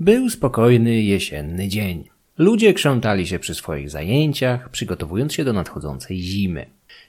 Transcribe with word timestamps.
Był 0.00 0.30
spokojny 0.30 1.02
jesienny 1.02 1.68
dzień. 1.68 2.08
Ludzie 2.38 2.74
krzątali 2.74 3.26
się 3.26 3.38
przy 3.38 3.54
swoich 3.54 3.90
zajęciach, 3.90 4.68
przygotowując 4.68 5.32
się 5.32 5.44
do 5.44 5.52
nadchodzącej 5.52 6.18
zimy. 6.18 6.66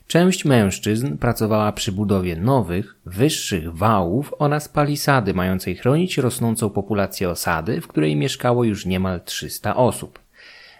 Część 0.08 0.46
mężczyzn 0.46 1.18
pracowała 1.18 1.71
przy 1.71 1.92
budowie 1.92 2.36
nowych, 2.36 2.96
wyższych 3.06 3.74
wałów 3.74 4.34
oraz 4.40 4.70
palisady 4.70 5.34
mającej 5.34 5.76
chronić 5.76 6.18
rosnącą 6.18 6.70
populację 6.70 7.29
osady, 7.29 7.81
w 7.81 7.88
której 7.88 8.16
mieszkało 8.16 8.63
już 8.63 8.86
niemal 8.86 9.22
300 9.22 9.76
osób. 9.76 10.20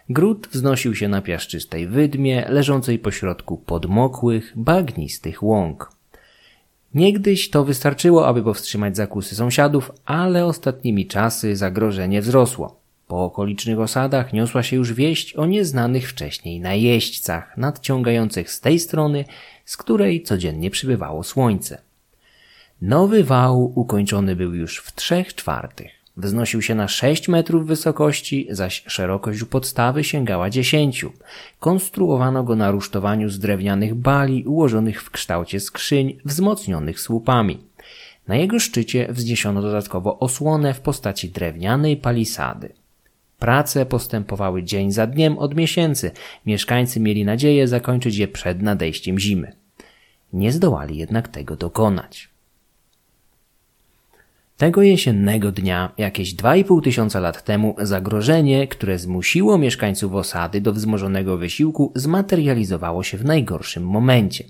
Gród 0.10 0.48
wznosił 0.52 0.96
się 0.96 1.08
na 1.08 1.22
piaszczystej 1.22 1.88
wydmie, 1.88 2.46
leżącej 2.50 3.00
pośrodku 3.00 3.58
podmokłych, 3.58 4.54
bagnistych 4.56 5.44
łąk. 5.44 5.95
Niegdyś 6.96 7.50
to 7.50 7.64
wystarczyło, 7.64 8.28
aby 8.28 8.44
powstrzymać 8.44 8.96
zakusy 8.96 9.36
sąsiadów, 9.36 9.92
ale 10.06 10.46
ostatnimi 10.46 11.08
czasy 11.08 11.56
zagrożenie 11.56 12.22
wzrosło. 12.22 12.80
Po 13.08 13.24
okolicznych 13.24 13.80
osadach 13.80 14.34
niosła 14.34 14.64
się 14.64 14.76
już 14.76 14.94
wieść 14.94 15.34
o 15.34 15.46
nieznanych 15.46 16.10
wcześniej 16.10 16.60
najeźdźcach 16.60 17.58
nadciągających 17.58 18.52
z 18.52 18.62
tej 18.62 18.80
strony, 18.80 19.26
z 19.66 19.78
której 19.78 20.24
codziennie 20.24 20.70
przybywało 20.70 21.24
słońce. 21.24 21.82
Nowy 22.82 23.24
wał 23.24 23.72
ukończony 23.80 24.36
był 24.36 24.54
już 24.54 24.78
w 24.78 24.96
trzech 24.96 25.36
czwartych. 25.36 26.05
Wznosił 26.18 26.62
się 26.62 26.76
na 26.76 26.88
6 26.88 27.28
metrów 27.28 27.68
wysokości, 27.68 28.48
zaś 28.50 28.84
szerokość 28.88 29.42
u 29.42 29.46
podstawy 29.46 30.04
sięgała 30.04 30.50
10. 30.50 31.06
Konstruowano 31.60 32.44
go 32.44 32.56
na 32.56 32.72
rusztowaniu 32.72 33.30
z 33.30 33.40
drewnianych 33.40 33.96
bali 33.96 34.44
ułożonych 34.44 35.04
w 35.04 35.10
kształcie 35.10 35.60
skrzyń 35.60 36.18
wzmocnionych 36.26 37.00
słupami. 37.00 37.58
Na 38.28 38.36
jego 38.36 38.60
szczycie 38.60 39.08
wzniesiono 39.10 39.62
dodatkowo 39.62 40.20
osłonę 40.20 40.74
w 40.74 40.80
postaci 40.80 41.30
drewnianej 41.30 41.98
palisady. 41.98 42.74
Prace 43.40 43.86
postępowały 43.86 44.64
dzień 44.64 44.92
za 44.92 45.08
dniem 45.08 45.38
od 45.38 45.56
miesięcy. 45.56 46.12
Mieszkańcy 46.46 47.00
mieli 47.00 47.26
nadzieję 47.26 47.68
zakończyć 47.68 48.16
je 48.18 48.28
przed 48.28 48.62
nadejściem 48.62 49.20
zimy. 49.20 49.56
Nie 50.34 50.52
zdołali 50.52 50.98
jednak 50.98 51.28
tego 51.28 51.56
dokonać. 51.56 52.35
Tego 54.58 54.82
jesiennego 54.82 55.52
dnia, 55.52 55.92
jakieś 55.98 56.36
2,5 56.36 56.84
tysiąca 56.84 57.20
lat 57.20 57.44
temu, 57.44 57.76
zagrożenie, 57.78 58.68
które 58.68 59.00
zmusiło 59.00 59.58
mieszkańców 59.58 60.14
osady 60.14 60.62
do 60.62 60.74
wzmożonego 60.74 61.38
wysiłku, 61.38 61.92
zmaterializowało 61.96 63.04
się 63.04 63.18
w 63.18 63.26
najgorszym 63.26 63.88
momencie. 63.88 64.44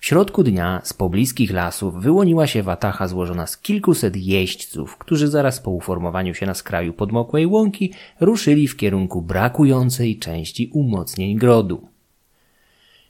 W 0.00 0.06
środku 0.06 0.42
dnia 0.42 0.80
z 0.84 0.92
pobliskich 0.92 1.52
lasów 1.52 1.94
wyłoniła 2.02 2.46
się 2.46 2.62
watacha 2.62 3.08
złożona 3.08 3.46
z 3.46 3.58
kilkuset 3.58 4.16
jeźdźców, 4.16 4.96
którzy 4.96 5.28
zaraz 5.28 5.60
po 5.60 5.70
uformowaniu 5.70 6.34
się 6.34 6.46
na 6.46 6.54
skraju 6.54 6.92
podmokłej 6.92 7.46
łąki 7.46 7.92
ruszyli 8.20 8.68
w 8.68 8.76
kierunku 8.76 9.22
brakującej 9.22 10.18
części 10.18 10.70
umocnień 10.72 11.38
grodu. 11.38 11.88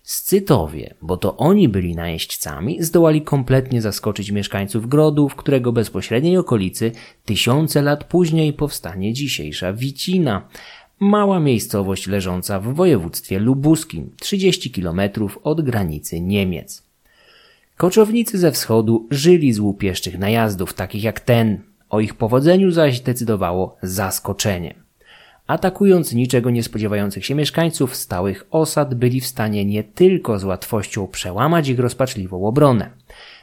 Scytowie, 0.06 0.94
bo 1.02 1.16
to 1.16 1.36
oni 1.36 1.68
byli 1.68 1.94
najeźdźcami, 1.94 2.82
zdołali 2.82 3.22
kompletnie 3.22 3.82
zaskoczyć 3.82 4.30
mieszkańców 4.30 4.88
grodu, 4.88 5.28
w 5.28 5.36
którego 5.36 5.72
bezpośredniej 5.72 6.36
okolicy 6.36 6.92
tysiące 7.24 7.82
lat 7.82 8.04
później 8.04 8.52
powstanie 8.52 9.12
dzisiejsza 9.12 9.72
Wicina, 9.72 10.48
mała 11.00 11.40
miejscowość 11.40 12.06
leżąca 12.06 12.60
w 12.60 12.74
województwie 12.74 13.38
lubuskim, 13.38 14.10
30 14.20 14.70
km 14.70 15.00
od 15.42 15.60
granicy 15.60 16.20
Niemiec. 16.20 16.82
Koczownicy 17.76 18.38
ze 18.38 18.52
wschodu 18.52 19.06
żyli 19.10 19.52
z 19.52 19.58
łupieszczych 19.58 20.18
najazdów, 20.18 20.74
takich 20.74 21.02
jak 21.02 21.20
ten. 21.20 21.60
O 21.90 22.00
ich 22.00 22.14
powodzeniu 22.14 22.70
zaś 22.70 23.00
decydowało 23.00 23.76
zaskoczenie. 23.82 24.85
Atakując 25.46 26.12
niczego 26.12 26.50
nie 26.50 26.62
spodziewających 26.62 27.26
się 27.26 27.34
mieszkańców 27.34 27.96
stałych 27.96 28.46
osad, 28.50 28.94
byli 28.94 29.20
w 29.20 29.26
stanie 29.26 29.64
nie 29.64 29.84
tylko 29.84 30.38
z 30.38 30.44
łatwością 30.44 31.06
przełamać 31.06 31.68
ich 31.68 31.78
rozpaczliwą 31.78 32.46
obronę. 32.46 32.90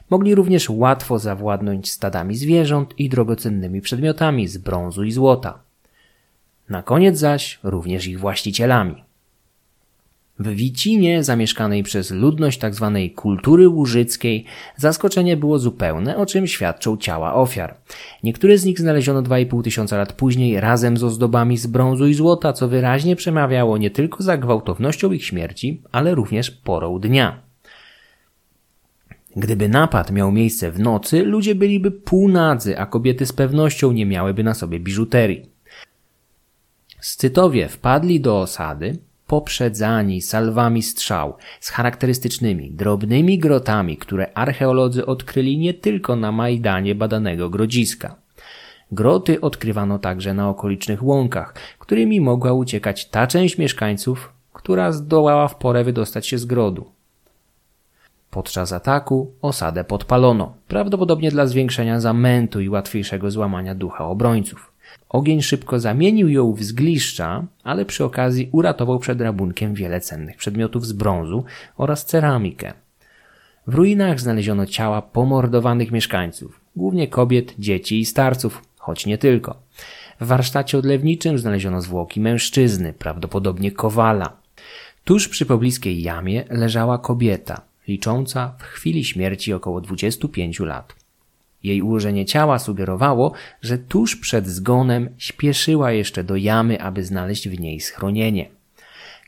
Mogli 0.10 0.36
również 0.36 0.70
łatwo 0.70 1.20
zawładnąć 1.20 1.92
stadami 1.92 2.36
zwierząt 2.36 3.00
i 3.00 3.10
drogocennymi 3.10 3.82
przedmiotami 3.82 4.48
z 4.48 4.58
brązu 4.58 5.04
i 5.04 5.12
złota. 5.12 5.60
Na 6.70 6.84
koniec 6.84 7.18
zaś 7.18 7.60
również 7.64 8.08
ich 8.08 8.20
właścicielami. 8.20 9.04
W 10.44 10.56
Wicinie, 10.56 11.24
zamieszkanej 11.24 11.84
przez 11.84 12.12
ludność 12.12 12.60
tzw. 12.60 12.92
Tak 12.94 13.16
kultury 13.16 13.70
łużyckiej, 13.70 14.46
zaskoczenie 14.78 15.38
było 15.38 15.60
zupełne, 15.60 16.18
o 16.18 16.26
czym 16.26 16.48
świadczą 16.48 16.98
ciała 16.98 17.34
ofiar. 17.34 17.78
Niektóre 18.24 18.58
z 18.58 18.66
nich 18.66 18.80
znaleziono 18.80 19.22
2,5 19.22 19.64
tysiąca 19.64 19.98
lat 19.98 20.14
później 20.14 20.60
razem 20.60 20.98
z 20.98 21.04
ozdobami 21.04 21.58
z 21.58 21.68
brązu 21.68 22.08
i 22.08 22.14
złota, 22.14 22.54
co 22.54 22.68
wyraźnie 22.68 23.16
przemawiało 23.16 23.78
nie 23.78 23.92
tylko 23.92 24.24
za 24.24 24.38
gwałtownością 24.38 25.12
ich 25.12 25.26
śmierci, 25.26 25.82
ale 25.92 26.16
również 26.16 26.52
porą 26.52 27.00
dnia. 27.00 27.42
Gdyby 29.36 29.70
napad 29.70 30.12
miał 30.12 30.32
miejsce 30.32 30.72
w 30.72 30.80
nocy, 30.80 31.24
ludzie 31.24 31.56
byliby 31.56 31.92
półnadzy, 31.92 32.80
a 32.80 32.86
kobiety 32.86 33.26
z 33.26 33.34
pewnością 33.34 33.92
nie 33.92 34.06
miałyby 34.06 34.44
na 34.44 34.54
sobie 34.54 34.80
biżuterii. 34.80 35.50
Scytowie 37.00 37.70
wpadli 37.70 38.20
do 38.20 38.40
osady, 38.40 38.98
poprzedzani 39.28 40.22
salwami 40.22 40.84
strzał 40.84 41.38
z 41.60 41.70
charakterystycznymi 41.70 42.72
drobnymi 42.72 43.40
grotami, 43.40 43.98
które 43.98 44.34
archeolodzy 44.34 45.06
odkryli 45.06 45.58
nie 45.58 45.74
tylko 45.74 46.16
na 46.16 46.32
Majdanie 46.32 46.96
badanego 46.96 47.50
grodziska. 47.50 48.16
Groty 48.92 49.42
odkrywano 49.42 50.00
także 50.00 50.34
na 50.34 50.50
okolicznych 50.50 51.04
łąkach, 51.04 51.54
którymi 51.80 52.22
mogła 52.22 52.54
uciekać 52.54 53.10
ta 53.10 53.28
część 53.28 53.58
mieszkańców, 53.58 54.34
która 54.54 54.92
zdołała 54.92 55.48
w 55.48 55.56
porę 55.56 55.84
wydostać 55.84 56.28
się 56.28 56.38
z 56.38 56.46
grodu. 56.46 56.92
Podczas 58.30 58.72
ataku 58.74 59.34
osadę 59.42 59.84
podpalono, 59.84 60.54
prawdopodobnie 60.68 61.32
dla 61.32 61.46
zwiększenia 61.46 62.00
zamętu 62.00 62.62
i 62.62 62.70
łatwiejszego 62.70 63.32
złamania 63.32 63.76
ducha 63.76 64.06
obrońców. 64.06 64.73
Ogień 65.10 65.42
szybko 65.42 65.80
zamienił 65.80 66.30
ją 66.30 66.54
w 66.54 66.64
zgliszcza, 66.64 67.46
ale 67.64 67.86
przy 67.86 68.04
okazji 68.04 68.50
uratował 68.52 69.00
przed 69.00 69.22
rabunkiem 69.22 69.74
wiele 69.74 70.02
cennych 70.02 70.38
przedmiotów 70.38 70.86
z 70.86 70.94
brązu 70.94 71.44
oraz 71.78 72.06
ceramikę. 72.06 72.74
W 73.68 73.74
ruinach 73.74 74.20
znaleziono 74.20 74.66
ciała 74.66 75.02
pomordowanych 75.02 75.92
mieszkańców, 75.92 76.62
głównie 76.76 77.08
kobiet, 77.08 77.54
dzieci 77.60 78.00
i 78.00 78.06
starców, 78.06 78.62
choć 78.78 79.06
nie 79.06 79.18
tylko. 79.18 79.56
W 80.22 80.28
warsztacie 80.28 80.78
odlewniczym 80.78 81.38
znaleziono 81.38 81.82
zwłoki 81.82 82.20
mężczyzny, 82.22 82.94
prawdopodobnie 82.94 83.72
kowala. 83.72 84.38
Tuż 85.04 85.28
przy 85.28 85.46
pobliskiej 85.46 86.02
jamie 86.02 86.44
leżała 86.50 86.98
kobieta, 86.98 87.62
licząca 87.88 88.54
w 88.60 88.64
chwili 88.64 89.04
śmierci 89.04 89.54
około 89.54 89.82
25 89.82 90.60
lat. 90.60 91.03
Jej 91.64 91.82
ułożenie 91.82 92.26
ciała 92.26 92.60
sugerowało, 92.60 93.34
że 93.62 93.78
tuż 93.78 94.16
przed 94.16 94.48
zgonem 94.48 95.10
śpieszyła 95.18 95.92
jeszcze 95.92 96.24
do 96.24 96.36
jamy, 96.36 96.82
aby 96.82 97.04
znaleźć 97.04 97.50
w 97.50 97.60
niej 97.60 97.80
schronienie. 97.80 98.50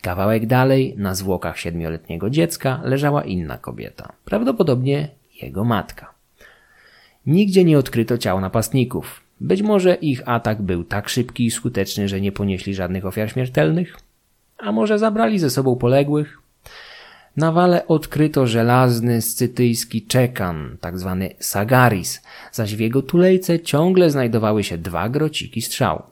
Kawałek 0.02 0.46
dalej, 0.46 0.94
na 0.98 1.16
zwłokach 1.16 1.60
siedmioletniego 1.60 2.30
dziecka, 2.30 2.82
leżała 2.84 3.24
inna 3.24 3.58
kobieta, 3.58 4.14
prawdopodobnie 4.26 5.08
jego 5.42 5.64
matka. 5.64 6.14
Nigdzie 7.26 7.64
nie 7.64 7.78
odkryto 7.78 8.18
ciał 8.18 8.42
napastników. 8.42 9.22
Być 9.42 9.62
może 9.62 9.96
ich 9.96 10.30
atak 10.30 10.62
był 10.62 10.84
tak 10.84 11.10
szybki 11.10 11.46
i 11.46 11.52
skuteczny, 11.52 12.08
że 12.08 12.22
nie 12.22 12.32
ponieśli 12.32 12.76
żadnych 12.76 13.06
ofiar 13.06 13.32
śmiertelnych? 13.32 13.98
A 14.58 14.72
może 14.72 15.00
zabrali 15.00 15.40
ze 15.40 15.50
sobą 15.50 15.76
poległych? 15.76 16.45
Na 17.38 17.52
wale 17.52 17.88
odkryto 17.88 18.48
żelazny 18.48 19.22
scytyjski 19.22 20.02
czekan, 20.02 20.78
tzw. 20.82 21.18
Tak 21.20 21.44
sagaris, 21.46 22.22
zaś 22.52 22.76
w 22.76 22.80
jego 22.80 23.02
tulejce 23.02 23.60
ciągle 23.60 24.10
znajdowały 24.10 24.64
się 24.64 24.78
dwa 24.78 25.10
grociki 25.10 25.62
strzał. 25.62 26.04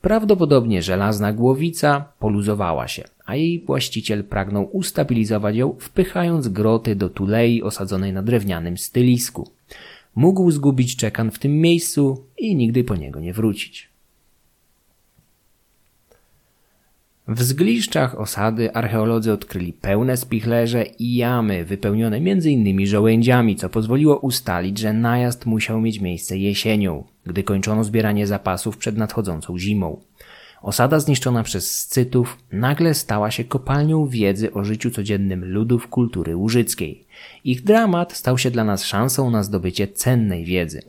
Prawdopodobnie 0.00 0.82
żelazna 0.82 1.32
głowica 1.32 2.04
poluzowała 2.18 2.88
się, 2.88 3.04
a 3.24 3.36
jej 3.36 3.64
właściciel 3.64 4.24
pragnął 4.24 4.76
ustabilizować 4.76 5.56
ją, 5.56 5.76
wpychając 5.78 6.48
groty 6.48 6.96
do 6.96 7.08
tulei 7.08 7.62
osadzonej 7.62 8.12
na 8.12 8.22
drewnianym 8.22 8.78
stylisku. 8.78 9.50
Mógł 10.14 10.50
zgubić 10.50 10.96
czekan 10.96 11.30
w 11.30 11.38
tym 11.38 11.60
miejscu 11.60 12.24
i 12.38 12.56
nigdy 12.56 12.84
po 12.84 12.96
niego 12.96 13.20
nie 13.20 13.32
wrócić. 13.32 13.91
W 17.32 17.42
zgliszczach 17.42 18.20
osady 18.20 18.74
archeolodzy 18.74 19.32
odkryli 19.32 19.72
pełne 19.72 20.16
spichlerze 20.16 20.84
i 20.98 21.16
jamy 21.16 21.64
wypełnione 21.64 22.16
m.in. 22.16 22.86
żołędziami, 22.86 23.56
co 23.56 23.68
pozwoliło 23.68 24.18
ustalić, 24.18 24.78
że 24.78 24.92
najazd 24.92 25.46
musiał 25.46 25.80
mieć 25.80 26.00
miejsce 26.00 26.38
jesienią, 26.38 27.04
gdy 27.26 27.42
kończono 27.42 27.84
zbieranie 27.84 28.26
zapasów 28.26 28.76
przed 28.76 28.96
nadchodzącą 28.96 29.58
zimą. 29.58 30.00
Osada 30.62 31.00
zniszczona 31.00 31.42
przez 31.42 31.78
Scytów 31.78 32.38
nagle 32.52 32.94
stała 32.94 33.30
się 33.30 33.44
kopalnią 33.44 34.06
wiedzy 34.06 34.52
o 34.52 34.64
życiu 34.64 34.90
codziennym 34.90 35.44
ludów 35.44 35.88
kultury 35.88 36.36
łużyckiej. 36.36 37.04
Ich 37.44 37.64
dramat 37.64 38.12
stał 38.12 38.38
się 38.38 38.50
dla 38.50 38.64
nas 38.64 38.84
szansą 38.84 39.30
na 39.30 39.42
zdobycie 39.42 39.88
cennej 39.88 40.44
wiedzy. 40.44 40.82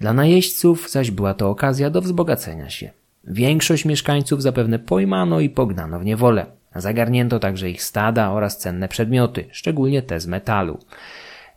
Dla 0.00 0.12
najeźdźców 0.12 0.90
zaś 0.90 1.10
była 1.10 1.34
to 1.34 1.50
okazja 1.50 1.90
do 1.90 2.00
wzbogacenia 2.00 2.70
się. 2.70 3.03
Większość 3.26 3.84
mieszkańców 3.84 4.42
zapewne 4.42 4.78
pojmano 4.78 5.40
i 5.40 5.50
pognano 5.50 5.98
w 6.00 6.04
niewolę. 6.04 6.46
Zagarnięto 6.76 7.38
także 7.38 7.70
ich 7.70 7.82
stada 7.82 8.30
oraz 8.30 8.58
cenne 8.58 8.88
przedmioty, 8.88 9.44
szczególnie 9.50 10.02
te 10.02 10.20
z 10.20 10.26
metalu. 10.26 10.78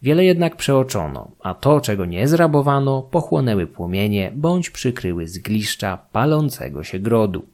Wiele 0.02 0.26
jednak 0.26 0.56
przeoczono, 0.56 1.32
a 1.40 1.54
to, 1.54 1.82
czego 1.82 2.06
nie 2.06 2.28
zrabowano, 2.28 3.02
pochłonęły 3.02 3.68
płomienie 3.68 4.32
bądź 4.36 4.70
przykryły 4.70 5.28
zgliszcza 5.28 5.98
palącego 6.12 6.84
się 6.84 7.00
grodu. 7.00 7.46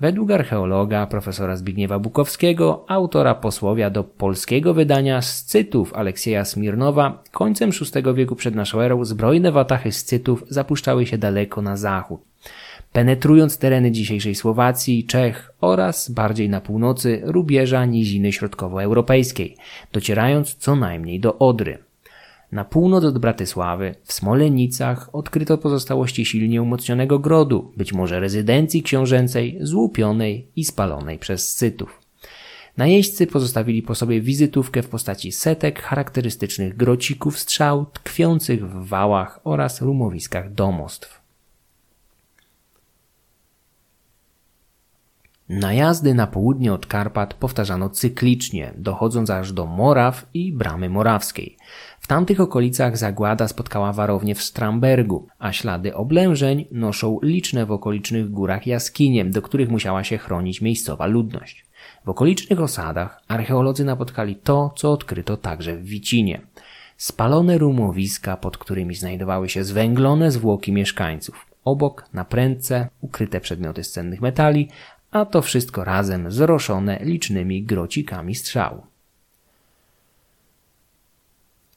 Według 0.00 0.30
archeologa 0.30 1.06
profesora 1.06 1.56
Zbigniewa 1.56 1.98
Bukowskiego, 1.98 2.84
autora 2.88 3.34
posłowia 3.34 3.90
do 3.90 4.04
polskiego 4.04 4.74
wydania 4.74 5.22
Scytów 5.22 5.94
Aleksieja 5.94 6.44
Smirnowa, 6.44 7.22
końcem 7.30 7.70
VI 7.70 8.14
wieku 8.14 8.36
przed 8.36 8.54
naszą 8.54 8.80
erą 8.80 9.04
zbrojne 9.04 9.52
watachy 9.52 9.92
Scytów 9.92 10.44
zapuszczały 10.48 11.06
się 11.06 11.18
daleko 11.18 11.62
na 11.62 11.76
zachód 11.76 12.20
penetrując 12.92 13.58
tereny 13.58 13.90
dzisiejszej 13.90 14.34
Słowacji 14.34 15.04
Czech 15.04 15.52
oraz 15.60 16.10
bardziej 16.10 16.48
na 16.48 16.60
północy 16.60 17.20
rubieża 17.24 17.84
niziny 17.84 18.32
środkowoeuropejskiej, 18.32 19.56
docierając 19.92 20.54
co 20.54 20.76
najmniej 20.76 21.20
do 21.20 21.38
Odry. 21.38 21.78
Na 22.52 22.64
północ 22.64 23.04
od 23.04 23.18
Bratysławy, 23.18 23.94
w 24.04 24.12
Smolenicach, 24.12 25.14
odkryto 25.14 25.58
pozostałości 25.58 26.24
silnie 26.24 26.62
umocnionego 26.62 27.18
grodu, 27.18 27.72
być 27.76 27.92
może 27.92 28.20
rezydencji 28.20 28.82
książęcej, 28.82 29.58
złupionej 29.60 30.46
i 30.56 30.64
spalonej 30.64 31.18
przez 31.18 31.50
Scytów. 31.50 32.00
Najeźdźcy 32.76 33.26
pozostawili 33.26 33.82
po 33.82 33.94
sobie 33.94 34.20
wizytówkę 34.20 34.82
w 34.82 34.88
postaci 34.88 35.32
setek 35.32 35.82
charakterystycznych 35.82 36.76
grocików 36.76 37.38
strzał 37.38 37.86
tkwiących 37.86 38.70
w 38.70 38.86
wałach 38.86 39.40
oraz 39.44 39.82
rumowiskach 39.82 40.52
domostw. 40.52 41.21
Najazdy 45.48 46.14
na 46.14 46.26
południe 46.26 46.72
od 46.72 46.86
Karpat 46.86 47.34
powtarzano 47.34 47.90
cyklicznie, 47.90 48.72
dochodząc 48.76 49.30
aż 49.30 49.52
do 49.52 49.66
Moraw 49.66 50.26
i 50.34 50.52
Bramy 50.52 50.90
Morawskiej. 50.90 51.56
W 52.00 52.06
tamtych 52.06 52.40
okolicach 52.40 52.96
zagłada 52.96 53.48
spotkała 53.48 53.92
warownię 53.92 54.34
w 54.34 54.42
Strambergu, 54.42 55.26
a 55.38 55.52
ślady 55.52 55.94
oblężeń 55.94 56.64
noszą 56.70 57.18
liczne 57.22 57.66
w 57.66 57.72
okolicznych 57.72 58.30
górach 58.30 58.66
jaskinie, 58.66 59.24
do 59.24 59.42
których 59.42 59.68
musiała 59.68 60.04
się 60.04 60.18
chronić 60.18 60.60
miejscowa 60.60 61.06
ludność. 61.06 61.66
W 62.04 62.08
okolicznych 62.08 62.60
osadach 62.60 63.22
archeolodzy 63.28 63.84
napotkali 63.84 64.36
to, 64.36 64.74
co 64.76 64.92
odkryto 64.92 65.36
także 65.36 65.76
w 65.76 65.84
Wicinie. 65.84 66.40
Spalone 66.96 67.58
rumowiska, 67.58 68.36
pod 68.36 68.58
którymi 68.58 68.94
znajdowały 68.94 69.48
się 69.48 69.64
zwęglone 69.64 70.30
zwłoki 70.30 70.72
mieszkańców. 70.72 71.46
Obok, 71.64 72.04
na 72.12 72.24
prędce, 72.24 72.88
ukryte 73.00 73.40
przedmioty 73.40 73.84
z 73.84 73.92
cennych 73.92 74.20
metali, 74.20 74.68
a 75.12 75.24
to 75.24 75.42
wszystko 75.42 75.84
razem 75.84 76.32
zroszone 76.32 76.98
licznymi 77.02 77.62
grocikami 77.62 78.34
strzał. 78.34 78.82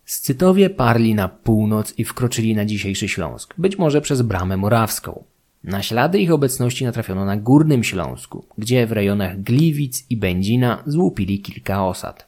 Scytowie 0.06 0.70
parli 0.70 1.16
na 1.16 1.28
północ 1.28 1.94
i 1.98 2.04
wkroczyli 2.06 2.56
na 2.56 2.66
dzisiejszy 2.66 3.08
Śląsk, 3.08 3.54
być 3.58 3.78
może 3.78 4.02
przez 4.02 4.22
Bramę 4.22 4.58
Morawską. 4.58 5.24
Na 5.64 5.84
ślady 5.84 6.20
ich 6.20 6.32
obecności 6.32 6.86
natrafiono 6.86 7.26
na 7.26 7.38
Górnym 7.38 7.84
Śląsku, 7.84 8.46
gdzie 8.58 8.88
w 8.88 8.92
rejonach 8.92 9.42
Gliwic 9.42 10.06
i 10.10 10.18
Będzina 10.18 10.84
złupili 10.86 11.42
kilka 11.42 11.86
osad. 11.88 12.28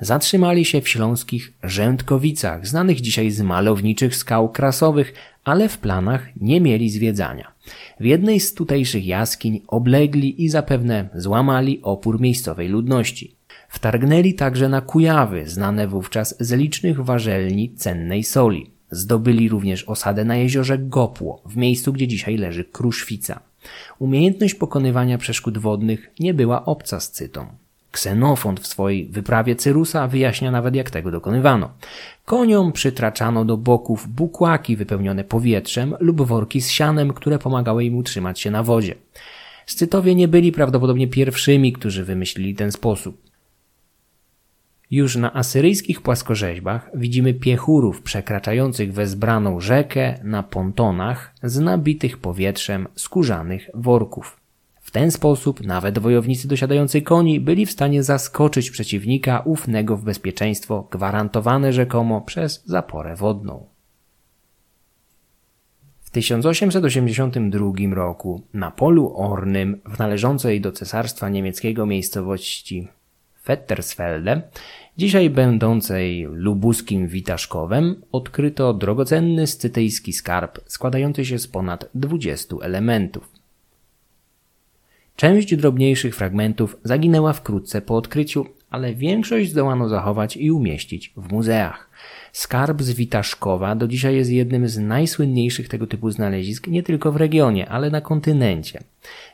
Zatrzymali 0.00 0.64
się 0.64 0.80
w 0.80 0.88
śląskich 0.88 1.52
Rzędkowicach, 1.62 2.66
znanych 2.66 3.00
dzisiaj 3.00 3.30
z 3.30 3.40
malowniczych 3.40 4.16
skał 4.16 4.48
krasowych, 4.48 5.14
ale 5.44 5.68
w 5.68 5.78
planach 5.78 6.28
nie 6.36 6.60
mieli 6.60 6.90
zwiedzania. 6.90 7.53
W 8.00 8.04
jednej 8.04 8.40
z 8.40 8.54
tutejszych 8.54 9.06
jaskiń 9.06 9.60
oblegli 9.66 10.44
i 10.44 10.48
zapewne 10.48 11.08
złamali 11.14 11.82
opór 11.82 12.20
miejscowej 12.20 12.68
ludności. 12.68 13.36
Wtargnęli 13.68 14.34
także 14.34 14.68
na 14.68 14.80
Kujawy, 14.80 15.48
znane 15.48 15.88
wówczas 15.88 16.36
z 16.40 16.52
licznych 16.52 17.04
warzelni 17.04 17.74
cennej 17.74 18.24
soli. 18.24 18.70
Zdobyli 18.90 19.48
również 19.48 19.84
osadę 19.84 20.24
na 20.24 20.36
jeziorze 20.36 20.78
Gopło, 20.78 21.42
w 21.46 21.56
miejscu, 21.56 21.92
gdzie 21.92 22.08
dzisiaj 22.08 22.36
leży 22.36 22.64
Kruszwica. 22.64 23.40
Umiejętność 23.98 24.54
pokonywania 24.54 25.18
przeszkód 25.18 25.58
wodnych 25.58 26.10
nie 26.20 26.34
była 26.34 26.64
obca 26.64 27.00
Scytom. 27.00 27.46
Ksenofont 27.90 28.60
w 28.60 28.66
swojej 28.66 29.06
wyprawie 29.06 29.56
Cyrusa 29.56 30.08
wyjaśnia 30.08 30.50
nawet 30.50 30.74
jak 30.74 30.90
tego 30.90 31.10
dokonywano. 31.10 31.70
Koniom 32.24 32.72
przytraczano 32.72 33.44
do 33.44 33.56
boków 33.56 34.08
bukłaki 34.08 34.76
wypełnione 34.76 35.24
powietrzem 35.24 35.94
lub 36.00 36.22
worki 36.22 36.60
z 36.60 36.70
sianem, 36.70 37.12
które 37.12 37.38
pomagały 37.38 37.84
im 37.84 37.96
utrzymać 37.96 38.40
się 38.40 38.50
na 38.50 38.62
wodzie. 38.62 38.94
Scytowie 39.66 40.14
nie 40.14 40.28
byli 40.28 40.52
prawdopodobnie 40.52 41.08
pierwszymi, 41.08 41.72
którzy 41.72 42.04
wymyślili 42.04 42.54
ten 42.54 42.72
sposób. 42.72 43.22
Już 44.90 45.16
na 45.16 45.34
asyryjskich 45.34 46.02
płaskorzeźbach 46.02 46.90
widzimy 46.94 47.34
piechurów 47.34 48.02
przekraczających 48.02 48.92
wezbraną 48.92 49.60
rzekę 49.60 50.20
na 50.22 50.42
pontonach 50.42 51.34
z 51.42 51.58
nabitych 51.58 52.18
powietrzem 52.18 52.88
skórzanych 52.94 53.70
worków 53.74 54.43
ten 54.94 55.10
sposób 55.10 55.60
nawet 55.60 55.98
wojownicy 55.98 56.48
dosiadający 56.48 57.02
koni 57.02 57.40
byli 57.40 57.66
w 57.66 57.70
stanie 57.70 58.02
zaskoczyć 58.02 58.70
przeciwnika 58.70 59.40
ufnego 59.40 59.96
w 59.96 60.04
bezpieczeństwo 60.04 60.88
gwarantowane 60.90 61.72
rzekomo 61.72 62.20
przez 62.20 62.62
zaporę 62.66 63.16
wodną. 63.16 63.66
W 66.02 66.10
1882 66.10 67.94
roku 67.94 68.42
na 68.52 68.70
polu 68.70 69.12
ornym 69.16 69.80
w 69.86 69.98
należącej 69.98 70.60
do 70.60 70.72
cesarstwa 70.72 71.28
niemieckiego 71.28 71.86
miejscowości 71.86 72.88
Fettersfelde, 73.42 74.42
dzisiaj 74.96 75.30
będącej 75.30 76.26
lubuskim 76.30 77.08
Witaszkowem, 77.08 78.02
odkryto 78.12 78.74
drogocenny 78.74 79.46
scytyjski 79.46 80.12
skarb 80.12 80.58
składający 80.66 81.24
się 81.24 81.38
z 81.38 81.48
ponad 81.48 81.90
20 81.94 82.56
elementów. 82.62 83.33
Część 85.16 85.56
drobniejszych 85.56 86.16
fragmentów 86.16 86.76
zaginęła 86.84 87.32
wkrótce 87.32 87.82
po 87.82 87.96
odkryciu, 87.96 88.46
ale 88.70 88.94
większość 88.94 89.50
zdołano 89.50 89.88
zachować 89.88 90.36
i 90.36 90.50
umieścić 90.50 91.12
w 91.16 91.32
muzeach. 91.32 91.90
Skarb 92.32 92.82
z 92.82 92.90
Witaszkowa 92.90 93.74
do 93.74 93.88
dzisiaj 93.88 94.16
jest 94.16 94.30
jednym 94.30 94.68
z 94.68 94.78
najsłynniejszych 94.78 95.68
tego 95.68 95.86
typu 95.86 96.10
znalezisk 96.10 96.66
nie 96.66 96.82
tylko 96.82 97.12
w 97.12 97.16
regionie, 97.16 97.68
ale 97.68 97.90
na 97.90 98.00
kontynencie. 98.00 98.80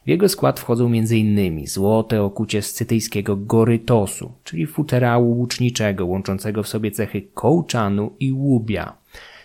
W 0.06 0.08
jego 0.08 0.28
skład 0.28 0.60
wchodzą 0.60 0.87
m.in. 0.87 1.66
złote 1.66 2.22
okucie 2.22 2.62
scytyjskiego 2.62 3.37
gorytosu, 3.37 4.32
czyli 4.44 4.66
futerału 4.66 5.38
łuczniczego 5.38 6.06
łączącego 6.06 6.62
w 6.62 6.68
sobie 6.68 6.90
cechy 6.90 7.22
kołczanu 7.34 8.12
i 8.20 8.32
łubia. 8.32 8.96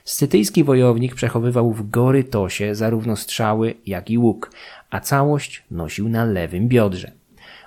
Scytyjski 0.05 0.63
wojownik 0.63 1.15
przechowywał 1.15 1.71
w 1.73 1.89
gorytosie 1.89 2.75
zarówno 2.75 3.15
strzały, 3.15 3.75
jak 3.85 4.09
i 4.09 4.17
łuk, 4.17 4.51
a 4.89 4.99
całość 4.99 5.63
nosił 5.71 6.09
na 6.09 6.25
lewym 6.25 6.67
biodrze. 6.67 7.11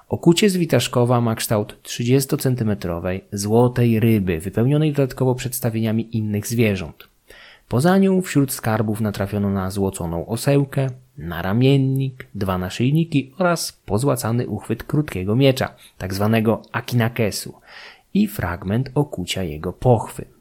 Okucie 0.09 0.51
z 0.51 0.57
Witaszkowa 0.57 1.21
ma 1.21 1.35
kształt 1.35 1.77
30-centymetrowej 1.83 3.21
złotej 3.33 4.01
ryby, 4.01 4.41
wypełnionej 4.41 4.93
dodatkowo 4.93 5.35
przedstawieniami 5.35 6.17
innych 6.17 6.47
zwierząt. 6.47 7.09
Poza 7.69 7.99
nią 7.99 8.23
wśród 8.23 8.53
skarbów 8.53 9.01
natrafiono 9.01 9.51
na 9.51 9.71
złoconą 9.71 10.27
osełkę, 10.27 10.87
na 11.17 11.43
ramiennik, 11.43 12.27
dwa 12.35 12.59
naszyjniki 12.59 13.33
oraz 13.39 13.73
pozłacany 13.73 14.47
uchwyt 14.47 14.83
krótkiego 14.83 15.37
miecza, 15.37 15.75
tak 15.99 16.15
zwanego 16.15 16.63
akinakesu 16.73 17.55
i 18.15 18.27
fragment 18.29 18.91
okucia 18.95 19.43
jego 19.43 19.73
pochwy. 19.73 20.38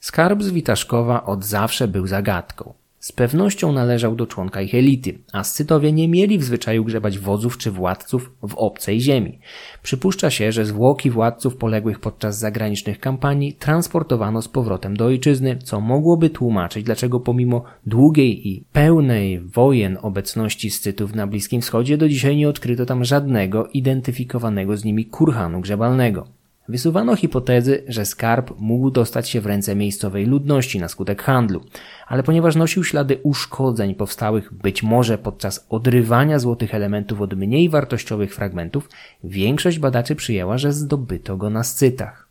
Skarb 0.00 0.42
z 0.42 0.50
Witaszkowa 0.50 1.24
od 1.24 1.44
zawsze 1.44 1.88
był 1.88 2.06
zagadką. 2.06 2.74
Z 3.00 3.12
pewnością 3.12 3.72
należał 3.72 4.16
do 4.16 4.26
członka 4.26 4.62
ich 4.62 4.74
elity, 4.74 5.18
a 5.32 5.44
Scytowie 5.44 5.92
nie 5.92 6.08
mieli 6.08 6.38
w 6.38 6.44
zwyczaju 6.44 6.84
grzebać 6.84 7.18
wodzów 7.18 7.58
czy 7.58 7.70
władców 7.70 8.32
w 8.48 8.54
obcej 8.54 9.00
ziemi. 9.00 9.38
Przypuszcza 9.82 10.30
się, 10.30 10.52
że 10.52 10.64
zwłoki 10.66 11.10
władców 11.10 11.56
poległych 11.56 12.00
podczas 12.00 12.38
zagranicznych 12.38 13.00
kampanii 13.00 13.52
transportowano 13.52 14.42
z 14.42 14.48
powrotem 14.48 14.96
do 14.96 15.04
ojczyzny, 15.04 15.58
co 15.64 15.80
mogłoby 15.80 16.30
tłumaczyć, 16.30 16.84
dlaczego 16.84 17.20
pomimo 17.20 17.64
długiej 17.86 18.48
i 18.48 18.64
pełnej 18.72 19.40
wojen 19.40 19.98
obecności 20.02 20.70
Scytów 20.70 21.14
na 21.14 21.26
Bliskim 21.26 21.60
Wschodzie 21.60 21.98
do 21.98 22.08
dzisiaj 22.08 22.36
nie 22.36 22.48
odkryto 22.48 22.86
tam 22.86 23.04
żadnego 23.04 23.66
identyfikowanego 23.66 24.76
z 24.76 24.84
nimi 24.84 25.06
kurhanu 25.06 25.60
grzebalnego. 25.60 26.37
Wysuwano 26.68 27.16
hipotezy, 27.16 27.84
że 27.86 28.06
skarb 28.06 28.54
mógł 28.58 28.90
dostać 28.90 29.28
się 29.28 29.40
w 29.40 29.46
ręce 29.46 29.74
miejscowej 29.74 30.26
ludności 30.26 30.78
na 30.78 30.88
skutek 30.88 31.22
handlu, 31.22 31.64
ale 32.06 32.22
ponieważ 32.22 32.56
nosił 32.56 32.84
ślady 32.84 33.20
uszkodzeń 33.22 33.94
powstałych 33.94 34.54
być 34.54 34.82
może 34.82 35.18
podczas 35.18 35.66
odrywania 35.68 36.38
złotych 36.38 36.74
elementów 36.74 37.20
od 37.20 37.34
mniej 37.34 37.68
wartościowych 37.68 38.34
fragmentów, 38.34 38.88
większość 39.24 39.78
badaczy 39.78 40.16
przyjęła, 40.16 40.58
że 40.58 40.72
zdobyto 40.72 41.36
go 41.36 41.50
na 41.50 41.64
scytach. 41.64 42.28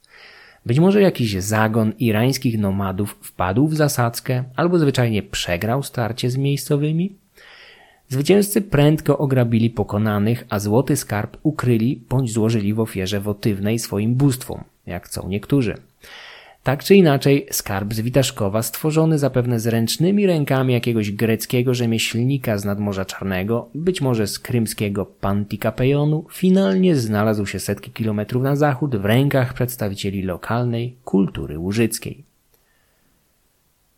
Być 0.66 0.80
może 0.80 1.02
jakiś 1.02 1.44
zagon 1.44 1.94
irańskich 2.00 2.60
nomadów 2.60 3.18
wpadł 3.22 3.68
w 3.68 3.76
zasadzkę 3.76 4.44
albo 4.56 4.80
zwyczajnie 4.80 5.24
przegrał 5.24 5.84
starcie 5.84 6.30
z 6.30 6.38
miejscowymi? 6.38 7.16
Zwycięzcy 8.10 8.62
prędko 8.62 9.18
ograbili 9.18 9.70
pokonanych, 9.70 10.46
a 10.50 10.60
złoty 10.60 10.96
skarb 10.96 11.38
ukryli 11.44 12.02
bądź 12.10 12.32
złożyli 12.32 12.74
w 12.74 12.80
ofierze 12.80 13.20
wotywnej 13.20 13.80
swoim 13.80 14.16
bóstwom, 14.16 14.64
jak 14.86 15.06
chcą 15.06 15.28
niektórzy. 15.30 15.78
Tak 16.64 16.84
czy 16.84 16.96
inaczej, 16.96 17.48
skarb 17.52 17.94
z 17.94 18.00
Witaszkowa, 18.00 18.62
stworzony 18.62 19.20
zapewne 19.20 19.60
zręcznymi 19.60 20.28
rękami 20.28 20.74
jakiegoś 20.74 21.12
greckiego 21.12 21.74
rzemieślnika 21.74 22.58
z 22.58 22.66
nadmorza 22.66 23.06
Czarnego, 23.06 23.70
być 23.76 24.02
może 24.02 24.28
z 24.28 24.40
krymskiego 24.40 25.06
Pantikapejonu, 25.06 26.26
finalnie 26.32 26.96
znalazł 26.96 27.46
się 27.46 27.60
setki 27.60 27.92
kilometrów 27.92 28.44
na 28.44 28.56
zachód 28.56 28.96
w 28.96 29.06
rękach 29.06 29.54
przedstawicieli 29.54 30.22
lokalnej 30.22 30.96
kultury 31.06 31.60
łużyckiej. 31.60 32.24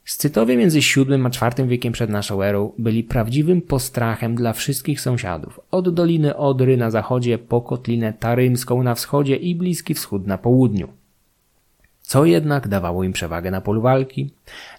Scytowie 0.09 0.57
między 0.57 0.79
VII 0.79 1.13
a 1.25 1.47
IV 1.47 1.67
wiekiem 1.67 1.93
przed 1.93 2.09
naszą 2.09 2.41
erą 2.41 2.71
byli 2.77 3.03
prawdziwym 3.03 3.61
postrachem 3.61 4.35
dla 4.35 4.53
wszystkich 4.53 5.01
sąsiadów, 5.01 5.59
od 5.71 5.93
Doliny 5.93 6.35
Odry 6.35 6.77
na 6.77 6.91
zachodzie 6.91 7.37
po 7.37 7.61
Kotlinę 7.61 8.13
Tarymską 8.13 8.83
na 8.83 8.95
wschodzie 8.95 9.35
i 9.35 9.55
Bliski 9.55 9.93
Wschód 9.93 10.27
na 10.27 10.37
południu. 10.37 10.87
Co 12.01 12.25
jednak 12.25 12.67
dawało 12.67 13.03
im 13.03 13.13
przewagę 13.13 13.51
na 13.51 13.61
polu 13.61 13.81
walki, 13.81 14.29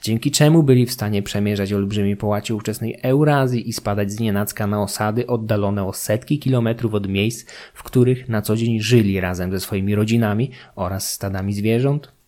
dzięki 0.02 0.30
czemu 0.30 0.62
byli 0.62 0.86
w 0.86 0.92
stanie 0.92 1.22
przemierzać 1.22 1.72
olbrzymi 1.72 2.16
połacie 2.16 2.54
ówczesnej 2.54 2.98
Eurazji 3.02 3.68
i 3.68 3.72
spadać 3.72 4.12
z 4.12 4.20
nienacka 4.20 4.66
na 4.66 4.82
osady 4.82 5.26
oddalone 5.26 5.84
o 5.84 5.92
setki 5.92 6.38
kilometrów 6.38 6.94
od 6.94 7.08
miejsc, 7.08 7.50
w 7.74 7.82
których 7.82 8.28
na 8.28 8.42
co 8.42 8.56
dzień 8.56 8.80
żyli 8.80 9.20
razem 9.20 9.52
ze 9.52 9.60
swoimi 9.60 9.94
rodzinami 9.94 10.50
oraz 10.76 11.12
stadami 11.12 11.52
zwierząt, 11.52 12.19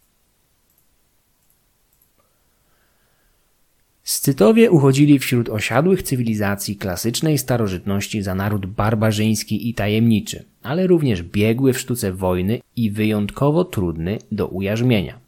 Scytowie 4.13 4.71
uchodzili 4.71 5.19
wśród 5.19 5.49
osiadłych 5.49 6.03
cywilizacji 6.03 6.77
klasycznej 6.77 7.39
starożytności 7.39 8.23
za 8.23 8.35
naród 8.35 8.67
barbarzyński 8.67 9.69
i 9.69 9.75
tajemniczy, 9.75 10.45
ale 10.63 10.87
również 10.87 11.23
biegły 11.23 11.73
w 11.73 11.79
sztuce 11.79 12.13
wojny 12.13 12.61
i 12.77 12.91
wyjątkowo 12.91 13.65
trudny 13.65 14.19
do 14.33 14.47
ujarzmienia. 14.47 15.19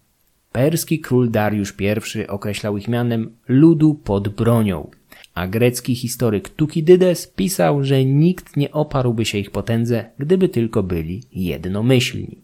Perski 0.53 1.01
król 1.01 1.31
Dariusz 1.31 1.75
I 1.81 2.27
określał 2.27 2.77
ich 2.77 2.89
mianem 2.89 3.31
ludu 3.49 3.95
pod 3.95 4.29
bronią, 4.29 4.91
a 5.35 5.47
grecki 5.47 5.95
historyk 5.95 6.49
Tukidydes 6.49 7.27
pisał, 7.27 7.85
że 7.85 8.05
nikt 8.05 8.57
nie 8.57 8.71
oparłby 8.71 9.25
się 9.25 9.39
ich 9.39 9.51
potędze, 9.51 10.05
gdyby 10.19 10.49
tylko 10.49 10.83
byli 10.83 11.23
jednomyślni. 11.33 12.44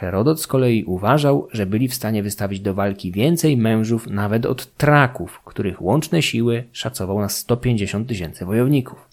Herodot 0.00 0.40
z 0.40 0.46
kolei 0.46 0.84
uważał, 0.84 1.48
że 1.52 1.66
byli 1.66 1.88
w 1.88 1.94
stanie 1.94 2.22
wystawić 2.22 2.60
do 2.60 2.74
walki 2.74 3.12
więcej 3.12 3.56
mężów 3.56 4.06
nawet 4.06 4.46
od 4.46 4.76
Traków, 4.76 5.40
których 5.44 5.82
łączne 5.82 6.22
siły 6.22 6.64
szacował 6.72 7.20
na 7.20 7.28
150 7.28 8.08
tysięcy 8.08 8.44
wojowników. 8.44 9.08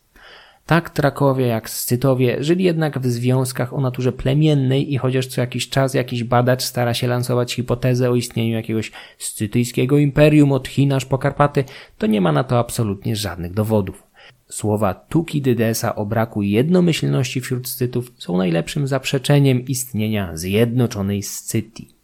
Tak 0.65 0.89
Trakowie 0.89 1.47
jak 1.47 1.69
Scytowie 1.69 2.43
żyli 2.43 2.63
jednak 2.63 2.99
w 2.99 3.05
związkach 3.05 3.73
o 3.73 3.81
naturze 3.81 4.11
plemiennej 4.11 4.93
i 4.93 4.97
chociaż 4.97 5.27
co 5.27 5.41
jakiś 5.41 5.69
czas 5.69 5.93
jakiś 5.93 6.23
badacz 6.23 6.63
stara 6.63 6.93
się 6.93 7.07
lansować 7.07 7.53
hipotezę 7.53 8.09
o 8.09 8.15
istnieniu 8.15 8.55
jakiegoś 8.55 8.91
scytyjskiego 9.17 9.97
imperium 9.97 10.51
od 10.51 10.67
Chin 10.67 10.93
aż 10.93 11.05
po 11.05 11.17
Karpaty, 11.17 11.63
to 11.97 12.07
nie 12.07 12.21
ma 12.21 12.31
na 12.31 12.43
to 12.43 12.59
absolutnie 12.59 13.15
żadnych 13.15 13.53
dowodów. 13.53 14.06
Słowa 14.49 14.93
Tukidydesa 14.93 15.95
o 15.95 16.05
braku 16.05 16.41
jednomyślności 16.41 17.41
wśród 17.41 17.67
Scytów 17.67 18.11
są 18.17 18.37
najlepszym 18.37 18.87
zaprzeczeniem 18.87 19.65
istnienia 19.65 20.37
zjednoczonej 20.37 21.23
Scytii. 21.23 21.97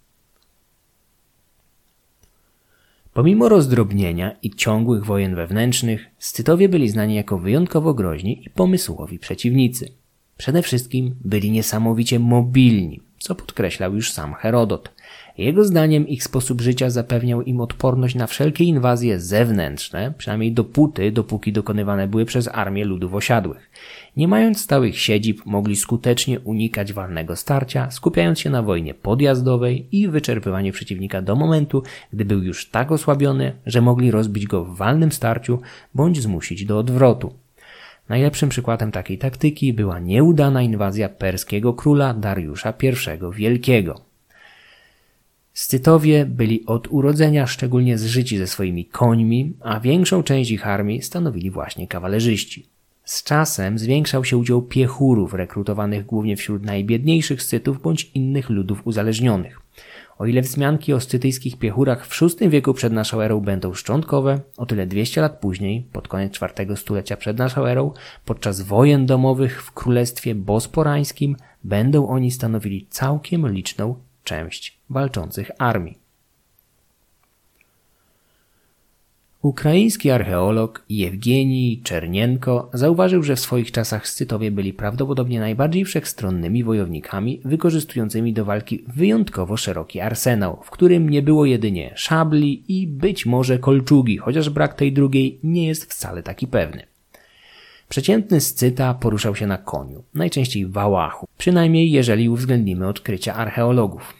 Pomimo 3.14 3.50
rozdrobnienia 3.50 4.36
i 4.42 4.50
ciągłych 4.50 5.06
wojen 5.06 5.36
wewnętrznych, 5.36 6.06
Scytowie 6.20 6.70
byli 6.70 6.90
znani 6.90 7.16
jako 7.16 7.38
wyjątkowo 7.38 7.94
groźni 7.94 8.46
i 8.46 8.50
pomysłowi 8.50 9.20
przeciwnicy. 9.20 9.92
Przede 10.38 10.62
wszystkim 10.62 11.16
byli 11.26 11.52
niesamowicie 11.52 12.20
mobilni, 12.20 13.02
co 13.20 13.36
podkreślał 13.36 13.96
już 13.96 14.12
sam 14.12 14.34
Herodot. 14.34 14.92
Jego 15.38 15.64
zdaniem 15.64 16.08
ich 16.08 16.24
sposób 16.24 16.62
życia 16.62 16.90
zapewniał 16.90 17.42
im 17.42 17.62
odporność 17.62 18.16
na 18.16 18.28
wszelkie 18.28 18.64
inwazje 18.64 19.20
zewnętrzne, 19.20 20.14
przynajmniej 20.18 20.52
dopóty, 20.52 21.12
dopóki 21.12 21.54
dokonywane 21.54 22.08
były 22.08 22.26
przez 22.26 22.48
armię 22.48 22.86
ludów 22.86 23.14
osiadłych. 23.14 23.72
Nie 24.18 24.28
mając 24.28 24.62
stałych 24.62 25.00
siedzib, 25.00 25.46
mogli 25.46 25.76
skutecznie 25.76 26.40
unikać 26.40 26.94
walnego 26.94 27.36
starcia, 27.36 27.92
skupiając 27.92 28.40
się 28.40 28.50
na 28.50 28.62
wojnie 28.62 28.94
podjazdowej 28.94 29.88
i 29.92 30.08
wyczerpywaniu 30.08 30.74
przeciwnika 30.74 31.22
do 31.22 31.36
momentu, 31.36 31.84
gdy 32.14 32.26
był 32.26 32.44
już 32.44 32.70
tak 32.70 32.92
osłabiony, 32.92 33.54
że 33.66 33.82
mogli 33.82 34.12
rozbić 34.12 34.48
go 34.48 34.66
w 34.66 34.78
walnym 34.78 35.12
starciu 35.12 35.60
bądź 35.94 36.22
zmusić 36.22 36.66
do 36.66 36.80
odwrotu. 36.80 37.34
Najlepszym 38.10 38.50
przykładem 38.50 38.92
takiej 38.92 39.18
taktyki 39.18 39.74
była 39.74 40.00
nieudana 40.00 40.62
inwazja 40.62 41.10
perskiego 41.10 41.74
króla 41.74 42.14
Dariusza 42.14 42.74
I 42.84 43.36
Wielkiego. 43.36 44.13
Scytowie 45.54 46.26
byli 46.26 46.66
od 46.66 46.88
urodzenia 46.92 47.48
szczególnie 47.48 47.98
zżyci 47.98 48.38
ze 48.38 48.48
swoimi 48.48 48.86
końmi, 48.86 49.54
a 49.62 49.80
większą 49.80 50.24
część 50.24 50.52
ich 50.52 50.68
armii 50.68 51.02
stanowili 51.02 51.52
właśnie 51.52 51.88
kawalerzyści. 51.88 52.66
Z 53.04 53.24
czasem 53.24 53.80
zwiększał 53.80 54.26
się 54.26 54.38
udział 54.38 54.62
piechurów 54.62 55.34
rekrutowanych 55.34 56.06
głównie 56.06 56.38
wśród 56.38 56.64
najbiedniejszych 56.64 57.44
Scytów 57.44 57.82
bądź 57.82 58.12
innych 58.16 58.50
ludów 58.50 58.88
uzależnionych. 58.88 59.62
O 60.18 60.26
ile 60.26 60.42
wzmianki 60.42 60.94
o 60.94 61.00
scytyjskich 61.00 61.58
piechurach 61.58 62.06
w 62.08 62.22
VI 62.22 62.50
wieku 62.50 62.74
przed 62.74 62.94
naszą 62.94 63.22
erą 63.22 63.40
będą 63.40 63.74
szczątkowe, 63.74 64.40
o 64.58 64.66
tyle 64.66 64.88
200 64.88 65.22
lat 65.22 65.40
później, 65.40 65.88
pod 65.92 66.08
koniec 66.08 66.40
IV 66.60 66.78
stulecia 66.78 67.18
przed 67.18 67.38
naszą 67.38 67.66
erą, 67.66 67.92
podczas 68.26 68.62
wojen 68.62 69.06
domowych 69.06 69.64
w 69.64 69.72
Królestwie 69.72 70.36
Bosporańskim, 70.36 71.36
będą 71.64 72.08
oni 72.08 72.32
stanowili 72.32 72.88
całkiem 72.90 73.48
liczną 73.48 73.96
część 74.24 74.78
walczących 74.90 75.52
armii. 75.58 76.04
Ukraiński 79.44 80.12
archeolog 80.12 80.84
Jewgenij 80.90 81.82
Czernienko 81.84 82.70
zauważył, 82.74 83.24
że 83.24 83.36
w 83.36 83.40
swoich 83.40 83.72
czasach 83.72 84.08
Scytowie 84.08 84.52
byli 84.52 84.74
prawdopodobnie 84.74 85.40
najbardziej 85.40 85.86
wszechstronnymi 85.86 86.64
wojownikami, 86.64 87.42
wykorzystującymi 87.46 88.34
do 88.34 88.46
walki 88.46 88.84
wyjątkowo 88.88 89.58
szeroki 89.58 90.00
arsenał, 90.00 90.60
w 90.64 90.70
którym 90.70 91.10
nie 91.10 91.22
było 91.22 91.46
jedynie 91.46 91.94
szabli 91.96 92.64
i 92.68 92.88
być 92.88 93.26
może 93.26 93.60
kolczugi, 93.60 94.18
chociaż 94.18 94.50
brak 94.50 94.74
tej 94.74 94.94
drugiej 94.94 95.40
nie 95.44 95.68
jest 95.68 95.94
wcale 95.94 96.24
taki 96.24 96.48
pewny. 96.48 96.93
Przeciętny 97.94 98.42
Scyta 98.42 98.94
poruszał 98.94 99.36
się 99.36 99.48
na 99.48 99.58
koniu, 99.58 100.04
najczęściej 100.14 100.66
wałachu, 100.66 101.28
przynajmniej 101.38 101.92
jeżeli 101.92 102.30
uwzględnimy 102.30 102.88
odkrycia 102.88 103.34
archeologów. 103.34 104.14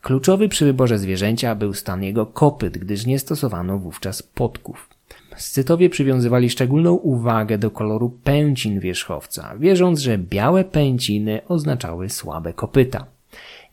Kluczowy 0.00 0.48
przy 0.48 0.64
wyborze 0.64 0.98
zwierzęcia 0.98 1.54
był 1.54 1.74
stan 1.74 2.02
jego 2.02 2.26
kopyt, 2.26 2.78
gdyż 2.78 3.06
nie 3.06 3.18
stosowano 3.18 3.78
wówczas 3.78 4.22
podków. 4.22 4.88
Scytowie 5.36 5.90
przywiązywali 5.90 6.50
szczególną 6.50 6.92
uwagę 6.92 7.58
do 7.58 7.70
koloru 7.70 8.18
pęcin 8.24 8.80
wierzchowca, 8.80 9.54
wierząc, 9.58 10.00
że 10.00 10.18
białe 10.18 10.64
pęciny 10.64 11.40
oznaczały 11.48 12.10
słabe 12.10 12.52
kopyta. 12.52 13.06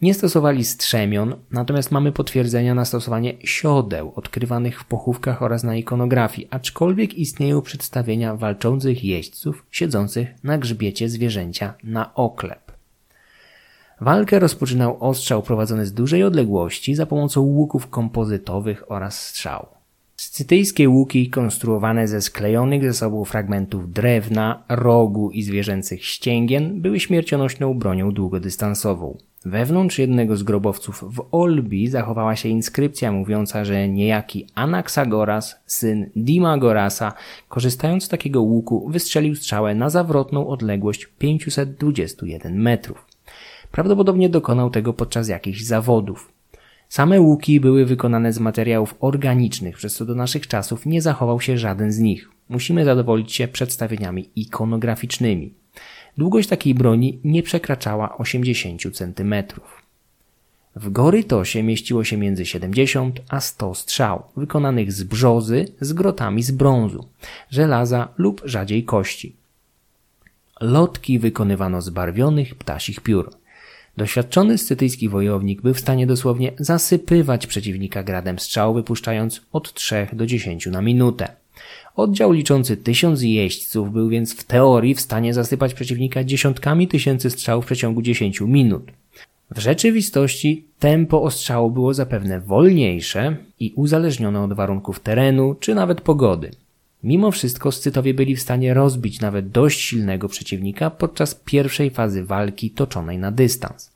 Nie 0.02 0.14
stosowali 0.14 0.66
strzemion, 0.66 1.36
natomiast 1.52 1.92
mamy 1.92 2.12
potwierdzenia 2.12 2.76
na 2.76 2.86
stosowanie 2.86 3.34
siodeł 3.44 4.12
odkrywanych 4.16 4.82
w 4.82 4.86
pochówkach 4.86 5.42
oraz 5.42 5.64
na 5.64 5.76
ikonografii, 5.76 6.48
aczkolwiek 6.52 7.14
istnieją 7.14 7.62
przedstawienia 7.62 8.36
walczących 8.36 9.04
jeźdźców 9.04 9.66
siedzących 9.72 10.28
na 10.44 10.58
grzbiecie 10.58 11.10
zwierzęcia 11.10 11.74
na 11.84 12.14
oklep. 12.14 12.72
Walkę 14.02 14.40
rozpoczynał 14.40 14.98
ostrzał 15.00 15.44
prowadzony 15.44 15.86
z 15.86 15.94
dużej 15.94 16.24
odległości 16.24 16.96
za 16.96 17.06
pomocą 17.06 17.42
łuków 17.42 17.90
kompozytowych 17.90 18.92
oraz 18.92 19.26
strzał. 19.26 19.68
Scytyjskie 20.16 20.90
łuki 20.90 21.30
konstruowane 21.30 22.08
ze 22.08 22.22
sklejonych 22.22 22.84
ze 22.84 22.94
sobą 22.94 23.26
fragmentów 23.26 23.94
drewna, 23.94 24.64
rogu 24.70 25.32
i 25.32 25.44
zwierzęcych 25.44 26.06
ścięgien 26.06 26.82
były 26.82 27.00
śmiercionośną 27.00 27.74
bronią 27.74 28.12
długodystansową. 28.12 29.18
Wewnątrz 29.46 30.00
jednego 30.00 30.38
z 30.38 30.44
grobowców 30.44 31.04
w 31.16 31.28
Olbi 31.32 31.88
zachowała 31.88 32.36
się 32.36 32.50
inskrypcja 32.50 33.12
mówiąca, 33.12 33.66
że 33.66 33.90
niejaki 33.90 34.48
Anaxagoras, 34.56 35.56
syn 35.66 36.10
Dimagorasa, 36.16 37.14
korzystając 37.50 38.04
z 38.04 38.10
takiego 38.10 38.42
łuku, 38.42 38.90
wystrzelił 38.90 39.36
strzałę 39.36 39.76
na 39.76 39.90
zawrotną 39.90 40.48
odległość 40.48 41.06
521 41.20 42.62
metrów. 42.62 43.06
Prawdopodobnie 43.72 44.30
dokonał 44.30 44.70
tego 44.70 44.94
podczas 44.94 45.28
jakichś 45.28 45.62
zawodów. 45.62 46.32
Same 46.90 47.22
łuki 47.22 47.60
były 47.60 47.86
wykonane 47.86 48.34
z 48.34 48.40
materiałów 48.40 48.96
organicznych, 49.00 49.78
przez 49.78 49.96
co 49.96 50.06
do 50.06 50.16
naszych 50.16 50.48
czasów 50.48 50.86
nie 50.86 51.02
zachował 51.02 51.42
się 51.42 51.58
żaden 51.58 51.92
z 51.92 52.00
nich. 52.00 52.30
Musimy 52.50 52.86
zadowolić 52.86 53.34
się 53.34 53.48
przedstawieniami 53.48 54.30
ikonograficznymi. 54.36 55.54
Długość 56.20 56.50
takiej 56.50 56.76
broni 56.76 57.20
nie 57.24 57.44
przekraczała 57.44 58.18
80 58.18 58.82
cm. 58.94 59.36
W 60.76 60.92
Gorytosie 60.92 61.64
mieściło 61.64 62.04
się 62.04 62.18
między 62.18 62.46
70 62.46 63.20
a 63.30 63.40
100 63.40 63.76
strzał, 63.76 64.24
wykonanych 64.38 64.92
z 64.92 65.04
brzozy 65.04 65.66
z 65.82 65.94
grotami 65.94 66.44
z 66.44 66.52
brązu, 66.52 67.08
żelaza 67.50 68.08
lub 68.18 68.42
rzadziej 68.46 68.84
kości. 68.84 69.36
Lotki 70.62 71.20
wykonywano 71.20 71.82
z 71.82 71.90
barwionych 71.90 72.56
ptasich 72.56 73.00
piór. 73.00 73.32
Doświadczony 73.98 74.58
scytyjski 74.58 75.10
wojownik 75.10 75.62
był 75.62 75.74
w 75.74 75.80
stanie 75.80 76.08
dosłownie 76.08 76.52
zasypywać 76.60 77.48
przeciwnika 77.48 78.04
gradem 78.04 78.40
strzał, 78.40 78.74
wypuszczając 78.74 79.42
od 79.52 79.74
3 79.74 80.08
do 80.14 80.26
10 80.26 80.66
na 80.66 80.82
minutę. 80.82 81.39
Oddział 81.96 82.32
liczący 82.32 82.78
tysiąc 82.78 83.22
jeźdźców 83.22 83.92
był 83.92 84.10
więc 84.10 84.34
w 84.34 84.44
teorii 84.44 84.96
w 84.96 85.02
stanie 85.02 85.34
zasypać 85.34 85.74
przeciwnika 85.74 86.24
dziesiątkami 86.24 86.88
tysięcy 86.88 87.30
strzałów 87.30 87.66
w 87.66 87.68
przeciągu 87.68 88.02
10 88.02 88.42
minut. 88.42 88.92
W 89.52 89.60
rzeczywistości 89.60 90.66
tempo 90.80 91.22
ostrzału 91.24 91.72
było 91.72 91.94
zapewne 91.94 92.40
wolniejsze 92.40 93.36
i 93.60 93.74
uzależnione 93.76 94.42
od 94.42 94.54
warunków 94.54 95.00
terenu 95.00 95.56
czy 95.60 95.76
nawet 95.76 96.02
pogody. 96.02 96.52
Mimo 97.04 97.32
wszystko 97.32 97.72
Scytowie 97.72 98.14
byli 98.14 98.36
w 98.36 98.42
stanie 98.42 98.74
rozbić 98.74 99.20
nawet 99.20 99.50
dość 99.50 99.82
silnego 99.82 100.28
przeciwnika 100.28 100.90
podczas 100.90 101.36
pierwszej 101.36 101.90
fazy 101.90 102.24
walki 102.24 102.72
toczonej 102.72 103.18
na 103.18 103.32
dystans. 103.32 103.92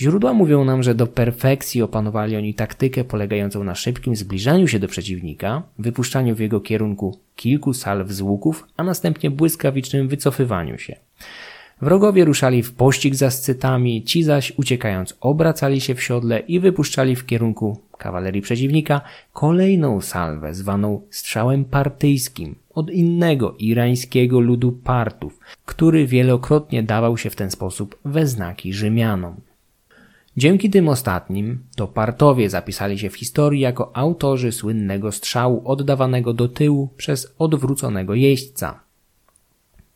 Źródła 0.00 0.32
mówią 0.32 0.64
nam, 0.64 0.82
że 0.82 0.94
do 0.94 1.06
perfekcji 1.06 1.82
opanowali 1.82 2.36
oni 2.36 2.54
taktykę 2.54 3.04
polegającą 3.04 3.64
na 3.64 3.74
szybkim 3.74 4.16
zbliżaniu 4.16 4.68
się 4.68 4.78
do 4.78 4.88
przeciwnika, 4.88 5.62
wypuszczaniu 5.78 6.34
w 6.34 6.40
jego 6.40 6.60
kierunku 6.60 7.18
kilku 7.36 7.74
salw 7.74 8.10
z 8.10 8.20
łuków, 8.20 8.66
a 8.76 8.84
następnie 8.84 9.30
błyskawicznym 9.30 10.08
wycofywaniu 10.08 10.78
się. 10.78 10.96
Wrogowie 11.82 12.24
ruszali 12.24 12.62
w 12.62 12.72
pościg 12.72 13.14
za 13.14 13.30
scytami, 13.30 14.04
ci 14.04 14.22
zaś 14.22 14.52
uciekając 14.56 15.16
obracali 15.20 15.80
się 15.80 15.94
w 15.94 16.02
siodle 16.02 16.38
i 16.38 16.60
wypuszczali 16.60 17.16
w 17.16 17.26
kierunku 17.26 17.78
kawalerii 17.98 18.42
przeciwnika 18.42 19.00
kolejną 19.32 20.00
salwę 20.00 20.54
zwaną 20.54 21.02
strzałem 21.10 21.64
partyjskim 21.64 22.54
od 22.74 22.90
innego 22.90 23.54
irańskiego 23.58 24.40
ludu 24.40 24.72
partów, 24.72 25.40
który 25.64 26.06
wielokrotnie 26.06 26.82
dawał 26.82 27.18
się 27.18 27.30
w 27.30 27.36
ten 27.36 27.50
sposób 27.50 27.98
we 28.04 28.26
znaki 28.26 28.72
Rzymianom. 28.72 29.47
Dzięki 30.38 30.70
tym 30.70 30.88
ostatnim 30.88 31.64
to 31.76 31.86
partowie 31.86 32.50
zapisali 32.50 32.98
się 32.98 33.10
w 33.10 33.16
historii 33.16 33.60
jako 33.60 33.96
autorzy 33.96 34.52
słynnego 34.52 35.12
strzału 35.12 35.62
oddawanego 35.64 36.32
do 36.32 36.48
tyłu 36.48 36.88
przez 36.96 37.34
odwróconego 37.38 38.14
jeźdźca. 38.14 38.80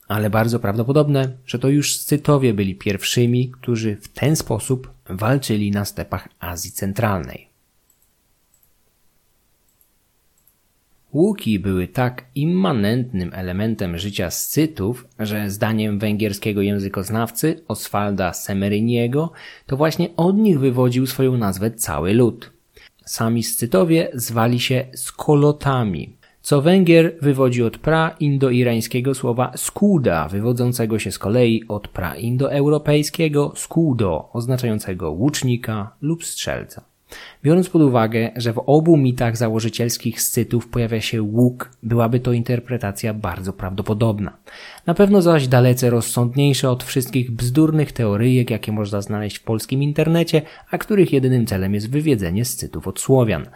Ale 0.09 0.31
bardzo 0.31 0.61
prawdopodobne, 0.61 1.37
że 1.47 1.59
to 1.59 1.69
już 1.69 1.97
Scytowie 1.97 2.55
byli 2.55 2.75
pierwszymi, 2.75 3.51
którzy 3.51 3.97
w 3.97 4.09
ten 4.09 4.37
sposób 4.37 4.91
walczyli 5.11 5.71
na 5.71 5.85
stepach 5.85 6.29
Azji 6.41 6.73
Centralnej. 6.73 7.52
Łuki 11.13 11.59
były 11.59 11.89
tak 11.89 12.25
immanentnym 12.35 13.31
elementem 13.35 13.99
życia 13.99 14.31
Scytów, 14.31 15.09
że 15.19 15.51
zdaniem 15.51 15.99
węgierskiego 15.99 16.63
językoznawcy 16.63 17.63
Oswalda 17.69 18.33
Semeryniego 18.33 19.33
to 19.67 19.77
właśnie 19.77 20.09
od 20.17 20.37
nich 20.37 20.59
wywodził 20.59 21.07
swoją 21.07 21.37
nazwę 21.37 21.71
cały 21.71 22.15
lud. 22.15 22.53
Sami 23.05 23.43
Scytowie 23.43 24.11
zwali 24.15 24.61
się 24.61 24.85
skolotami, 24.95 26.17
co 26.43 26.63
Węgier 26.63 27.15
wywodzi 27.23 27.63
od 27.63 27.79
pra-indoirańskiego 27.79 29.15
słowa 29.15 29.53
skuda, 29.57 30.29
wywodzącego 30.29 30.99
się 30.99 31.11
z 31.13 31.19
kolei 31.19 31.65
od 31.69 31.89
pra-indoeuropejskiego 31.89 33.53
skudo, 33.57 34.29
oznaczającego 34.33 35.11
łucznika 35.11 35.97
lub 36.01 36.25
strzelca. 36.25 36.92
Biorąc 37.45 37.69
pod 37.69 37.83
uwagę, 37.83 38.31
że 38.37 38.53
w 38.53 38.63
obu 38.67 38.97
mitach 38.97 39.37
założycielskich 39.37 40.23
Scytów 40.23 40.69
pojawia 40.69 41.01
się 41.01 41.23
łuk, 41.23 41.71
byłaby 41.83 42.21
to 42.21 42.33
interpretacja 42.33 43.15
bardzo 43.15 43.53
prawdopodobna. 43.53 44.37
Na 44.87 44.95
pewno 44.95 45.23
zaś 45.23 45.49
dalece 45.49 45.91
rozsądniejsza 45.91 46.71
od 46.71 46.85
wszystkich 46.85 47.31
bzdurnych 47.31 47.93
teoryjek, 47.93 48.51
jakie 48.51 48.73
można 48.73 49.01
znaleźć 49.01 49.39
w 49.39 49.43
polskim 49.43 49.83
internecie, 49.83 50.43
a 50.71 50.79
których 50.79 51.13
jedynym 51.13 51.47
celem 51.47 51.75
jest 51.75 51.91
wywiedzenie 51.91 52.45
Scytów 52.45 52.89
od 52.89 53.01
Słowian. 53.01 53.47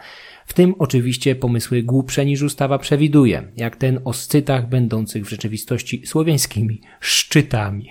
W 0.45 0.53
tym 0.53 0.75
oczywiście 0.79 1.35
pomysły 1.35 1.83
głupsze 1.83 2.25
niż 2.25 2.41
ustawa 2.41 2.79
przewiduje, 2.79 3.43
jak 3.57 3.75
ten 3.75 3.99
o 4.05 4.13
Scytach 4.13 4.69
będących 4.69 5.25
w 5.25 5.29
rzeczywistości 5.29 6.07
słowiańskimi 6.07 6.81
szczytami. 6.99 7.89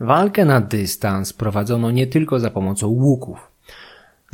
Walkę 0.00 0.44
na 0.44 0.60
dystans 0.60 1.32
prowadzono 1.32 1.90
nie 1.90 2.06
tylko 2.06 2.40
za 2.40 2.50
pomocą 2.50 2.86
łuków. 2.86 3.53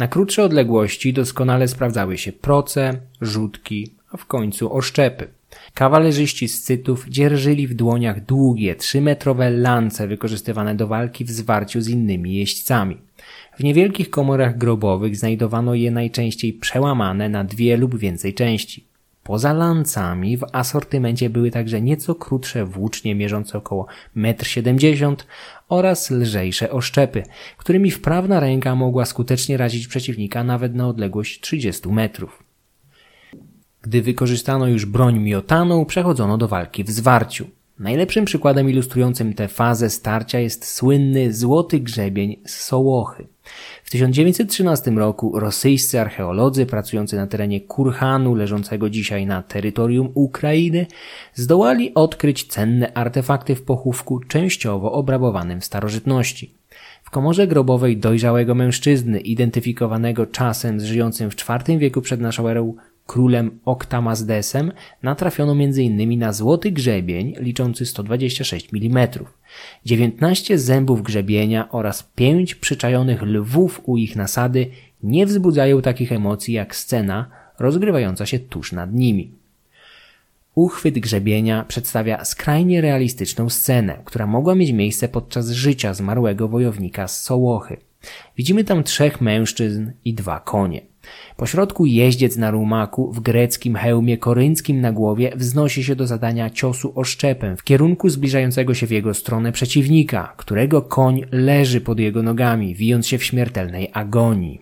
Na 0.00 0.08
krótsze 0.08 0.44
odległości 0.44 1.12
doskonale 1.12 1.68
sprawdzały 1.68 2.18
się 2.18 2.32
proce, 2.32 3.00
rzutki, 3.20 3.90
a 4.12 4.16
w 4.16 4.26
końcu 4.26 4.74
oszczepy. 4.74 5.28
Kawalerzyści 5.74 6.48
z 6.48 6.62
Cytów 6.62 7.08
dzierżyli 7.08 7.66
w 7.66 7.74
dłoniach 7.74 8.24
długie, 8.24 8.74
trzymetrowe 8.74 9.50
lance 9.50 10.08
wykorzystywane 10.08 10.74
do 10.74 10.86
walki 10.86 11.24
w 11.24 11.30
zwarciu 11.30 11.80
z 11.80 11.88
innymi 11.88 12.34
jeźdźcami. 12.34 12.96
W 13.58 13.64
niewielkich 13.64 14.10
komorach 14.10 14.58
grobowych 14.58 15.16
znajdowano 15.16 15.74
je 15.74 15.90
najczęściej 15.90 16.52
przełamane 16.52 17.28
na 17.28 17.44
dwie 17.44 17.76
lub 17.76 17.98
więcej 17.98 18.34
części. 18.34 18.84
Poza 19.30 19.52
lancami 19.52 20.36
w 20.36 20.44
asortymencie 20.52 21.30
były 21.30 21.50
także 21.50 21.80
nieco 21.80 22.14
krótsze 22.14 22.64
włócznie 22.64 23.14
mierzące 23.14 23.58
około 23.58 23.86
1,70 24.16 25.08
m 25.08 25.16
oraz 25.68 26.10
lżejsze 26.10 26.70
oszczepy, 26.70 27.22
którymi 27.56 27.90
wprawna 27.90 28.40
ręka 28.40 28.74
mogła 28.74 29.04
skutecznie 29.04 29.56
razić 29.56 29.88
przeciwnika 29.88 30.44
nawet 30.44 30.74
na 30.74 30.88
odległość 30.88 31.40
30 31.40 31.88
metrów. 31.88 32.42
Gdy 33.82 34.02
wykorzystano 34.02 34.66
już 34.66 34.86
broń 34.86 35.18
miotaną, 35.18 35.84
przechodzono 35.84 36.38
do 36.38 36.48
walki 36.48 36.84
w 36.84 36.90
zwarciu. 36.90 37.50
Najlepszym 37.80 38.24
przykładem 38.24 38.70
ilustrującym 38.70 39.34
tę 39.34 39.48
fazę 39.48 39.90
starcia 39.90 40.38
jest 40.38 40.66
słynny 40.66 41.32
złoty 41.32 41.80
grzebień 41.80 42.36
z 42.46 42.60
Sołochy. 42.60 43.26
W 43.84 43.90
1913 43.90 44.90
roku 44.90 45.38
rosyjscy 45.38 46.00
archeolodzy 46.00 46.66
pracujący 46.66 47.16
na 47.16 47.26
terenie 47.26 47.60
Kurhanu, 47.60 48.34
leżącego 48.34 48.90
dzisiaj 48.90 49.26
na 49.26 49.42
terytorium 49.42 50.10
Ukrainy, 50.14 50.86
zdołali 51.34 51.94
odkryć 51.94 52.44
cenne 52.44 52.92
artefakty 52.92 53.54
w 53.54 53.62
pochówku 53.62 54.20
częściowo 54.20 54.92
obrabowanym 54.92 55.60
w 55.60 55.64
starożytności. 55.64 56.54
W 57.02 57.10
komorze 57.10 57.46
grobowej 57.46 57.96
dojrzałego 57.96 58.54
mężczyzny, 58.54 59.20
identyfikowanego 59.20 60.26
czasem 60.26 60.80
z 60.80 60.84
żyjącym 60.84 61.30
w 61.30 61.36
IV 61.50 61.78
wieku 61.78 62.00
przed 62.00 62.20
naszą 62.20 62.48
erą 62.48 62.74
królem 63.10 63.58
Oktamazdesem, 63.64 64.72
natrafiono 65.02 65.52
m.in. 65.52 66.18
na 66.18 66.32
złoty 66.32 66.72
grzebień 66.72 67.34
liczący 67.38 67.86
126 67.86 68.68
mm, 68.74 69.08
19 69.84 70.58
zębów 70.58 71.02
grzebienia 71.02 71.68
oraz 71.72 72.10
5 72.14 72.54
przyczajonych 72.54 73.22
lwów 73.22 73.80
u 73.84 73.96
ich 73.96 74.16
nasady 74.16 74.66
nie 75.02 75.26
wzbudzają 75.26 75.82
takich 75.82 76.12
emocji 76.12 76.54
jak 76.54 76.76
scena 76.76 77.30
rozgrywająca 77.58 78.26
się 78.26 78.38
tuż 78.38 78.72
nad 78.72 78.94
nimi. 78.94 79.32
Uchwyt 80.54 80.98
grzebienia 80.98 81.64
przedstawia 81.68 82.24
skrajnie 82.24 82.80
realistyczną 82.80 83.48
scenę, 83.50 83.98
która 84.04 84.26
mogła 84.26 84.54
mieć 84.54 84.72
miejsce 84.72 85.08
podczas 85.08 85.50
życia 85.50 85.94
zmarłego 85.94 86.48
wojownika 86.48 87.08
z 87.08 87.22
Sołochy. 87.22 87.76
Widzimy 88.36 88.64
tam 88.64 88.84
trzech 88.84 89.20
mężczyzn 89.20 89.90
i 90.04 90.14
dwa 90.14 90.40
konie. 90.40 90.89
Pośrodku 91.36 91.86
jeździec 91.86 92.36
na 92.36 92.50
rumaku 92.50 93.12
w 93.12 93.20
greckim 93.20 93.74
hełmie 93.74 94.18
korynckim 94.18 94.80
na 94.80 94.92
głowie 94.92 95.32
wznosi 95.36 95.84
się 95.84 95.96
do 95.96 96.06
zadania 96.06 96.50
ciosu 96.50 96.92
oszczepem 96.94 97.56
w 97.56 97.64
kierunku 97.64 98.08
zbliżającego 98.08 98.74
się 98.74 98.86
w 98.86 98.90
jego 98.90 99.14
stronę 99.14 99.52
przeciwnika, 99.52 100.34
którego 100.36 100.82
koń 100.82 101.22
leży 101.32 101.80
pod 101.80 102.00
jego 102.00 102.22
nogami, 102.22 102.74
wijąc 102.74 103.06
się 103.06 103.18
w 103.18 103.24
śmiertelnej 103.24 103.90
agonii. 103.92 104.60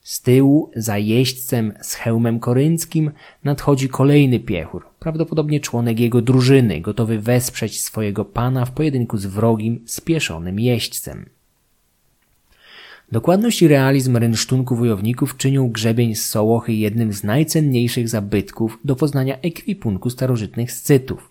Z 0.00 0.22
tyłu, 0.22 0.70
za 0.76 0.98
jeźdźcem 0.98 1.72
z 1.80 1.94
hełmem 1.94 2.40
korynckim, 2.40 3.10
nadchodzi 3.44 3.88
kolejny 3.88 4.40
piechur, 4.40 4.84
prawdopodobnie 4.98 5.60
członek 5.60 6.00
jego 6.00 6.22
drużyny, 6.22 6.80
gotowy 6.80 7.18
wesprzeć 7.18 7.82
swojego 7.82 8.24
pana 8.24 8.64
w 8.64 8.72
pojedynku 8.72 9.16
z 9.18 9.26
wrogim, 9.26 9.84
spieszonym 9.86 10.60
jeźdźcem. 10.60 11.39
Dokładność 13.12 13.62
i 13.62 13.68
realizm 13.68 14.16
rynsztunku 14.16 14.76
wojowników 14.76 15.36
czynią 15.36 15.70
grzebień 15.70 16.14
z 16.14 16.26
Sołochy 16.26 16.72
jednym 16.72 17.12
z 17.12 17.24
najcenniejszych 17.24 18.08
zabytków 18.08 18.78
do 18.84 18.96
poznania 18.96 19.40
ekwipunku 19.40 20.10
starożytnych 20.10 20.72
Scytów. 20.72 21.28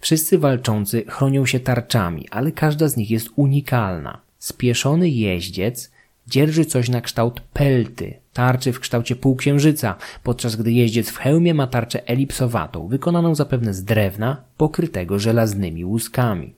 Wszyscy 0.00 0.38
walczący 0.38 1.04
chronią 1.08 1.46
się 1.46 1.60
tarczami, 1.60 2.28
ale 2.30 2.52
każda 2.52 2.88
z 2.88 2.96
nich 2.96 3.10
jest 3.10 3.28
unikalna. 3.36 4.20
Spieszony 4.38 5.08
jeździec 5.08 5.90
dzierży 6.26 6.64
coś 6.64 6.88
na 6.88 7.00
kształt 7.00 7.40
pelty, 7.40 8.14
tarczy 8.32 8.72
w 8.72 8.80
kształcie 8.80 9.16
półksiężyca, 9.16 9.94
podczas 10.22 10.56
gdy 10.56 10.72
jeździec 10.72 11.10
w 11.10 11.16
hełmie 11.16 11.54
ma 11.54 11.66
tarczę 11.66 12.08
elipsowatą, 12.08 12.88
wykonaną 12.88 13.34
zapewne 13.34 13.74
z 13.74 13.84
drewna, 13.84 14.36
pokrytego 14.56 15.18
żelaznymi 15.18 15.84
łuskami. 15.84 16.54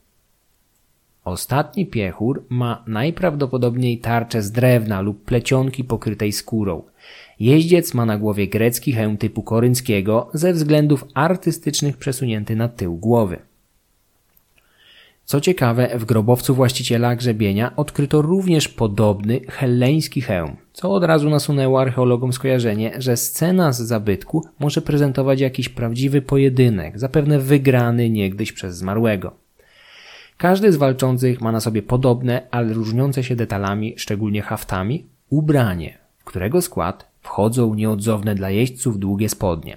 Ostatni 1.25 1.87
piechur 1.87 2.43
ma 2.49 2.85
najprawdopodobniej 2.87 3.99
tarczę 3.99 4.43
z 4.43 4.53
drewna 4.53 5.01
lub 5.01 5.25
plecionki 5.25 5.85
pokrytej 5.85 6.33
skórą. 6.33 6.83
Jeździec 7.41 7.95
ma 7.95 8.07
na 8.07 8.19
głowie 8.19 8.49
grecki 8.49 8.93
hełm 8.93 9.17
typu 9.17 9.43
korynckiego, 9.43 10.31
ze 10.35 10.53
względów 10.53 11.05
artystycznych 11.15 11.97
przesunięty 11.97 12.57
na 12.57 12.69
tył 12.69 12.97
głowy. 12.97 13.39
Co 15.25 15.41
ciekawe, 15.41 15.99
w 15.99 16.05
grobowcu 16.05 16.55
właściciela 16.55 17.17
grzebienia 17.17 17.77
odkryto 17.77 18.23
również 18.23 18.69
podobny 18.69 19.41
helleński 19.49 20.21
hełm, 20.21 20.57
co 20.73 20.93
od 20.93 21.05
razu 21.05 21.31
nasunęło 21.31 21.81
archeologom 21.81 22.33
skojarzenie, 22.33 22.93
że 22.99 23.17
scena 23.17 23.73
z 23.73 23.81
zabytku 23.81 24.45
może 24.59 24.83
prezentować 24.83 25.41
jakiś 25.41 25.69
prawdziwy 25.69 26.23
pojedynek, 26.23 26.99
zapewne 26.99 27.39
wygrany 27.39 28.11
niegdyś 28.11 28.53
przez 28.53 28.77
zmarłego. 28.77 29.44
Każdy 30.39 30.73
z 30.73 30.77
walczących 30.77 31.41
ma 31.41 31.53
na 31.53 31.61
sobie 31.61 31.83
podobne, 31.83 32.43
ale 32.51 32.73
różniące 32.73 33.25
się 33.25 33.37
detalami, 33.37 33.95
szczególnie 33.97 34.43
haftami, 34.43 35.07
ubranie, 35.31 35.99
w 36.19 36.25
którego 36.25 36.63
skład 36.63 37.09
wchodzą 37.23 37.75
nieodzowne 37.75 38.35
dla 38.35 38.51
jeźdźców 38.51 38.99
długie 38.99 39.29
spodnie. 39.29 39.77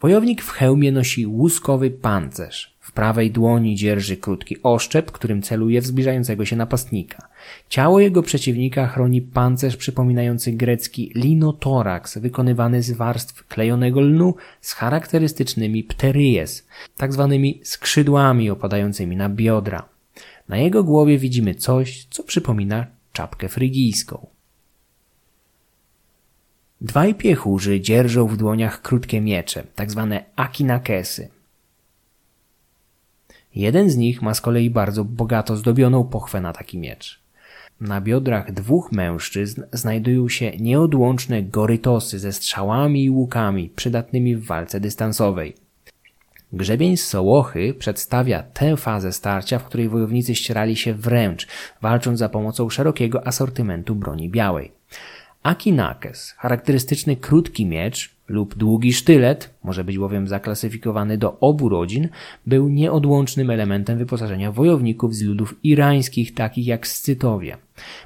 Wojownik 0.00 0.42
w 0.42 0.50
hełmie 0.50 0.92
nosi 0.92 1.26
łuskowy 1.26 1.90
pancerz. 1.90 2.73
Prawej 2.94 3.30
dłoni 3.30 3.76
dzierży 3.76 4.16
krótki 4.16 4.56
oszczep, 4.62 5.12
którym 5.12 5.42
celuje 5.42 5.80
w 5.80 5.86
zbliżającego 5.86 6.44
się 6.44 6.56
napastnika. 6.56 7.28
Ciało 7.68 8.00
jego 8.00 8.22
przeciwnika 8.22 8.86
chroni 8.86 9.22
pancerz 9.22 9.76
przypominający 9.76 10.52
grecki 10.52 11.12
linotorax, 11.14 12.18
wykonywany 12.18 12.82
z 12.82 12.92
warstw 12.92 13.46
klejonego 13.46 14.00
lnu 14.00 14.34
z 14.60 14.72
charakterystycznymi 14.72 15.84
pteryjes, 15.84 16.66
tak 16.96 17.12
zwanymi 17.12 17.60
skrzydłami 17.64 18.50
opadającymi 18.50 19.16
na 19.16 19.28
biodra. 19.28 19.88
Na 20.48 20.56
jego 20.56 20.84
głowie 20.84 21.18
widzimy 21.18 21.54
coś, 21.54 22.06
co 22.10 22.22
przypomina 22.22 22.86
czapkę 23.12 23.48
frygijską. 23.48 24.26
Dwaj 26.80 27.14
piechurzy 27.14 27.80
dzierżą 27.80 28.26
w 28.26 28.36
dłoniach 28.36 28.82
krótkie 28.82 29.20
miecze, 29.20 29.62
tak 29.74 29.90
zwane 29.90 30.24
akinakesy. 30.36 31.33
Jeden 33.54 33.90
z 33.90 33.96
nich 33.96 34.22
ma 34.22 34.34
z 34.34 34.40
kolei 34.40 34.70
bardzo 34.70 35.04
bogato 35.04 35.56
zdobioną 35.56 36.04
pochwę 36.04 36.40
na 36.40 36.52
taki 36.52 36.78
miecz. 36.78 37.20
Na 37.80 38.00
biodrach 38.00 38.52
dwóch 38.52 38.92
mężczyzn 38.92 39.62
znajdują 39.72 40.28
się 40.28 40.52
nieodłączne 40.56 41.42
gorytosy 41.42 42.18
ze 42.18 42.32
strzałami 42.32 43.04
i 43.04 43.10
łukami 43.10 43.70
przydatnymi 43.76 44.36
w 44.36 44.46
walce 44.46 44.80
dystansowej. 44.80 45.54
Grzebień 46.52 46.96
z 46.96 47.06
Sołochy 47.06 47.74
przedstawia 47.78 48.42
tę 48.42 48.76
fazę 48.76 49.12
starcia, 49.12 49.58
w 49.58 49.64
której 49.64 49.88
wojownicy 49.88 50.34
ścierali 50.34 50.76
się 50.76 50.94
wręcz, 50.94 51.46
walcząc 51.82 52.18
za 52.18 52.28
pomocą 52.28 52.70
szerokiego 52.70 53.26
asortymentu 53.26 53.94
broni 53.94 54.30
białej. 54.30 54.72
Akinakes, 55.44 56.34
charakterystyczny 56.38 57.16
krótki 57.16 57.66
miecz 57.66 58.14
lub 58.28 58.54
długi 58.54 58.92
sztylet, 58.92 59.54
może 59.64 59.84
być 59.84 59.98
bowiem 59.98 60.28
zaklasyfikowany 60.28 61.18
do 61.18 61.40
obu 61.40 61.68
rodzin, 61.68 62.08
był 62.46 62.68
nieodłącznym 62.68 63.50
elementem 63.50 63.98
wyposażenia 63.98 64.52
wojowników 64.52 65.14
z 65.14 65.22
ludów 65.22 65.54
irańskich, 65.62 66.34
takich 66.34 66.66
jak 66.66 66.86
Scytowie. 66.86 67.56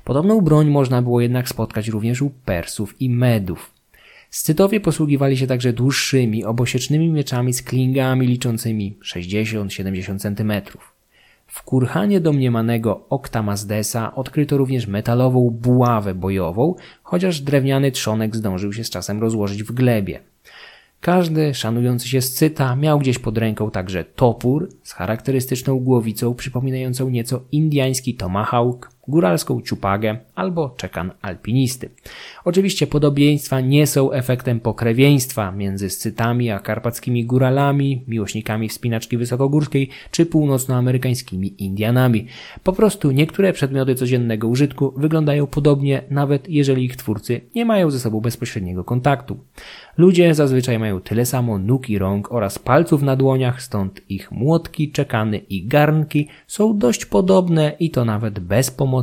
Podobną 0.04 0.40
broń 0.40 0.70
można 0.70 1.02
było 1.02 1.20
jednak 1.20 1.48
spotkać 1.48 1.88
również 1.88 2.22
u 2.22 2.30
Persów 2.30 3.00
i 3.00 3.10
Medów. 3.10 3.72
Scytowie 4.30 4.80
posługiwali 4.80 5.36
się 5.36 5.46
także 5.46 5.72
dłuższymi, 5.72 6.44
obosiecznymi 6.44 7.08
mieczami 7.08 7.52
z 7.52 7.62
klingami 7.62 8.26
liczącymi 8.26 8.96
60-70 9.04 10.18
cm. 10.18 10.78
W 11.48 11.62
kurhanie 11.62 12.20
domniemanego 12.20 13.06
Oktamazdesa 13.10 14.14
odkryto 14.14 14.56
również 14.56 14.86
metalową 14.86 15.50
buławę 15.50 16.14
bojową, 16.14 16.74
chociaż 17.02 17.40
drewniany 17.40 17.92
trzonek 17.92 18.36
zdążył 18.36 18.72
się 18.72 18.84
z 18.84 18.90
czasem 18.90 19.20
rozłożyć 19.20 19.62
w 19.62 19.72
glebie. 19.72 20.20
Każdy 21.00 21.54
szanujący 21.54 22.08
się 22.08 22.20
scyta 22.20 22.76
miał 22.76 22.98
gdzieś 22.98 23.18
pod 23.18 23.38
ręką 23.38 23.70
także 23.70 24.04
topór 24.04 24.68
z 24.82 24.92
charakterystyczną 24.92 25.80
głowicą 25.80 26.34
przypominającą 26.34 27.10
nieco 27.10 27.40
indiański 27.52 28.14
tomahawk, 28.14 28.90
góralską 29.08 29.62
ciupagę 29.62 30.18
albo 30.34 30.74
czekan 30.76 31.12
alpinisty. 31.22 31.90
Oczywiście 32.44 32.86
podobieństwa 32.86 33.60
nie 33.60 33.86
są 33.86 34.12
efektem 34.12 34.60
pokrewieństwa 34.60 35.52
między 35.52 35.90
scytami 35.90 36.50
a 36.50 36.58
karpackimi 36.58 37.24
góralami, 37.24 38.04
miłośnikami 38.08 38.68
wspinaczki 38.68 39.16
wysokogórskiej 39.16 39.88
czy 40.10 40.26
północnoamerykańskimi 40.26 41.62
Indianami. 41.62 42.26
Po 42.64 42.72
prostu 42.72 43.10
niektóre 43.10 43.52
przedmioty 43.52 43.94
codziennego 43.94 44.48
użytku 44.48 44.92
wyglądają 44.96 45.46
podobnie, 45.46 46.02
nawet 46.10 46.48
jeżeli 46.48 46.84
ich 46.84 46.96
twórcy 46.96 47.40
nie 47.54 47.64
mają 47.64 47.90
ze 47.90 48.00
sobą 48.00 48.20
bezpośredniego 48.20 48.84
kontaktu. 48.84 49.36
Ludzie 49.96 50.34
zazwyczaj 50.34 50.78
mają 50.78 51.00
tyle 51.00 51.26
samo 51.26 51.58
nóg 51.58 51.90
i 51.90 51.98
rąk 51.98 52.32
oraz 52.32 52.58
palców 52.58 53.02
na 53.02 53.16
dłoniach, 53.16 53.62
stąd 53.62 54.10
ich 54.10 54.32
młotki, 54.32 54.92
czekany 54.92 55.38
i 55.38 55.66
garnki 55.66 56.28
są 56.46 56.78
dość 56.78 57.06
podobne 57.06 57.72
i 57.80 57.90
to 57.90 58.04
nawet 58.04 58.38
bez 58.40 58.70
pomocy 58.70 58.97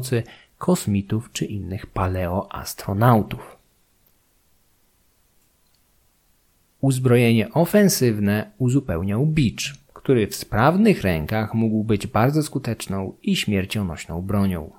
kosmitów 0.58 1.32
czy 1.32 1.46
innych 1.46 1.88
paleoastronautów. 1.88 3.58
Uzbrojenie 6.82 7.54
ofensywne 7.54 8.52
uzupełniał 8.58 9.26
bicz, 9.26 9.76
który 9.94 10.28
w 10.28 10.36
sprawnych 10.36 11.02
rękach 11.02 11.54
mógł 11.54 11.84
być 11.84 12.08
bardzo 12.08 12.44
skuteczną 12.44 13.14
i 13.24 13.36
śmiercionośną 13.36 14.22
bronią. 14.22 14.72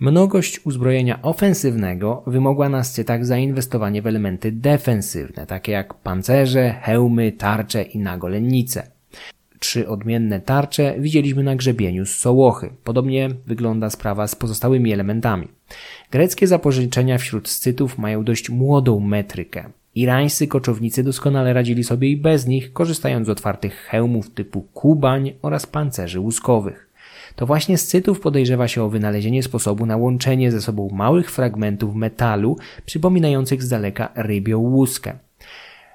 Mnogość 0.00 0.60
uzbrojenia 0.66 1.22
ofensywnego 1.22 2.22
wymogła 2.26 2.68
na 2.68 2.84
scytach 2.84 3.26
zainwestowanie 3.26 4.02
w 4.02 4.06
elementy 4.06 4.52
defensywne, 4.52 5.46
takie 5.46 5.72
jak 5.72 5.94
pancerze, 5.94 6.70
hełmy, 6.82 7.32
tarcze 7.32 7.82
i 7.82 7.98
nagolennice. 7.98 8.97
Trzy 9.58 9.88
odmienne 9.88 10.40
tarcze 10.40 10.94
widzieliśmy 10.98 11.42
na 11.42 11.56
grzebieniu 11.56 12.06
z 12.06 12.16
Sołochy. 12.16 12.70
Podobnie 12.84 13.28
wygląda 13.46 13.90
sprawa 13.90 14.26
z 14.26 14.34
pozostałymi 14.34 14.92
elementami. 14.92 15.48
Greckie 16.10 16.46
zapożyczenia 16.46 17.18
wśród 17.18 17.48
scytów 17.48 17.98
mają 17.98 18.24
dość 18.24 18.50
młodą 18.50 19.00
metrykę. 19.00 19.64
Irańscy 19.94 20.46
koczownicy 20.46 21.02
doskonale 21.02 21.52
radzili 21.52 21.84
sobie 21.84 22.08
i 22.08 22.16
bez 22.16 22.46
nich, 22.46 22.72
korzystając 22.72 23.26
z 23.26 23.30
otwartych 23.30 23.74
hełmów 23.74 24.30
typu 24.30 24.60
kubań 24.60 25.32
oraz 25.42 25.66
pancerzy 25.66 26.20
łuskowych. 26.20 26.88
To 27.36 27.46
właśnie 27.46 27.78
Scytów 27.78 28.20
podejrzewa 28.20 28.68
się 28.68 28.82
o 28.82 28.88
wynalezienie 28.88 29.42
sposobu 29.42 29.86
na 29.86 29.96
łączenie 29.96 30.52
ze 30.52 30.60
sobą 30.60 30.88
małych 30.92 31.30
fragmentów 31.30 31.94
metalu 31.94 32.56
przypominających 32.86 33.62
z 33.62 33.68
daleka 33.68 34.12
rybią 34.14 34.58
łuskę. 34.58 35.18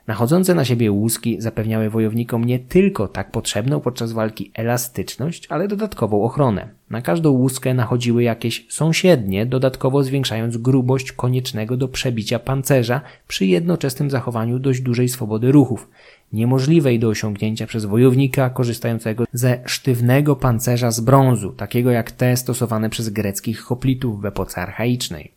Nachodzące 0.07 0.55
na 0.55 0.65
siebie 0.65 0.91
łuski 0.91 1.41
zapewniały 1.41 1.89
wojownikom 1.89 2.45
nie 2.45 2.59
tylko 2.59 3.07
tak 3.07 3.31
potrzebną 3.31 3.79
podczas 3.79 4.11
walki 4.11 4.51
elastyczność, 4.53 5.47
ale 5.49 5.67
dodatkową 5.67 6.23
ochronę. 6.23 6.69
Na 6.89 7.01
każdą 7.01 7.31
łuskę 7.31 7.73
nachodziły 7.73 8.23
jakieś 8.23 8.65
sąsiednie, 8.69 9.45
dodatkowo 9.45 10.03
zwiększając 10.03 10.57
grubość 10.57 11.11
koniecznego 11.11 11.77
do 11.77 11.87
przebicia 11.87 12.39
pancerza 12.39 13.01
przy 13.27 13.45
jednoczesnym 13.45 14.09
zachowaniu 14.09 14.59
dość 14.59 14.81
dużej 14.81 15.09
swobody 15.09 15.51
ruchów, 15.51 15.89
niemożliwej 16.33 16.99
do 16.99 17.09
osiągnięcia 17.09 17.67
przez 17.67 17.85
wojownika 17.85 18.49
korzystającego 18.49 19.23
ze 19.33 19.61
sztywnego 19.65 20.35
pancerza 20.35 20.91
z 20.91 20.99
brązu, 20.99 21.51
takiego 21.51 21.91
jak 21.91 22.11
te 22.11 22.37
stosowane 22.37 22.89
przez 22.89 23.09
greckich 23.09 23.59
hoplitów 23.59 24.21
w 24.21 24.25
epoce 24.25 24.61
archaicznej. 24.61 25.31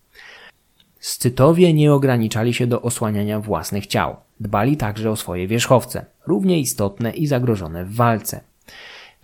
Scytowie 1.00 1.72
nie 1.72 1.92
ograniczali 1.92 2.54
się 2.54 2.66
do 2.66 2.82
osłaniania 2.82 3.40
własnych 3.40 3.86
ciał. 3.86 4.25
Dbali 4.40 4.76
także 4.76 5.10
o 5.10 5.16
swoje 5.16 5.48
wierzchowce, 5.48 6.06
równie 6.26 6.60
istotne 6.60 7.10
i 7.10 7.26
zagrożone 7.26 7.84
w 7.84 7.94
walce. 7.94 8.40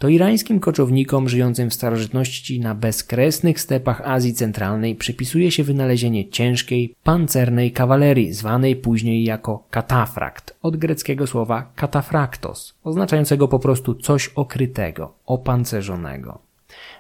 To 0.03 0.09
irańskim 0.09 0.61
koczownikom 0.61 1.29
żyjącym 1.29 1.71
w 1.71 1.75
starożytności 1.75 2.61
na 2.61 2.75
bezkresnych 2.75 3.61
stepach 3.61 4.01
Azji 4.05 4.35
Centralnej 4.35 4.95
przypisuje 4.95 5.51
się 5.51 5.65
wynalezienie 5.65 6.29
ciężkiej, 6.29 6.95
pancernej 7.05 7.73
kawalerii, 7.73 8.33
zwanej 8.33 8.77
później 8.77 9.25
jako 9.25 9.65
katafrakt, 9.71 10.57
od 10.63 10.77
greckiego 10.77 11.27
słowa 11.27 11.73
katafraktos, 11.77 12.75
oznaczającego 12.85 13.49
po 13.49 13.59
prostu 13.59 13.95
coś 13.95 14.29
okrytego, 14.29 15.15
opancerzonego. 15.27 16.52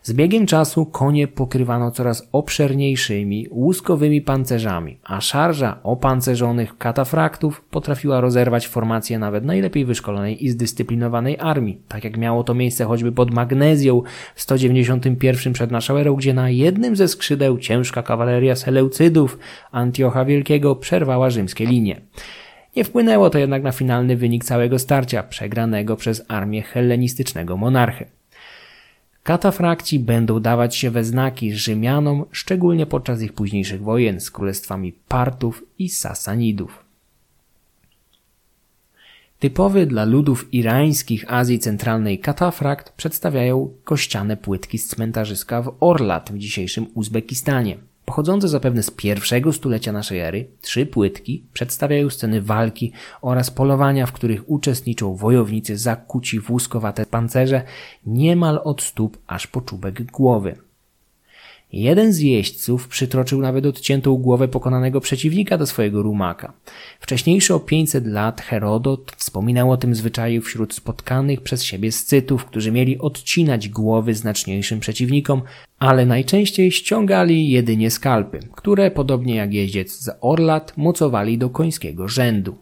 Z 0.04 0.12
biegiem 0.12 0.46
czasu 0.46 0.86
konie 0.86 1.28
pokrywano 1.28 1.90
coraz 1.90 2.28
obszerniejszymi, 2.32 3.46
łuskowymi 3.50 4.22
pancerzami, 4.22 4.98
a 5.04 5.20
szarża 5.20 5.78
opancerzonych 5.82 6.78
katafraktów 6.78 7.64
potrafiła 7.70 8.20
rozerwać 8.20 8.68
formację 8.68 9.18
nawet 9.18 9.44
najlepiej 9.44 9.84
wyszkolonej 9.84 10.44
i 10.44 10.48
zdyscyplinowanej 10.48 11.36
armii, 11.40 11.80
tak 11.88 12.04
jak 12.04 12.16
miało 12.16 12.44
to 12.44 12.54
miejsce 12.54 12.84
choćby 12.84 13.12
pod 13.12 13.30
Magnezją 13.30 14.02
w 14.34 14.42
191 14.42 15.52
przed 15.52 15.70
naszą 15.70 15.96
erą, 15.96 16.14
gdzie 16.14 16.34
na 16.34 16.50
jednym 16.50 16.96
ze 16.96 17.08
skrzydeł 17.08 17.58
ciężka 17.58 18.02
kawaleria 18.02 18.56
Seleucydów 18.56 19.38
Antiocha 19.72 20.24
Wielkiego 20.24 20.76
przerwała 20.76 21.30
rzymskie 21.30 21.66
linie. 21.66 22.00
Nie 22.76 22.84
wpłynęło 22.84 23.30
to 23.30 23.38
jednak 23.38 23.62
na 23.62 23.72
finalny 23.72 24.16
wynik 24.16 24.44
całego 24.44 24.78
starcia, 24.78 25.22
przegranego 25.22 25.96
przez 25.96 26.24
armię 26.28 26.62
hellenistycznego 26.62 27.56
monarchy. 27.56 28.21
Katafrakci 29.22 29.98
będą 29.98 30.40
dawać 30.40 30.76
się 30.76 30.90
we 30.90 31.04
znaki 31.04 31.54
Rzymianom, 31.54 32.24
szczególnie 32.30 32.86
podczas 32.86 33.22
ich 33.22 33.32
późniejszych 33.32 33.82
wojen 33.82 34.20
z 34.20 34.30
królestwami 34.30 34.92
Partów 34.92 35.64
i 35.78 35.88
Sasanidów. 35.88 36.84
Typowy 39.38 39.86
dla 39.86 40.04
ludów 40.04 40.54
irańskich 40.54 41.32
Azji 41.32 41.58
Centralnej 41.58 42.18
katafrakt 42.18 42.92
przedstawiają 42.92 43.74
kościane 43.84 44.36
płytki 44.36 44.78
z 44.78 44.88
cmentarzyska 44.88 45.62
w 45.62 45.76
Orlat 45.80 46.32
w 46.32 46.38
dzisiejszym 46.38 46.86
Uzbekistanie. 46.94 47.76
Pochodzące 48.04 48.48
zapewne 48.48 48.82
z 48.82 48.90
pierwszego 48.90 49.52
stulecia 49.52 49.92
naszej 49.92 50.18
ery, 50.18 50.48
trzy 50.60 50.86
płytki 50.86 51.44
przedstawiają 51.52 52.10
sceny 52.10 52.42
walki 52.42 52.92
oraz 53.22 53.50
polowania, 53.50 54.06
w 54.06 54.12
których 54.12 54.50
uczestniczą 54.50 55.16
wojownicy 55.16 55.78
zakuci 55.78 56.40
w 56.40 56.50
łuskowate 56.50 57.06
pancerze 57.06 57.62
niemal 58.06 58.60
od 58.64 58.82
stóp 58.82 59.18
aż 59.26 59.46
po 59.46 59.60
czubek 59.60 60.02
głowy. 60.02 60.56
Jeden 61.72 62.12
z 62.12 62.18
jeźdźców 62.18 62.88
przytroczył 62.88 63.40
nawet 63.40 63.66
odciętą 63.66 64.16
głowę 64.16 64.48
pokonanego 64.48 65.00
przeciwnika 65.00 65.58
do 65.58 65.66
swojego 65.66 66.02
rumaka. 66.02 66.52
Wcześniejszy 67.00 67.54
o 67.54 67.60
500 67.60 68.06
lat 68.06 68.40
Herodot 68.40 69.12
wspominał 69.16 69.70
o 69.70 69.76
tym 69.76 69.94
zwyczaju 69.94 70.42
wśród 70.42 70.74
spotkanych 70.74 71.40
przez 71.40 71.64
siebie 71.64 71.92
scytów, 71.92 72.44
którzy 72.44 72.72
mieli 72.72 72.98
odcinać 72.98 73.68
głowy 73.68 74.14
znaczniejszym 74.14 74.80
przeciwnikom, 74.80 75.42
ale 75.78 76.06
najczęściej 76.06 76.72
ściągali 76.72 77.50
jedynie 77.50 77.90
skalpy, 77.90 78.40
które, 78.52 78.90
podobnie 78.90 79.34
jak 79.34 79.54
jeździec 79.54 79.92
z 79.92 80.10
Orlat, 80.20 80.72
mocowali 80.76 81.38
do 81.38 81.50
końskiego 81.50 82.08
rzędu. 82.08 82.54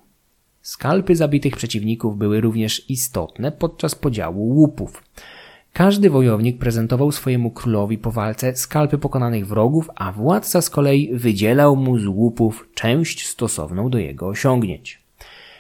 Skalpy 0.63 1.17
zabitych 1.17 1.57
przeciwników 1.57 2.19
były 2.19 2.41
również 2.41 2.91
istotne 2.91 3.53
podczas 3.53 3.95
podziału 3.95 4.49
łupów. 4.49 5.03
Każdy 5.73 6.11
wojownik 6.11 6.59
prezentował 6.59 7.13
swojemu 7.13 7.51
królowi 7.51 7.99
po 7.99 8.11
walce 8.11 8.57
skalpy 8.57 8.99
pokonanych 8.99 9.47
wrogów, 9.47 9.91
a 9.95 10.13
władca 10.13 10.61
z 10.61 10.71
kolei 10.71 11.11
wydzielał 11.15 11.77
mu 11.77 11.99
z 11.99 12.07
łupów 12.07 12.69
część 12.75 13.27
stosowną 13.27 13.91
do 13.91 13.99
jego 13.99 14.27
osiągnięć. 14.27 15.01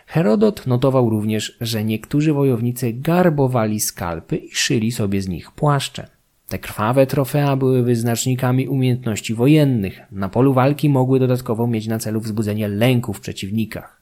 Herodot 0.06 0.66
notował 0.66 1.10
również, 1.10 1.56
że 1.60 1.84
niektórzy 1.84 2.32
wojownicy 2.32 2.92
garbowali 2.92 3.80
skalpy 3.80 4.36
i 4.36 4.54
szyli 4.54 4.92
sobie 4.92 5.22
z 5.22 5.28
nich 5.28 5.50
płaszcze. 5.50 6.08
Te 6.48 6.58
krwawe 6.58 7.06
trofea 7.06 7.56
były 7.56 7.82
wyznacznikami 7.82 8.68
umiejętności 8.68 9.34
wojennych. 9.34 10.00
Na 10.12 10.28
polu 10.28 10.54
walki 10.54 10.88
mogły 10.88 11.18
dodatkowo 11.20 11.66
mieć 11.66 11.86
na 11.86 11.98
celu 11.98 12.20
wzbudzenie 12.20 12.68
lęku 12.68 13.12
w 13.12 13.20
przeciwnikach. 13.20 14.00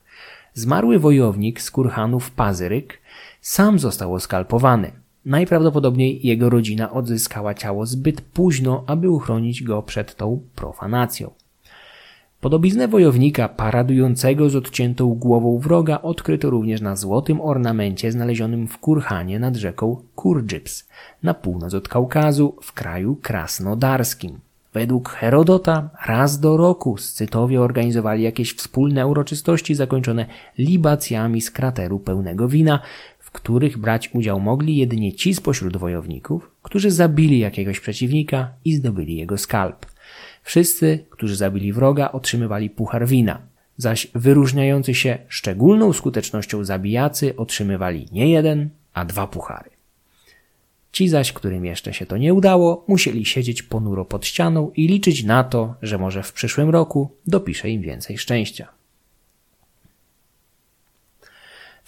Zmarły 0.55 0.99
wojownik 0.99 1.61
z 1.61 1.71
kurhanów 1.71 2.31
Pazyryk 2.31 2.99
sam 3.41 3.79
został 3.79 4.15
oskalpowany. 4.15 4.93
Najprawdopodobniej 5.25 6.27
jego 6.27 6.51
rodzina 6.51 6.93
odzyskała 6.93 7.55
ciało 7.55 7.87
zbyt 7.87 8.21
późno, 8.21 8.85
aby 8.87 9.11
uchronić 9.11 9.63
go 9.63 9.83
przed 9.83 10.17
tą 10.17 10.41
profanacją. 10.55 11.31
Podobiznę 12.41 12.89
wojownika 12.89 13.49
paradującego 13.49 14.51
z 14.51 14.57
odciętą 14.57 15.15
głową 15.15 15.59
wroga 15.59 16.03
odkryto 16.03 16.51
również 16.51 16.81
na 16.81 16.97
złotym 16.97 17.41
ornamencie 17.41 18.13
znalezionym 18.13 18.69
w 18.69 18.79
Kurhanie 18.79 19.39
nad 19.39 19.57
rzeką 19.57 20.03
Kurdzips, 20.15 20.89
na 21.23 21.35
północ 21.35 21.75
od 21.75 21.89
Kaukazu, 21.89 22.55
w 22.63 22.73
kraju 22.73 23.17
krasnodarskim. 23.23 24.41
Według 24.75 25.09
Herodota 25.09 25.91
raz 26.07 26.41
do 26.41 26.57
roku 26.57 26.97
Scytowie 26.97 27.61
organizowali 27.61 28.23
jakieś 28.23 28.55
wspólne 28.55 29.07
uroczystości 29.07 29.75
zakończone 29.75 30.27
libacjami 30.59 31.41
z 31.41 31.51
krateru 31.51 31.99
pełnego 31.99 32.49
wina, 32.49 32.81
w 33.29 33.31
których 33.31 33.79
brać 33.79 34.11
udział 34.13 34.41
mogli 34.41 34.77
jedynie 34.77 35.13
ci 35.13 35.35
spośród 35.35 35.77
wojowników, 35.77 36.51
którzy 36.63 36.91
zabili 36.91 37.39
jakiegoś 37.39 37.81
przeciwnika 37.81 38.53
i 38.65 38.75
zdobyli 38.75 39.17
jego 39.17 39.39
skalp. 39.39 39.87
Wszyscy, 40.43 41.05
którzy 41.11 41.37
zabili 41.37 41.73
wroga, 41.73 42.13
otrzymywali 42.13 42.71
puchar 42.71 43.07
wina, 43.07 43.43
zaś 43.77 44.07
wyróżniający 44.15 44.95
się 44.95 45.19
szczególną 45.29 45.93
skutecznością 45.93 46.65
zabijacy 46.65 47.37
otrzymywali 47.37 48.07
nie 48.13 48.31
jeden, 48.31 48.71
a 48.95 49.05
dwa 49.05 49.27
puchary. 49.27 49.71
Ci 50.93 51.09
zaś, 51.09 51.33
którym 51.33 51.65
jeszcze 51.65 51.95
się 51.95 52.07
to 52.07 52.17
nie 52.17 52.35
udało, 52.35 52.85
musieli 52.89 53.25
siedzieć 53.25 53.63
ponuro 53.63 54.05
pod 54.05 54.27
ścianą 54.27 54.71
i 54.71 54.89
liczyć 54.89 55.25
na 55.25 55.45
to, 55.45 55.75
że 55.83 55.99
może 55.99 56.23
w 56.23 56.33
przyszłym 56.33 56.71
roku 56.71 57.11
dopisze 57.27 57.71
im 57.71 57.83
więcej 57.83 58.19
szczęścia. 58.19 58.78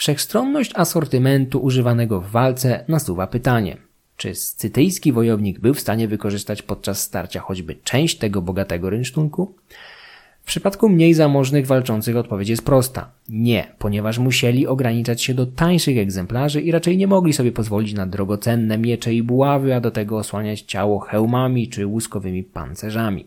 Wszechstronność 0.01 0.73
asortymentu 0.75 1.59
używanego 1.59 2.21
w 2.21 2.31
walce 2.31 2.85
nasuwa 2.89 3.27
pytanie, 3.27 3.77
czy 4.17 4.35
scytyjski 4.35 5.13
wojownik 5.13 5.59
był 5.59 5.75
w 5.75 5.81
stanie 5.81 6.09
wykorzystać 6.09 6.63
podczas 6.63 7.03
starcia 7.03 7.41
choćby 7.41 7.77
część 7.85 8.19
tego 8.19 8.43
bogatego 8.43 8.91
rynsztunku? 8.91 9.55
W 10.43 10.47
przypadku 10.47 10.89
mniej 10.89 11.15
zamożnych 11.15 11.67
walczących 11.67 12.17
odpowiedź 12.17 12.49
jest 12.49 12.65
prosta. 12.65 13.11
Nie, 13.29 13.67
ponieważ 13.79 14.19
musieli 14.19 14.67
ograniczać 14.67 15.23
się 15.23 15.35
do 15.35 15.47
tańszych 15.47 15.99
egzemplarzy 15.99 16.61
i 16.61 16.71
raczej 16.71 16.97
nie 16.97 17.07
mogli 17.07 17.33
sobie 17.33 17.53
pozwolić 17.53 17.95
na 17.95 18.07
drogocenne 18.07 18.79
miecze 18.79 19.15
i 19.15 19.23
buławy, 19.23 19.75
a 19.75 19.81
do 19.81 19.91
tego 19.91 20.19
osłaniać 20.19 20.61
ciało 20.61 20.99
hełmami 20.99 21.69
czy 21.69 21.87
łuskowymi 21.87 22.43
pancerzami. 22.43 23.27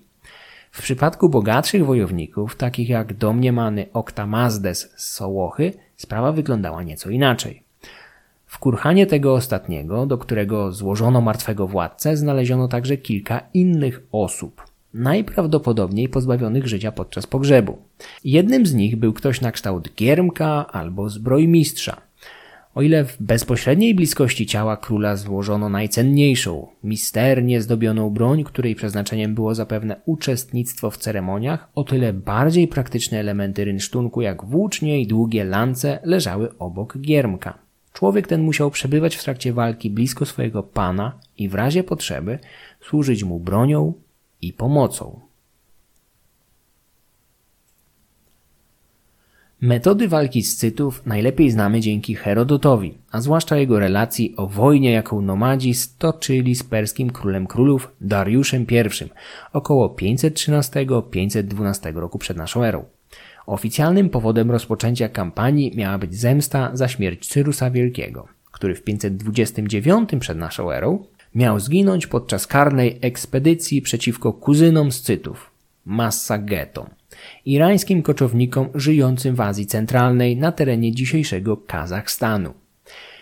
W 0.74 0.82
przypadku 0.82 1.30
bogatszych 1.30 1.86
wojowników, 1.86 2.56
takich 2.56 2.90
jak 2.90 3.14
domniemany 3.14 3.86
Oktamazdes 3.94 4.94
z 4.96 5.14
Sołochy, 5.14 5.74
sprawa 5.98 6.32
wyglądała 6.32 6.84
nieco 6.84 7.10
inaczej. 7.10 7.64
W 8.46 8.60
kurhanie 8.60 9.08
tego 9.08 9.34
ostatniego, 9.34 10.06
do 10.06 10.18
którego 10.18 10.72
złożono 10.72 11.22
martwego 11.22 11.68
władcę, 11.68 12.18
znaleziono 12.18 12.68
także 12.68 12.98
kilka 12.98 13.42
innych 13.54 14.04
osób, 14.12 14.62
najprawdopodobniej 14.94 16.10
pozbawionych 16.10 16.68
życia 16.68 16.92
podczas 16.92 17.28
pogrzebu. 17.28 17.78
Jednym 18.24 18.66
z 18.66 18.74
nich 18.74 18.96
był 18.96 19.14
ktoś 19.14 19.42
na 19.42 19.52
kształt 19.52 19.96
giermka 19.96 20.68
albo 20.68 21.10
zbrojmistrza– 21.10 22.02
o 22.76 22.82
ile 22.82 23.06
w 23.06 23.18
bezpośredniej 23.20 23.96
bliskości 23.96 24.46
ciała 24.46 24.78
króla 24.78 25.16
złożono 25.16 25.70
najcenniejszą, 25.70 26.68
misternie 26.84 27.62
zdobioną 27.62 28.10
broń, 28.10 28.44
której 28.44 28.76
przeznaczeniem 28.76 29.36
było 29.36 29.56
zapewne 29.56 29.96
uczestnictwo 30.06 30.92
w 30.92 30.98
ceremoniach, 30.98 31.70
o 31.76 31.84
tyle 31.84 32.14
bardziej 32.14 32.68
praktyczne 32.68 33.20
elementy 33.20 33.66
rynsztunku 33.66 34.22
jak 34.22 34.46
włócznie 34.46 35.02
i 35.02 35.08
długie 35.08 35.44
lance 35.44 36.00
leżały 36.04 36.58
obok 36.58 36.98
giermka. 36.98 37.58
Człowiek 37.94 38.28
ten 38.28 38.42
musiał 38.42 38.72
przebywać 38.72 39.16
w 39.16 39.24
trakcie 39.24 39.54
walki 39.54 39.90
blisko 39.90 40.26
swojego 40.26 40.64
pana 40.64 41.20
i 41.38 41.50
w 41.50 41.56
razie 41.56 41.84
potrzeby 41.84 42.40
służyć 42.82 43.24
mu 43.24 43.40
bronią 43.40 43.94
i 44.42 44.54
pomocą. 44.54 45.20
Metody 49.63 50.08
walki 50.08 50.43
Scytów 50.43 51.06
najlepiej 51.06 51.52
znamy 51.52 51.80
dzięki 51.80 52.15
Herodotowi, 52.15 52.97
a 53.12 53.21
zwłaszcza 53.21 53.58
jego 53.58 53.80
relacji 53.80 54.34
o 54.38 54.47
wojnie, 54.47 54.91
jaką 54.91 55.21
nomadzi 55.21 55.73
stoczyli 55.73 56.56
z 56.56 56.63
perskim 56.63 57.10
królem 57.10 57.47
królów 57.47 57.91
Dariuszem 58.02 58.65
I 58.71 58.76
około 59.54 59.89
513-512 59.89 61.95
roku 61.95 62.19
przed 62.19 62.38
naszą 62.38 62.63
erą. 62.63 62.86
Oficjalnym 63.45 64.10
powodem 64.10 64.52
rozpoczęcia 64.52 65.10
kampanii 65.10 65.71
miała 65.76 65.97
być 65.97 66.15
zemsta 66.15 66.71
za 66.73 66.88
śmierć 66.88 67.28
Cyrusa 67.28 67.71
Wielkiego, 67.71 68.28
który 68.52 68.76
w 68.76 68.84
529 68.84 70.10
przed 70.19 70.38
naszą 70.38 70.71
erą 70.71 71.06
miał 71.36 71.60
zginąć 71.60 72.08
podczas 72.08 72.47
karnej 72.47 72.99
ekspedycji 73.02 73.82
przeciwko 73.82 74.34
kuzynom 74.34 74.91
Scytów, 74.91 75.52
Massagetom 75.86 76.86
irańskim 77.46 78.02
koczownikom 78.02 78.70
żyjącym 78.76 79.36
w 79.36 79.42
Azji 79.42 79.66
Centralnej 79.66 80.38
na 80.38 80.52
terenie 80.52 80.92
dzisiejszego 80.92 81.58
Kazachstanu. 81.58 82.54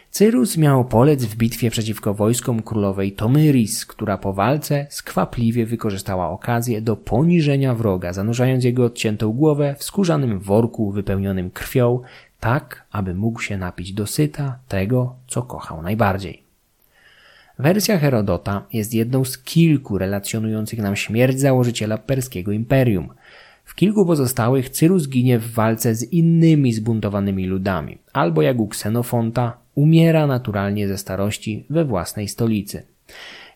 Cyrus 0.09 0.57
miał 0.57 0.85
polec 0.85 1.25
w 1.25 1.35
bitwie 1.35 1.71
przeciwko 1.71 2.13
wojskom 2.13 2.61
królowej 2.61 3.11
Tomyris, 3.11 3.85
która 3.85 4.17
po 4.17 4.33
walce 4.33 4.87
skwapliwie 4.89 5.65
wykorzystała 5.65 6.29
okazję 6.29 6.81
do 6.81 6.95
poniżenia 6.95 7.75
wroga, 7.75 8.13
zanurzając 8.13 8.63
jego 8.63 8.85
odciętą 8.85 9.31
głowę 9.31 9.75
w 9.77 9.83
skórzanym 9.83 10.39
worku 10.39 10.91
wypełnionym 10.91 11.51
krwią, 11.51 11.99
tak 12.39 12.85
aby 12.91 13.15
mógł 13.15 13.41
się 13.41 13.57
napić 13.57 13.93
dosyta 13.93 14.59
tego, 14.67 15.15
co 15.27 15.41
kochał 15.41 15.81
najbardziej. 15.81 16.43
Wersja 17.59 17.97
Herodota 17.97 18.65
jest 18.73 18.93
jedną 18.93 19.25
z 19.25 19.37
kilku 19.37 19.97
relacjonujących 19.97 20.79
nam 20.79 20.95
śmierć 20.95 21.39
założyciela 21.39 21.97
perskiego 21.97 22.51
imperium– 22.51 23.09
w 23.71 23.75
kilku 23.75 24.05
pozostałych 24.05 24.69
Cyrus 24.69 25.07
ginie 25.09 25.39
w 25.39 25.51
walce 25.51 25.95
z 25.95 26.13
innymi 26.13 26.73
zbuntowanymi 26.73 27.47
ludami, 27.47 27.97
albo 28.13 28.41
jak 28.41 28.59
u 28.59 28.67
Ksenofonta 28.67 29.57
umiera 29.75 30.27
naturalnie 30.27 30.87
ze 30.87 30.97
starości 30.97 31.65
we 31.69 31.85
własnej 31.85 32.27
stolicy. 32.27 32.83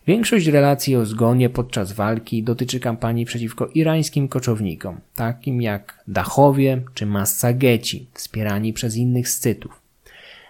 Większość 0.06 0.46
relacji 0.46 0.96
o 0.96 1.06
zgonie 1.06 1.50
podczas 1.50 1.92
walki 1.92 2.42
dotyczy 2.42 2.80
kampanii 2.80 3.24
przeciwko 3.24 3.66
irańskim 3.74 4.28
koczownikom, 4.28 5.00
takim 5.14 5.62
jak 5.62 6.04
Dachowie 6.08 6.82
czy 6.94 7.06
Massageci, 7.06 8.06
wspierani 8.14 8.72
przez 8.72 8.96
innych 8.96 9.28
Scytów. 9.28 9.80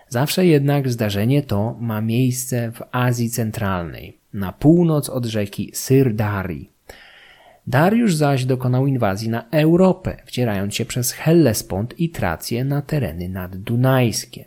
Zawsze 0.09 0.47
jednak 0.47 0.89
zdarzenie 0.89 1.43
to 1.43 1.77
ma 1.81 2.01
miejsce 2.01 2.73
w 2.73 2.83
Azji 2.93 3.31
Centralnej, 3.31 4.17
na 4.33 4.53
północ 4.53 5.09
od 5.09 5.27
rzeki 5.27 5.71
Syrdarii. 5.75 6.76
Dariusz 7.67 8.15
zaś 8.15 8.45
dokonał 8.45 8.87
inwazji 8.87 9.29
na 9.29 9.45
Europę, 9.51 10.17
wcierając 10.27 10.75
się 10.75 10.85
przez 10.85 11.13
Hellespont 11.13 12.01
i 12.01 12.11
Trację 12.11 12.65
na 12.65 12.83
tereny 12.83 13.29
naddunajskie. 13.29 14.45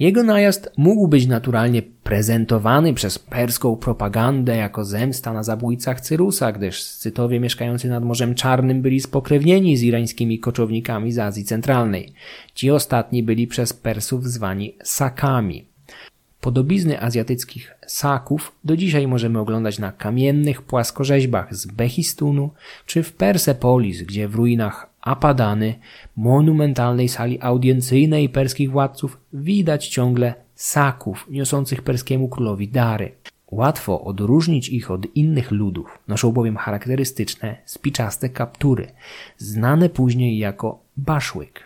Jego 0.00 0.22
najazd 0.22 0.72
mógł 0.76 1.08
być 1.08 1.26
naturalnie 1.26 1.82
prezentowany 1.82 2.94
przez 2.94 3.18
perską 3.18 3.76
propagandę 3.76 4.56
jako 4.56 4.84
zemsta 4.84 5.32
na 5.32 5.42
zabójcach 5.42 6.00
Cyrusa, 6.00 6.52
gdyż 6.52 6.82
Scytowie 6.82 7.40
mieszkający 7.40 7.88
nad 7.88 8.04
Morzem 8.04 8.34
Czarnym 8.34 8.82
byli 8.82 9.00
spokrewnieni 9.00 9.76
z 9.76 9.82
irańskimi 9.82 10.38
koczownikami 10.38 11.12
z 11.12 11.18
Azji 11.18 11.44
Centralnej. 11.44 12.12
Ci 12.54 12.70
ostatni 12.70 13.22
byli 13.22 13.46
przez 13.46 13.72
Persów 13.72 14.28
zwani 14.28 14.76
Sakami. 14.82 15.66
Podobizny 16.40 17.00
azjatyckich 17.00 17.75
saków 17.86 18.52
do 18.64 18.76
dzisiaj 18.76 19.06
możemy 19.06 19.38
oglądać 19.38 19.78
na 19.78 19.92
kamiennych 19.92 20.62
płaskorzeźbach 20.62 21.54
z 21.54 21.66
Behistunu 21.66 22.50
czy 22.86 23.02
w 23.02 23.12
Persepolis, 23.12 24.02
gdzie 24.02 24.28
w 24.28 24.34
ruinach 24.34 24.90
Apadany, 25.00 25.74
monumentalnej 26.16 27.08
sali 27.08 27.38
audiencyjnej 27.40 28.28
perskich 28.28 28.70
władców, 28.70 29.20
widać 29.32 29.88
ciągle 29.88 30.34
saków 30.54 31.26
niosących 31.30 31.82
perskiemu 31.82 32.28
królowi 32.28 32.68
dary. 32.68 33.12
Łatwo 33.50 34.04
odróżnić 34.04 34.68
ich 34.68 34.90
od 34.90 35.16
innych 35.16 35.50
ludów, 35.50 35.98
noszą 36.08 36.32
bowiem 36.32 36.56
charakterystyczne, 36.56 37.56
spiczaste 37.64 38.28
kaptury, 38.28 38.86
znane 39.38 39.88
później 39.88 40.38
jako 40.38 40.80
baszłyk. 40.96 41.65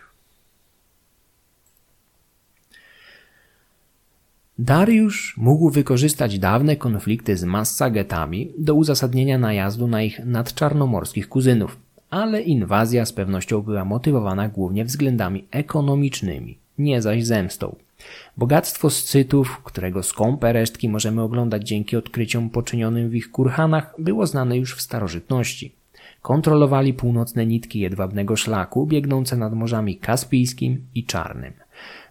Dariusz 4.63 5.35
mógł 5.37 5.71
wykorzystać 5.71 6.39
dawne 6.39 6.77
konflikty 6.77 7.37
z 7.37 7.45
Massagetami 7.45 8.53
do 8.59 8.75
uzasadnienia 8.75 9.39
najazdu 9.39 9.87
na 9.87 10.03
ich 10.03 10.25
nadczarnomorskich 10.25 11.29
kuzynów, 11.29 11.77
ale 12.11 12.43
inwazja 12.43 13.07
z 13.07 13.13
pewnością 13.13 13.63
była 13.63 13.85
motywowana 13.85 14.49
głównie 14.49 14.85
względami 14.85 15.45
ekonomicznymi, 15.51 16.59
nie 16.79 17.03
zaś 17.03 17.25
zemstą. 17.25 17.77
Bogactwo 18.37 18.91
Scytów, 18.91 19.63
którego 19.65 20.03
skąpe 20.03 20.53
resztki 20.53 20.89
możemy 20.89 21.23
oglądać 21.23 21.69
dzięki 21.69 21.97
odkryciom 21.97 22.51
poczynionym 22.51 23.11
w 23.11 23.15
ich 23.15 23.31
kurhanach, 23.31 23.95
było 23.99 24.27
znane 24.27 24.57
już 24.57 24.77
w 24.77 24.81
starożytności. 24.81 25.73
Kontrolowali 26.23 26.95
północne 26.95 27.47
nitki 27.47 27.81
jedwabnego 27.81 28.37
szlaku 28.37 28.87
biegnące 28.87 29.37
nad 29.37 29.55
morzami 29.55 29.97
Kaspijskim 29.97 30.87
i 30.95 31.05
Czarnym. 31.05 31.53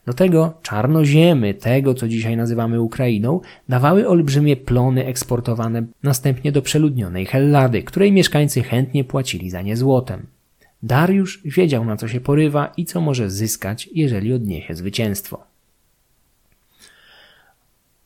Do 0.09 0.13
tego 0.13 0.53
czarnoziemy, 0.61 1.53
tego 1.53 1.93
co 1.93 2.07
dzisiaj 2.07 2.37
nazywamy 2.37 2.81
Ukrainą, 2.81 3.41
dawały 3.69 4.07
olbrzymie 4.07 4.57
plony 4.57 5.05
eksportowane 5.05 5.83
następnie 6.03 6.51
do 6.51 6.61
przeludnionej 6.61 7.25
Hellady, 7.25 7.83
której 7.83 8.11
mieszkańcy 8.11 8.63
chętnie 8.63 9.03
płacili 9.03 9.49
za 9.49 9.61
nie 9.61 9.77
złotem. 9.77 10.27
Dariusz 10.83 11.41
wiedział 11.45 11.85
na 11.85 11.97
co 11.97 12.07
się 12.07 12.21
porywa 12.21 12.73
i 12.77 12.85
co 12.85 13.01
może 13.01 13.29
zyskać, 13.29 13.89
jeżeli 13.93 14.33
odniesie 14.33 14.75
zwycięstwo. 14.75 15.43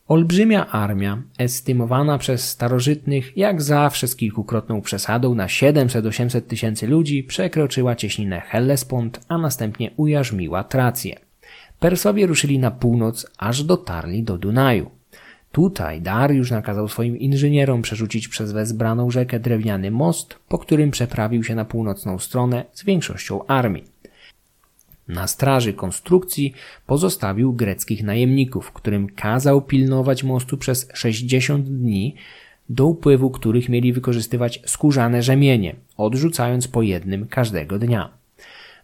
Olbrzymia 0.08 0.68
armia, 0.68 1.22
estymowana 1.38 2.18
przez 2.18 2.50
starożytnych 2.50 3.38
jak 3.38 3.62
zawsze 3.62 4.08
z 4.08 4.16
kilkukrotną 4.16 4.82
przesadą 4.82 5.36
na 5.36 5.48
700-800 5.48 6.42
tysięcy 6.42 6.88
ludzi, 6.88 7.24
przekroczyła 7.24 7.96
cieśninę 7.96 8.42
Hellespont, 8.42 9.20
a 9.28 9.38
następnie 9.38 9.92
ujarzmiła 9.98 10.64
Trację. 10.64 11.33
Persowie 11.84 12.28
ruszyli 12.28 12.60
na 12.60 12.72
północ, 12.72 13.28
aż 13.38 13.64
dotarli 13.64 14.24
do 14.24 14.38
Dunaju. 14.38 14.90
Tutaj 15.52 16.02
Dariusz 16.02 16.52
nakazał 16.52 16.88
swoim 16.88 17.18
inżynierom 17.18 17.82
przerzucić 17.82 18.28
przez 18.28 18.52
wezbraną 18.52 19.12
rzekę 19.12 19.40
drewniany 19.40 19.92
most, 19.92 20.36
po 20.48 20.58
którym 20.58 20.92
przeprawił 20.92 21.44
się 21.44 21.56
na 21.56 21.66
północną 21.66 22.20
stronę 22.20 22.66
z 22.74 22.84
większością 22.84 23.46
armii. 23.46 23.84
Na 25.08 25.28
straży 25.28 25.74
konstrukcji 25.74 26.54
pozostawił 26.88 27.54
greckich 27.54 28.04
najemników, 28.04 28.72
którym 28.72 29.08
kazał 29.08 29.62
pilnować 29.62 30.24
mostu 30.24 30.58
przez 30.58 30.90
60 30.94 31.70
dni, 31.70 32.16
do 32.70 32.86
upływu 32.86 33.30
których 33.30 33.70
mieli 33.70 33.94
wykorzystywać 33.94 34.62
skórzane 34.66 35.24
rzemienie, 35.24 35.76
odrzucając 35.98 36.68
po 36.68 36.82
jednym 36.82 37.28
każdego 37.28 37.80
dnia. 37.80 38.23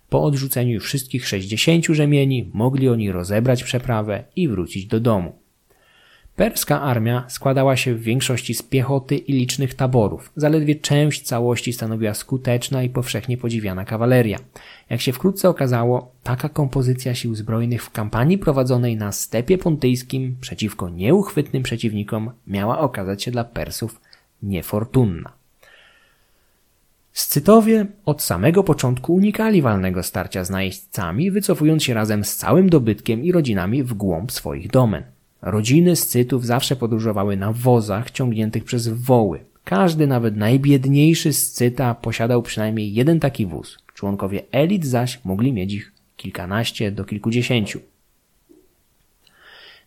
Po 0.10 0.24
odrzuceniu 0.24 0.80
wszystkich 0.80 1.28
60 1.28 1.86
rzemieni 1.86 2.50
mogli 2.54 2.90
oni 2.90 3.12
rozebrać 3.12 3.64
przeprawę 3.64 4.24
i 4.36 4.48
wrócić 4.48 4.86
do 4.86 5.00
domu. 5.00 5.34
Perska 6.36 6.82
armia 6.82 7.26
składała 7.28 7.76
się 7.78 7.96
w 7.96 8.02
większości 8.02 8.54
z 8.54 8.62
piechoty 8.62 9.18
i 9.18 9.34
licznych 9.34 9.74
taborów. 9.74 10.32
Zaledwie 10.36 10.76
część 10.76 11.22
całości 11.22 11.74
stanowiła 11.74 12.14
skuteczna 12.14 12.84
i 12.84 12.90
powszechnie 12.90 13.38
podziwiana 13.38 13.86
kawaleria. 13.86 14.40
Jak 14.90 15.02
się 15.02 15.14
wkrótce 15.14 15.50
okazało, 15.50 16.12
taka 16.24 16.50
kompozycja 16.50 17.16
sił 17.16 17.36
zbrojnych 17.36 17.84
w 17.84 17.92
kampanii 17.92 18.38
prowadzonej 18.38 18.98
na 18.98 19.12
stepie 19.12 19.58
pontyjskim 19.58 20.36
przeciwko 20.42 20.90
nieuchwytnym 20.90 21.64
przeciwnikom 21.64 22.32
miała 22.48 22.80
okazać 22.80 23.24
się 23.24 23.32
dla 23.32 23.44
Persów 23.44 24.02
niefortunna. 24.44 25.39
Scytowie 27.20 27.86
od 28.06 28.22
samego 28.22 28.64
początku 28.64 29.16
unikali 29.16 29.62
walnego 29.62 30.04
starcia 30.04 30.44
z 30.44 30.50
najeźdźcami, 30.50 31.32
wycofując 31.32 31.84
się 31.84 31.94
razem 31.94 32.24
z 32.24 32.36
całym 32.36 32.70
dobytkiem 32.70 33.24
i 33.24 33.32
rodzinami 33.32 33.84
w 33.84 33.94
głąb 33.94 34.32
swoich 34.32 34.72
domen. 34.72 35.04
Rodziny 35.42 35.96
Scytów 35.96 36.46
zawsze 36.46 36.76
podróżowały 36.76 37.38
na 37.38 37.54
wozach 37.54 38.12
ciągniętych 38.12 38.64
przez 38.64 38.88
woły. 38.88 39.40
Każdy, 39.64 40.08
nawet 40.08 40.38
najbiedniejszy 40.38 41.34
Scyta 41.34 41.96
posiadał 41.96 42.42
przynajmniej 42.42 42.94
jeden 42.94 43.20
taki 43.20 43.46
wóz. 43.46 43.78
Członkowie 43.94 44.44
elit 44.52 44.86
zaś 44.86 45.20
mogli 45.26 45.54
mieć 45.54 45.74
ich 45.74 45.94
kilkanaście 46.18 46.92
do 46.92 47.06
kilkudziesięciu. 47.06 47.80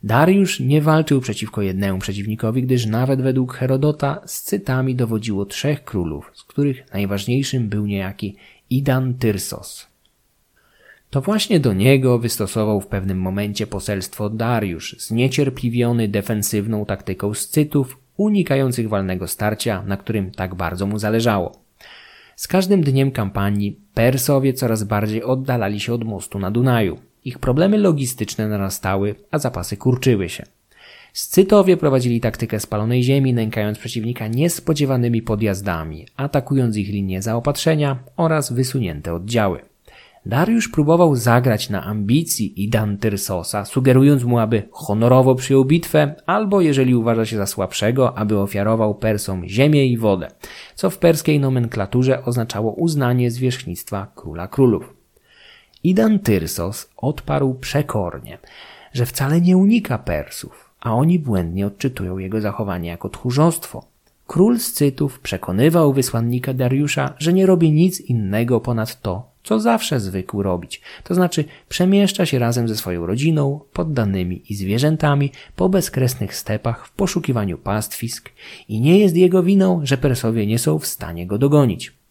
Dariusz 0.04 0.60
nie 0.60 0.82
walczył 0.82 1.20
przeciwko 1.20 1.62
jednemu 1.62 1.98
przeciwnikowi, 1.98 2.62
gdyż 2.62 2.86
nawet 2.86 3.22
według 3.22 3.54
Herodota 3.54 4.22
Scytami 4.26 4.94
dowodziło 4.94 5.46
trzech 5.46 5.84
królów, 5.84 6.30
z 6.34 6.42
których 6.42 6.92
najważniejszym 6.92 7.68
był 7.68 7.86
niejaki 7.86 8.36
Idan 8.70 9.14
Tyrsos. 9.14 9.86
To 11.10 11.20
właśnie 11.20 11.60
do 11.60 11.72
niego 11.72 12.18
wystosował 12.18 12.80
w 12.80 12.86
pewnym 12.86 13.20
momencie 13.20 13.66
poselstwo 13.66 14.30
Dariusz, 14.30 14.96
zniecierpliwiony 14.98 16.08
defensywną 16.08 16.84
taktyką 16.86 17.34
Scytów, 17.34 17.98
unikających 18.16 18.88
walnego 18.88 19.28
starcia, 19.28 19.82
na 19.86 19.96
którym 19.96 20.30
tak 20.30 20.54
bardzo 20.54 20.86
mu 20.86 20.98
zależało. 20.98 21.62
Z 22.36 22.48
każdym 22.48 22.82
dniem 22.82 23.10
kampanii 23.10 23.80
Persowie 23.94 24.52
coraz 24.52 24.84
bardziej 24.84 25.22
oddalali 25.22 25.80
się 25.80 25.94
od 25.94 26.04
mostu 26.04 26.38
na 26.38 26.50
Dunaju. 26.50 26.98
Ich 27.24 27.38
problemy 27.38 27.78
logistyczne 27.78 28.48
narastały, 28.48 29.14
a 29.30 29.38
zapasy 29.38 29.76
kurczyły 29.76 30.28
się. 30.28 30.44
Scytowie 31.12 31.76
prowadzili 31.76 32.20
taktykę 32.20 32.60
spalonej 32.60 33.02
ziemi, 33.02 33.34
nękając 33.34 33.78
przeciwnika 33.78 34.28
niespodziewanymi 34.28 35.22
podjazdami, 35.22 36.06
atakując 36.16 36.76
ich 36.76 36.88
linie 36.88 37.22
zaopatrzenia 37.22 37.98
oraz 38.16 38.52
wysunięte 38.52 39.14
oddziały. 39.14 39.60
Dariusz 40.26 40.68
próbował 40.68 41.16
zagrać 41.16 41.70
na 41.70 41.84
ambicji 41.84 42.64
i 42.64 42.68
Dantyrsosa, 42.68 43.64
sugerując 43.64 44.24
mu, 44.24 44.38
aby 44.38 44.62
honorowo 44.70 45.34
przyjął 45.34 45.64
bitwę, 45.64 46.14
albo 46.26 46.60
jeżeli 46.60 46.94
uważa 46.94 47.26
się 47.26 47.36
za 47.36 47.46
słabszego, 47.46 48.18
aby 48.18 48.38
ofiarował 48.38 48.94
Persom 48.94 49.48
ziemię 49.48 49.86
i 49.86 49.98
wodę, 49.98 50.28
co 50.74 50.90
w 50.90 50.98
perskiej 50.98 51.40
nomenklaturze 51.40 52.24
oznaczało 52.24 52.72
uznanie 52.72 53.30
zwierzchnictwa 53.30 54.12
króla 54.14 54.48
królów. 54.48 55.01
Idan 55.84 56.18
Tyrsos 56.18 56.88
odparł 56.96 57.54
przekornie, 57.54 58.38
że 58.92 59.06
wcale 59.06 59.40
nie 59.40 59.56
unika 59.56 59.98
Persów, 59.98 60.70
a 60.80 60.94
oni 60.94 61.18
błędnie 61.18 61.66
odczytują 61.66 62.18
jego 62.18 62.40
zachowanie 62.40 62.88
jako 62.88 63.08
tchórzostwo. 63.08 63.84
Król 64.26 64.58
Scytów 64.58 65.20
przekonywał 65.20 65.92
wysłannika 65.92 66.54
Dariusza, 66.54 67.14
że 67.18 67.32
nie 67.32 67.46
robi 67.46 67.72
nic 67.72 68.00
innego 68.00 68.60
ponad 68.60 69.02
to, 69.02 69.30
co 69.42 69.60
zawsze 69.60 70.00
zwykł 70.00 70.42
robić, 70.42 70.80
to 71.04 71.14
znaczy 71.14 71.44
przemieszcza 71.68 72.26
się 72.26 72.38
razem 72.38 72.68
ze 72.68 72.76
swoją 72.76 73.06
rodziną, 73.06 73.60
poddanymi 73.72 74.42
i 74.48 74.54
zwierzętami 74.54 75.32
po 75.56 75.68
bezkresnych 75.68 76.34
stepach 76.34 76.86
w 76.86 76.92
poszukiwaniu 76.92 77.58
pastwisk 77.58 78.30
i 78.68 78.80
nie 78.80 78.98
jest 78.98 79.16
jego 79.16 79.42
winą, 79.42 79.80
że 79.84 79.98
Persowie 79.98 80.46
nie 80.46 80.58
są 80.58 80.78
w 80.78 80.86
stanie 80.86 81.26
go 81.26 81.38
dogonić. 81.38 82.01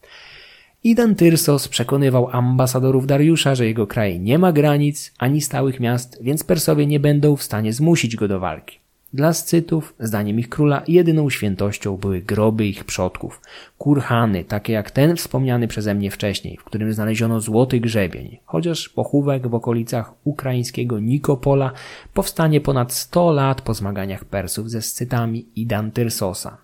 Idan 0.84 1.16
Tyrsos 1.16 1.68
przekonywał 1.68 2.30
ambasadorów 2.32 3.08
Dariusza, 3.08 3.56
że 3.56 3.66
jego 3.66 3.88
kraj 3.88 4.20
nie 4.20 4.40
ma 4.40 4.52
granic 4.52 5.14
ani 5.18 5.42
stałych 5.42 5.80
miast, 5.80 6.18
więc 6.22 6.44
Persowie 6.44 6.86
nie 6.86 7.00
będą 7.00 7.36
w 7.36 7.44
stanie 7.44 7.74
zmusić 7.74 8.16
go 8.16 8.28
do 8.28 8.40
walki. 8.40 8.80
Dla 9.14 9.34
Scytów, 9.34 9.94
zdaniem 10.00 10.40
ich 10.40 10.50
króla, 10.50 10.84
jedyną 10.88 11.30
świętością 11.30 11.98
były 11.98 12.22
groby 12.22 12.68
ich 12.68 12.84
przodków. 12.84 13.42
Kurhany, 13.78 14.44
takie 14.44 14.74
jak 14.74 14.92
ten 14.92 15.16
wspomniany 15.16 15.68
przeze 15.68 15.96
mnie 15.96 16.12
wcześniej, 16.12 16.58
w 16.58 16.64
którym 16.64 16.94
znaleziono 16.94 17.40
złoty 17.40 17.80
grzebień, 17.80 18.38
chociaż 18.46 18.90
pochówek 18.90 19.48
w 19.48 19.56
okolicach 19.56 20.14
ukraińskiego 20.24 21.00
Nikopola 21.00 21.72
powstanie 22.14 22.62
ponad 22.62 22.94
100 22.94 23.32
lat 23.32 23.62
po 23.62 23.74
zmaganiach 23.74 24.26
Persów 24.26 24.70
ze 24.70 24.82
Scytami 24.82 25.46
i 25.56 25.66
Dantyrsosa. 25.66 26.58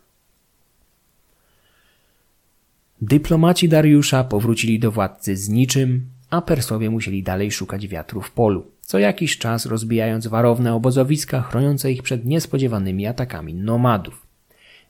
Dyplomaci 3.02 3.70
Dariusza 3.70 4.24
powrócili 4.24 4.80
do 4.80 4.92
władcy 4.92 5.36
z 5.36 5.50
niczym, 5.50 6.06
a 6.30 6.42
Persowie 6.42 6.90
musieli 6.90 7.24
dalej 7.24 7.52
szukać 7.52 7.88
wiatru 7.88 8.22
w 8.22 8.32
polu, 8.32 8.72
co 8.82 9.00
jakiś 9.00 9.38
czas 9.38 9.66
rozbijając 9.66 10.28
warowne 10.28 10.74
obozowiska 10.74 11.42
chroniące 11.42 11.92
ich 11.92 12.04
przed 12.04 12.26
niespodziewanymi 12.26 13.08
atakami 13.08 13.54
nomadów. 13.54 14.28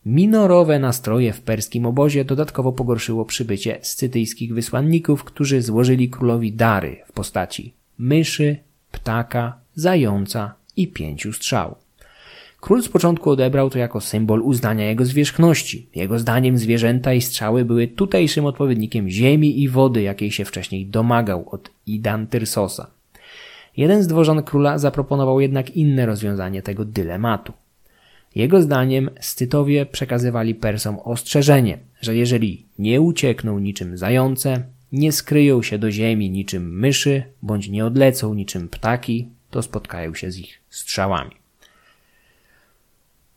Minorowe 0.06 0.80
nastroje 0.80 1.34
w 1.34 1.42
perskim 1.42 1.86
obozie 1.86 2.26
dodatkowo 2.26 2.72
pogorszyło 2.72 3.26
przybycie 3.26 3.80
scytyjskich 3.82 4.54
wysłanników, 4.54 5.24
którzy 5.24 5.62
złożyli 5.62 6.10
królowi 6.10 6.54
dary 6.54 6.98
w 7.08 7.12
postaci 7.12 7.74
myszy, 7.98 8.58
ptaka, 8.92 9.60
zająca 9.76 10.54
i 10.76 10.88
pięciu 10.88 11.34
strzał. 11.34 11.76
Król 12.68 12.84
z 12.84 12.90
początku 12.90 13.30
odebrał 13.30 13.70
to 13.70 13.80
jako 13.80 14.02
symbol 14.02 14.42
uznania 14.42 14.86
jego 14.86 15.06
zwierzchności. 15.06 15.90
Jego 15.96 16.20
zdaniem 16.20 16.58
zwierzęta 16.58 17.14
i 17.14 17.22
strzały 17.22 17.66
były 17.66 17.88
tutejszym 17.88 18.46
odpowiednikiem 18.46 19.10
ziemi 19.10 19.62
i 19.62 19.70
wody, 19.70 20.02
jakiej 20.02 20.32
się 20.32 20.46
wcześniej 20.46 20.86
domagał 20.86 21.50
od 21.50 21.70
Idan 21.86 22.28
Tyrsosa. 22.28 22.88
Jeden 23.78 24.04
z 24.04 24.08
dworzan 24.08 24.44
króla 24.44 24.78
zaproponował 24.78 25.40
jednak 25.40 25.70
inne 25.70 26.06
rozwiązanie 26.06 26.62
tego 26.62 26.86
dylematu. 26.86 27.54
Jego 28.36 28.62
zdaniem 28.62 29.10
Scytowie 29.20 29.86
przekazywali 29.86 30.56
Persom 30.56 31.00
ostrzeżenie, 31.00 31.78
że 32.02 32.16
jeżeli 32.16 32.66
nie 32.80 33.02
uciekną 33.02 33.60
niczym 33.60 33.98
zające, 33.98 34.64
nie 34.92 35.12
skryją 35.12 35.64
się 35.64 35.78
do 35.78 35.92
ziemi 35.92 36.30
niczym 36.30 36.80
myszy, 36.80 37.24
bądź 37.42 37.70
nie 37.70 37.86
odlecą 37.86 38.34
niczym 38.34 38.70
ptaki, 38.70 39.28
to 39.52 39.62
spotkają 39.62 40.14
się 40.14 40.32
z 40.32 40.38
ich 40.38 40.60
strzałami. 40.70 41.47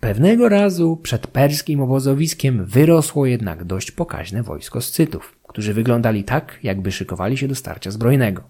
Pewnego 0.00 0.48
razu 0.48 0.96
przed 0.96 1.26
perskim 1.26 1.80
obozowiskiem 1.80 2.64
wyrosło 2.64 3.26
jednak 3.26 3.64
dość 3.64 3.90
pokaźne 3.90 4.42
wojsko 4.42 4.80
Scytów, 4.80 5.36
którzy 5.48 5.74
wyglądali 5.74 6.24
tak, 6.24 6.58
jakby 6.62 6.92
szykowali 6.92 7.36
się 7.36 7.48
do 7.48 7.54
starcia 7.54 7.90
zbrojnego. 7.90 8.42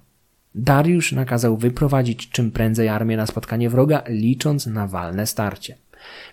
Dariusz 0.55 1.13
nakazał 1.13 1.57
wyprowadzić 1.57 2.29
czym 2.29 2.51
prędzej 2.51 2.89
armię 2.89 3.17
na 3.17 3.27
spotkanie 3.27 3.71
wroga, 3.71 4.03
licząc 4.09 4.67
na 4.67 4.87
walne 4.87 5.27
starcie. 5.27 5.77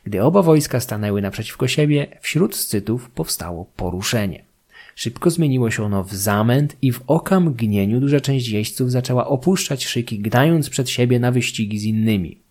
Gdy 0.03 0.23
oba 0.23 0.41
wojska 0.41 0.79
stanęły 0.79 1.21
naprzeciwko 1.21 1.67
siebie, 1.67 2.07
wśród 2.21 2.55
Scytów 2.55 3.09
powstało 3.09 3.65
poruszenie. 3.65 4.43
Szybko 4.95 5.29
zmieniło 5.29 5.71
się 5.71 5.83
ono 5.83 6.03
w 6.03 6.13
zamęt 6.13 6.77
i 6.81 6.91
w 6.91 7.01
oka 7.07 7.39
mgnieniu 7.39 7.99
duża 7.99 8.19
część 8.19 8.49
jeźdźców 8.49 8.91
zaczęła 8.91 9.27
opuszczać 9.27 9.85
szyki, 9.85 10.19
gnając 10.19 10.69
przed 10.69 10.89
siebie 10.89 11.19
na 11.19 11.31
wyścigi 11.31 11.79
z 11.79 11.83
innymi. 11.83 12.46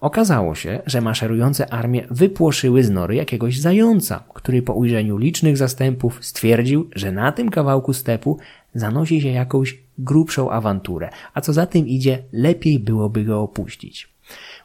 Okazało 0.00 0.54
się, 0.54 0.82
że 0.86 1.00
maszerujące 1.00 1.72
armie 1.72 2.06
wypłoszyły 2.10 2.84
z 2.84 2.90
nory 2.90 3.14
jakiegoś 3.14 3.60
zająca, 3.60 4.24
który 4.34 4.62
po 4.62 4.72
ujrzeniu 4.72 5.18
licznych 5.18 5.56
zastępów 5.56 6.24
stwierdził, 6.24 6.90
że 6.94 7.12
na 7.12 7.32
tym 7.32 7.50
kawałku 7.50 7.92
stepu 7.92 8.38
zanosi 8.74 9.20
się 9.20 9.28
jakąś 9.28 9.78
grubszą 9.98 10.50
awanturę, 10.50 11.10
a 11.34 11.40
co 11.40 11.52
za 11.52 11.66
tym 11.66 11.88
idzie, 11.88 12.22
lepiej 12.32 12.78
byłoby 12.78 13.24
go 13.24 13.42
opuścić. 13.42 14.08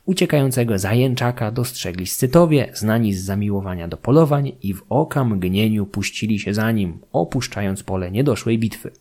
Uciekającego 0.05 0.79
zajęczaka 0.79 1.51
dostrzegli 1.51 2.07
scytowie, 2.07 2.69
znani 2.73 3.13
z 3.13 3.23
zamiłowania 3.23 3.87
do 3.87 3.97
polowań 3.97 4.51
i 4.61 4.73
w 4.73 4.83
oka 4.89 5.23
mgnieniu 5.23 5.85
puścili 5.85 6.39
się 6.39 6.53
za 6.53 6.71
nim, 6.71 6.99
opuszczając 7.11 7.83
pole 7.83 8.11
niedoszłej 8.11 8.59
bitwy. 8.59 8.91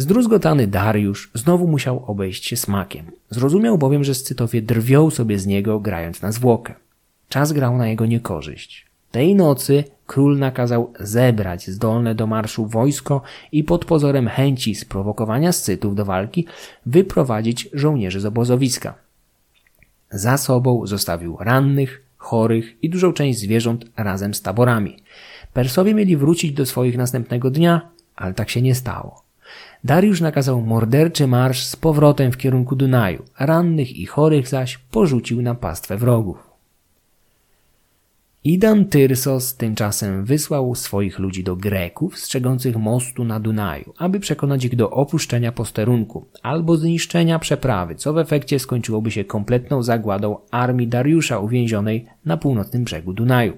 Zdruzgotany 0.00 0.66
Dariusz 0.66 1.30
znowu 1.34 1.66
musiał 1.66 2.04
obejść 2.06 2.46
się 2.46 2.56
smakiem. 2.56 3.10
Zrozumiał 3.30 3.78
bowiem, 3.78 4.04
że 4.04 4.14
Scytowie 4.14 4.62
drwią 4.62 5.10
sobie 5.10 5.38
z 5.38 5.46
niego, 5.46 5.80
grając 5.80 6.22
na 6.22 6.32
zwłokę. 6.32 6.74
Czas 7.28 7.52
grał 7.52 7.76
na 7.76 7.88
jego 7.88 8.06
niekorzyść. 8.06 8.86
Tej 9.10 9.34
nocy 9.34 9.84
król 10.06 10.38
nakazał 10.38 10.92
zebrać 11.00 11.70
zdolne 11.70 12.14
do 12.14 12.26
marszu 12.26 12.66
wojsko 12.66 13.22
i 13.52 13.64
pod 13.64 13.84
pozorem 13.84 14.28
chęci 14.28 14.74
sprowokowania 14.74 15.52
Scytów 15.52 15.94
do 15.94 16.04
walki 16.04 16.46
wyprowadzić 16.86 17.68
żołnierzy 17.72 18.20
z 18.20 18.26
obozowiska. 18.26 18.94
Za 20.10 20.36
sobą 20.36 20.86
zostawił 20.86 21.36
rannych, 21.40 22.02
chorych 22.16 22.84
i 22.84 22.90
dużą 22.90 23.12
część 23.12 23.38
zwierząt 23.38 23.84
razem 23.96 24.34
z 24.34 24.42
taborami. 24.42 24.96
Persowie 25.52 25.94
mieli 25.94 26.16
wrócić 26.16 26.52
do 26.52 26.66
swoich 26.66 26.96
następnego 26.96 27.50
dnia, 27.50 27.90
ale 28.16 28.34
tak 28.34 28.50
się 28.50 28.62
nie 28.62 28.74
stało. 28.74 29.29
Dariusz 29.84 30.20
nakazał 30.20 30.60
morderczy 30.60 31.26
marsz 31.26 31.64
z 31.64 31.76
powrotem 31.76 32.32
w 32.32 32.36
kierunku 32.36 32.76
Dunaju, 32.76 33.22
rannych 33.38 33.96
i 33.96 34.06
chorych 34.06 34.48
zaś 34.48 34.78
porzucił 34.78 35.42
na 35.42 35.54
pastwę 35.54 35.96
wrogów. 35.96 36.50
Idan 38.44 38.84
Tyrsos 38.84 39.56
tymczasem 39.56 40.24
wysłał 40.24 40.74
swoich 40.74 41.18
ludzi 41.18 41.44
do 41.44 41.56
Greków 41.56 42.18
strzegących 42.18 42.76
mostu 42.76 43.24
na 43.24 43.40
Dunaju, 43.40 43.94
aby 43.98 44.20
przekonać 44.20 44.64
ich 44.64 44.76
do 44.76 44.90
opuszczenia 44.90 45.52
posterunku 45.52 46.26
albo 46.42 46.76
zniszczenia 46.76 47.38
przeprawy, 47.38 47.94
co 47.94 48.12
w 48.12 48.18
efekcie 48.18 48.58
skończyłoby 48.58 49.10
się 49.10 49.24
kompletną 49.24 49.82
zagładą 49.82 50.36
armii 50.50 50.88
Dariusza 50.88 51.38
uwięzionej 51.38 52.06
na 52.24 52.36
północnym 52.36 52.84
brzegu 52.84 53.12
Dunaju. 53.12 53.52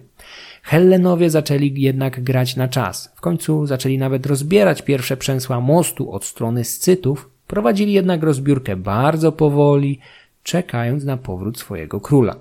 Hellenowie 0.63 1.31
zaczęli 1.31 1.75
jednak 1.77 2.23
grać 2.25 2.57
na 2.57 2.69
czas. 2.69 3.13
W 3.17 3.21
końcu 3.21 3.67
zaczęli 3.67 3.99
nawet 3.99 4.27
rozbierać 4.27 4.83
pierwsze 4.83 5.17
przęsła 5.17 5.61
mostu 5.61 6.13
od 6.13 6.25
strony 6.25 6.65
Scytów, 6.65 7.31
prowadzili 7.47 7.93
jednak 7.93 8.23
rozbiórkę 8.23 8.77
bardzo 8.77 9.33
powoli, 9.33 9.99
czekając 10.43 11.05
na 11.05 11.17
powrót 11.17 11.59
swojego 11.59 12.01
króla. 12.01 12.37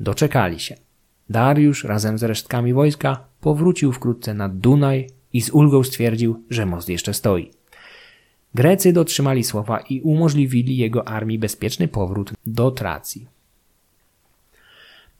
Doczekali 0.00 0.60
się. 0.60 0.74
Dariusz 1.30 1.84
razem 1.84 2.18
z 2.18 2.22
resztkami 2.22 2.74
wojska 2.74 3.24
powrócił 3.40 3.92
wkrótce 3.92 4.34
nad 4.34 4.58
Dunaj 4.58 5.06
i 5.32 5.42
z 5.42 5.50
ulgą 5.50 5.84
stwierdził, 5.84 6.42
że 6.50 6.66
most 6.66 6.88
jeszcze 6.88 7.14
stoi. 7.14 7.50
Grecy 8.54 8.92
dotrzymali 8.92 9.44
słowa 9.44 9.80
i 9.80 10.00
umożliwili 10.00 10.76
jego 10.76 11.08
armii 11.08 11.38
bezpieczny 11.38 11.88
powrót 11.88 12.32
do 12.46 12.70
Tracji. 12.70 13.33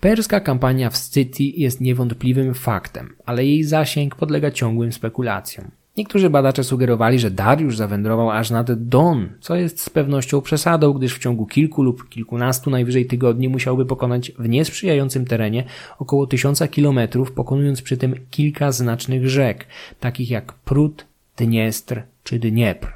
Perska 0.04 0.40
kampania 0.40 0.90
w 0.90 0.96
Scytii 0.96 1.60
jest 1.60 1.80
niewątpliwym 1.80 2.54
faktem, 2.54 3.16
ale 3.26 3.44
jej 3.44 3.64
zasięg 3.64 4.14
podlega 4.14 4.50
ciągłym 4.50 4.92
spekulacjom. 4.92 5.70
Niektórzy 5.96 6.30
badacze 6.30 6.64
sugerowali, 6.64 7.18
że 7.18 7.30
Dariusz 7.30 7.76
zawędrował 7.76 8.30
aż 8.30 8.50
nad 8.50 8.88
Don, 8.88 9.28
co 9.40 9.56
jest 9.56 9.80
z 9.80 9.90
pewnością 9.90 10.40
przesadą, 10.40 10.92
gdyż 10.92 11.14
w 11.14 11.18
ciągu 11.18 11.46
kilku 11.46 11.82
lub 11.82 12.08
kilkunastu 12.08 12.70
najwyżej 12.70 13.06
tygodni 13.06 13.48
musiałby 13.48 13.86
pokonać 13.86 14.32
w 14.38 14.48
niesprzyjającym 14.48 15.24
terenie 15.24 15.64
około 15.98 16.26
tysiąca 16.26 16.68
kilometrów, 16.68 17.32
pokonując 17.32 17.82
przy 17.82 17.96
tym 17.96 18.14
kilka 18.30 18.72
znacznych 18.72 19.28
rzek, 19.28 19.66
takich 20.00 20.30
jak 20.30 20.52
Prut, 20.52 21.06
Dniestr 21.36 22.02
czy 22.24 22.38
Dniepr. 22.38 22.92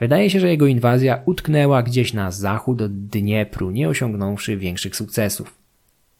Wydaje 0.00 0.30
się, 0.30 0.40
że 0.40 0.48
jego 0.48 0.66
inwazja 0.66 1.22
utknęła 1.24 1.82
gdzieś 1.82 2.12
na 2.12 2.30
zachód 2.30 2.82
od 2.82 3.06
Dniepru, 3.06 3.70
nie 3.70 3.88
osiągnąwszy 3.88 4.56
większych 4.56 4.96
sukcesów. 4.96 5.61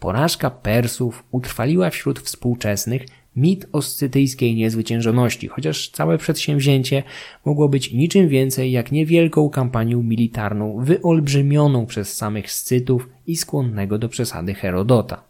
Porażka 0.02 0.50
Persów 0.50 1.24
utrwaliła 1.30 1.90
wśród 1.90 2.20
współczesnych 2.20 3.02
mit 3.36 3.66
o 3.72 3.82
scytyjskiej 3.82 4.54
niezwyciężoności, 4.54 5.48
chociaż 5.48 5.88
całe 5.88 6.18
przedsięwzięcie 6.18 7.02
mogło 7.44 7.68
być 7.68 7.92
niczym 7.92 8.28
więcej 8.28 8.72
jak 8.72 8.92
niewielką 8.92 9.50
kampanią 9.50 10.02
militarną 10.02 10.84
wyolbrzymioną 10.84 11.86
przez 11.86 12.16
samych 12.16 12.52
Scytów 12.52 13.08
i 13.26 13.36
skłonnego 13.36 13.98
do 13.98 14.08
przesady 14.08 14.54
Herodota. 14.54 15.22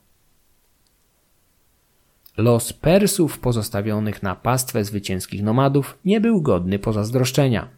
Los 2.36 2.72
Persów 2.72 3.38
pozostawionych 3.38 4.22
na 4.22 4.34
pastwę 4.36 4.84
zwycięskich 4.84 5.42
nomadów 5.42 5.98
nie 6.04 6.20
był 6.20 6.42
godny 6.42 6.78
pozazdroszczenia. 6.78 7.68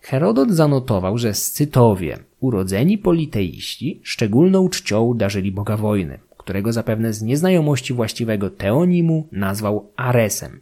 Herodot 0.00 0.50
zanotował, 0.50 1.18
że 1.18 1.34
Scytowie, 1.34 2.18
urodzeni 2.40 2.98
politeiści, 2.98 4.00
szczególną 4.02 4.68
czcią 4.68 5.14
darzyli 5.14 5.52
Boga 5.52 5.76
wojny 5.76 6.18
którego 6.42 6.72
zapewne 6.72 7.12
z 7.12 7.22
nieznajomości 7.22 7.94
właściwego 7.94 8.50
teonimu 8.50 9.26
nazwał 9.32 9.90
Aresem. 9.96 10.60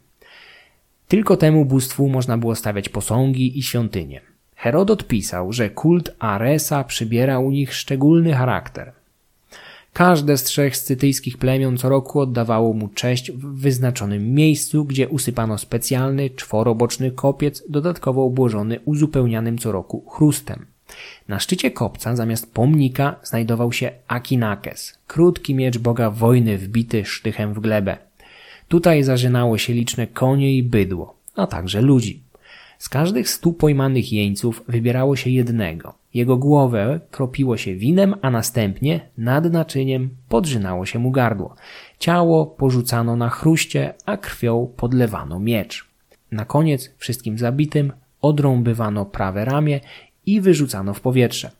Tylko 1.08 1.36
temu 1.36 1.64
bóstwu 1.64 2.08
można 2.08 2.38
było 2.38 2.54
stawiać 2.54 2.88
posągi 2.88 3.58
i 3.58 3.62
świątynie. 3.62 4.20
Herodot 4.54 5.06
pisał, 5.06 5.52
że 5.52 5.70
kult 5.70 6.14
Aresa 6.18 6.84
przybiera 6.84 7.38
u 7.38 7.50
nich 7.50 7.74
szczególny 7.74 8.32
charakter. 8.32 8.92
Każde 9.92 10.36
z 10.36 10.44
trzech 10.44 10.76
scytyjskich 10.76 11.38
plemion 11.38 11.78
co 11.78 11.88
roku 11.88 12.20
oddawało 12.20 12.72
mu 12.72 12.88
cześć 12.88 13.32
w 13.32 13.60
wyznaczonym 13.60 14.34
miejscu, 14.34 14.84
gdzie 14.84 15.08
usypano 15.08 15.58
specjalny 15.58 16.30
czworoboczny 16.30 17.10
kopiec, 17.10 17.62
dodatkowo 17.68 18.24
obłożony 18.24 18.80
uzupełnianym 18.84 19.58
co 19.58 19.72
roku 19.72 20.04
chrustem. 20.10 20.66
Na 21.28 21.38
szczycie 21.38 21.70
kopca 21.70 22.16
zamiast 22.16 22.54
pomnika 22.54 23.16
znajdował 23.22 23.72
się 23.72 23.90
Akinakes, 24.08 24.98
krótki 25.06 25.54
miecz 25.54 25.78
boga 25.78 26.10
wojny 26.10 26.58
wbity 26.58 27.04
sztychem 27.04 27.54
w 27.54 27.60
glebę. 27.60 27.96
Tutaj 28.68 29.02
zażynało 29.02 29.58
się 29.58 29.72
liczne 29.72 30.06
konie 30.06 30.56
i 30.56 30.62
bydło, 30.62 31.16
a 31.36 31.46
także 31.46 31.80
ludzi. 31.80 32.22
Z 32.78 32.88
każdych 32.88 33.28
stu 33.28 33.52
pojmanych 33.52 34.12
jeńców 34.12 34.62
wybierało 34.68 35.16
się 35.16 35.30
jednego. 35.30 35.94
Jego 36.14 36.36
głowę 36.36 37.00
kropiło 37.10 37.56
się 37.56 37.74
winem, 37.74 38.14
a 38.22 38.30
następnie 38.30 39.00
nad 39.18 39.52
naczyniem 39.52 40.10
podrzynało 40.28 40.86
się 40.86 40.98
mu 40.98 41.10
gardło. 41.10 41.54
Ciało 41.98 42.46
porzucano 42.46 43.16
na 43.16 43.28
chruście, 43.28 43.94
a 44.06 44.16
krwią 44.16 44.72
podlewano 44.76 45.40
miecz. 45.40 45.84
Na 46.32 46.44
koniec 46.44 46.94
wszystkim 46.98 47.38
zabitym 47.38 47.92
odrąbywano 48.20 49.04
prawe 49.06 49.44
ramię 49.44 49.80
i 50.32 50.40
wyrzucano 50.40 50.94
w 50.94 51.00
powietrze. 51.00 51.50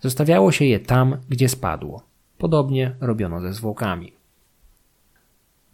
Zostawiało 0.00 0.52
się 0.52 0.64
je 0.64 0.80
tam, 0.80 1.16
gdzie 1.28 1.48
spadło. 1.48 2.02
Podobnie 2.38 2.94
robiono 3.00 3.40
ze 3.40 3.52
zwłokami. 3.52 4.12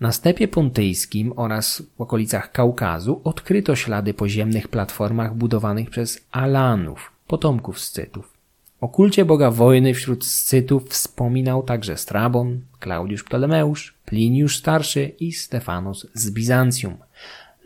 Na 0.00 0.12
stepie 0.12 0.48
pontyjskim 0.48 1.32
oraz 1.36 1.82
w 1.96 2.00
okolicach 2.00 2.52
Kaukazu 2.52 3.20
odkryto 3.24 3.76
ślady 3.76 4.14
po 4.14 4.28
ziemnych 4.28 4.68
platformach 4.68 5.34
budowanych 5.34 5.90
przez 5.90 6.26
Alanów, 6.30 7.12
potomków 7.26 7.80
Scytów. 7.80 8.34
O 8.80 8.88
kulcie 8.88 9.24
boga 9.24 9.50
wojny 9.50 9.94
wśród 9.94 10.26
Scytów 10.26 10.88
wspominał 10.88 11.62
także 11.62 11.96
Strabon, 11.96 12.60
Klaudiusz 12.80 13.24
Ptolemeusz, 13.24 13.94
Pliniusz 14.04 14.58
Starszy 14.58 15.12
i 15.20 15.32
Stefanus 15.32 16.06
z 16.14 16.30
Bizancjum. 16.30 16.96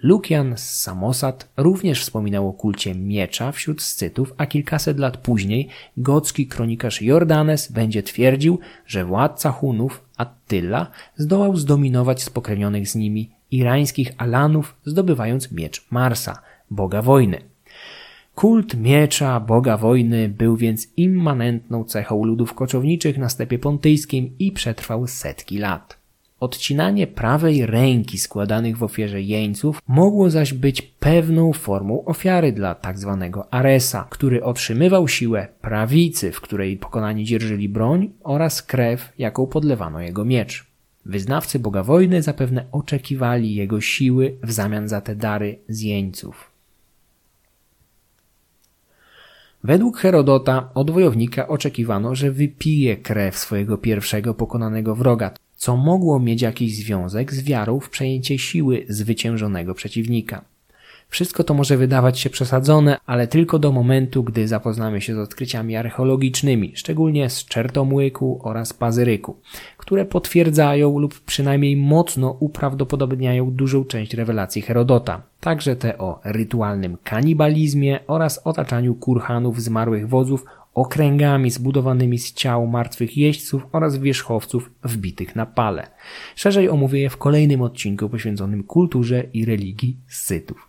Lukian 0.03 0.57
z 0.57 0.81
Samosat 0.81 1.49
również 1.57 2.03
wspominał 2.03 2.49
o 2.49 2.53
kulcie 2.53 2.95
miecza 2.95 3.53
wśród 3.53 3.83
Scytów, 3.83 4.35
a 4.37 4.47
kilkaset 4.47 4.99
lat 4.99 5.17
później 5.17 5.69
gocki 5.97 6.47
kronikarz 6.47 7.03
Jordanes 7.03 7.73
będzie 7.73 8.03
twierdził, 8.03 8.59
że 8.87 9.05
władca 9.05 9.53
Hunów 9.53 10.05
Attila 10.17 10.87
zdołał 11.17 11.57
zdominować 11.57 12.23
spokrewnionych 12.23 12.89
z 12.89 12.95
nimi 12.95 13.31
irańskich 13.51 14.13
Alanów, 14.19 14.77
zdobywając 14.85 15.53
miecz 15.53 15.87
Marsa, 15.91 16.43
boga 16.71 17.03
wojny. 17.03 17.39
Kult 18.35 18.75
miecza, 18.75 19.41
boga 19.41 19.77
wojny 19.77 20.29
był 20.29 20.57
więc 20.57 20.89
immanentną 20.97 21.85
cechą 21.85 22.25
ludów 22.25 22.55
koczowniczych 22.55 23.19
na 23.19 23.29
stepie 23.29 23.59
pontyjskim 23.59 24.31
i 24.39 24.53
przetrwał 24.53 25.07
setki 25.07 25.59
lat. 25.59 25.98
Odcinanie 26.41 27.07
prawej 27.07 27.67
ręki 27.67 28.19
składanych 28.19 28.77
w 28.77 28.83
ofierze 28.83 29.23
jeńców 29.23 29.83
mogło 29.89 30.31
zaś 30.31 30.55
być 30.55 30.83
pewną 30.83 31.53
formą 31.53 32.05
ofiary 32.05 32.53
dla 32.53 32.75
tzw. 32.75 33.19
Tak 33.21 33.47
Aresa, 33.51 34.07
który 34.11 34.45
otrzymywał 34.45 35.09
siłę 35.09 35.49
prawicy, 35.61 36.33
w 36.33 36.41
której 36.41 36.77
pokonani 36.77 37.25
dzierżyli 37.25 37.69
broń 37.69 38.11
oraz 38.25 38.63
krew, 38.63 39.13
jaką 39.19 39.47
podlewano 39.47 40.01
jego 40.01 40.25
miecz. 40.25 40.67
Wyznawcy 41.07 41.59
Boga 41.59 41.83
Wojny 41.83 42.23
zapewne 42.23 42.65
oczekiwali 42.73 43.55
jego 43.55 43.81
siły 43.81 44.37
w 44.43 44.53
zamian 44.53 44.89
za 44.89 45.01
te 45.01 45.17
dary 45.17 45.59
z 45.69 45.81
jeńców. 45.81 46.51
Według 49.65 49.99
Herodota 49.99 50.71
od 50.75 50.91
wojownika 50.91 51.49
oczekiwano, 51.49 52.15
że 52.15 52.31
wypije 52.31 52.97
krew 52.97 53.39
swojego 53.39 53.79
pierwszego 53.79 54.35
pokonanego 54.35 54.95
wroga, 54.95 55.31
co 55.59 55.77
mogło 55.77 56.21
mieć 56.21 56.43
jakiś 56.43 56.77
związek 56.77 57.35
z 57.35 57.43
wiarą 57.43 57.81
w 57.81 57.91
przejęcie 57.91 58.39
siły 58.39 58.87
zwyciężonego 58.89 59.75
przeciwnika. 59.75 60.45
Wszystko 61.11 61.45
to 61.45 61.55
może 61.55 61.77
wydawać 61.77 62.19
się 62.19 62.31
przesadzone, 62.31 62.99
ale 63.07 63.27
tylko 63.27 63.59
do 63.59 63.73
momentu, 63.73 64.25
gdy 64.25 64.49
zapoznamy 64.49 65.01
się 65.01 65.15
z 65.15 65.19
odkryciami 65.19 65.77
archeologicznymi, 65.77 66.73
szczególnie 66.75 67.31
z 67.31 67.45
Czertomłyku 67.45 68.41
oraz 68.43 68.73
Pazyryku, 68.73 69.37
które 69.79 70.05
potwierdzają 70.05 70.99
lub 70.99 71.21
przynajmniej 71.21 71.77
mocno 71.77 72.37
uprawdopodobniają 72.41 73.51
dużą 73.51 73.85
część 73.85 74.15
rewelacji 74.15 74.63
Herodota, 74.63 75.23
także 75.41 75.77
te 75.77 75.99
o 75.99 76.21
rytualnym 76.25 76.97
kanibalizmie 77.05 78.01
oraz 78.07 78.41
otaczaniu 78.45 78.95
kurhanów 78.95 79.63
zmarłych 79.63 80.09
wodzów 80.09 80.45
okręgami 80.81 81.51
zbudowanymi 81.51 82.19
z 82.19 82.33
ciał 82.33 82.67
martwych 82.67 83.17
jeźdźców 83.17 83.67
oraz 83.73 83.99
wierzchowców 83.99 84.71
wbitych 84.85 85.37
na 85.37 85.47
pale. 85.47 85.91
Szerzej 86.37 86.69
omówię 86.69 87.01
je 87.01 87.11
w 87.11 87.17
kolejnym 87.17 87.63
odcinku 87.63 88.09
poświęconym 88.09 88.63
kulturze 88.63 89.25
i 89.33 89.45
religii 89.45 89.97
Scytów. 90.09 90.69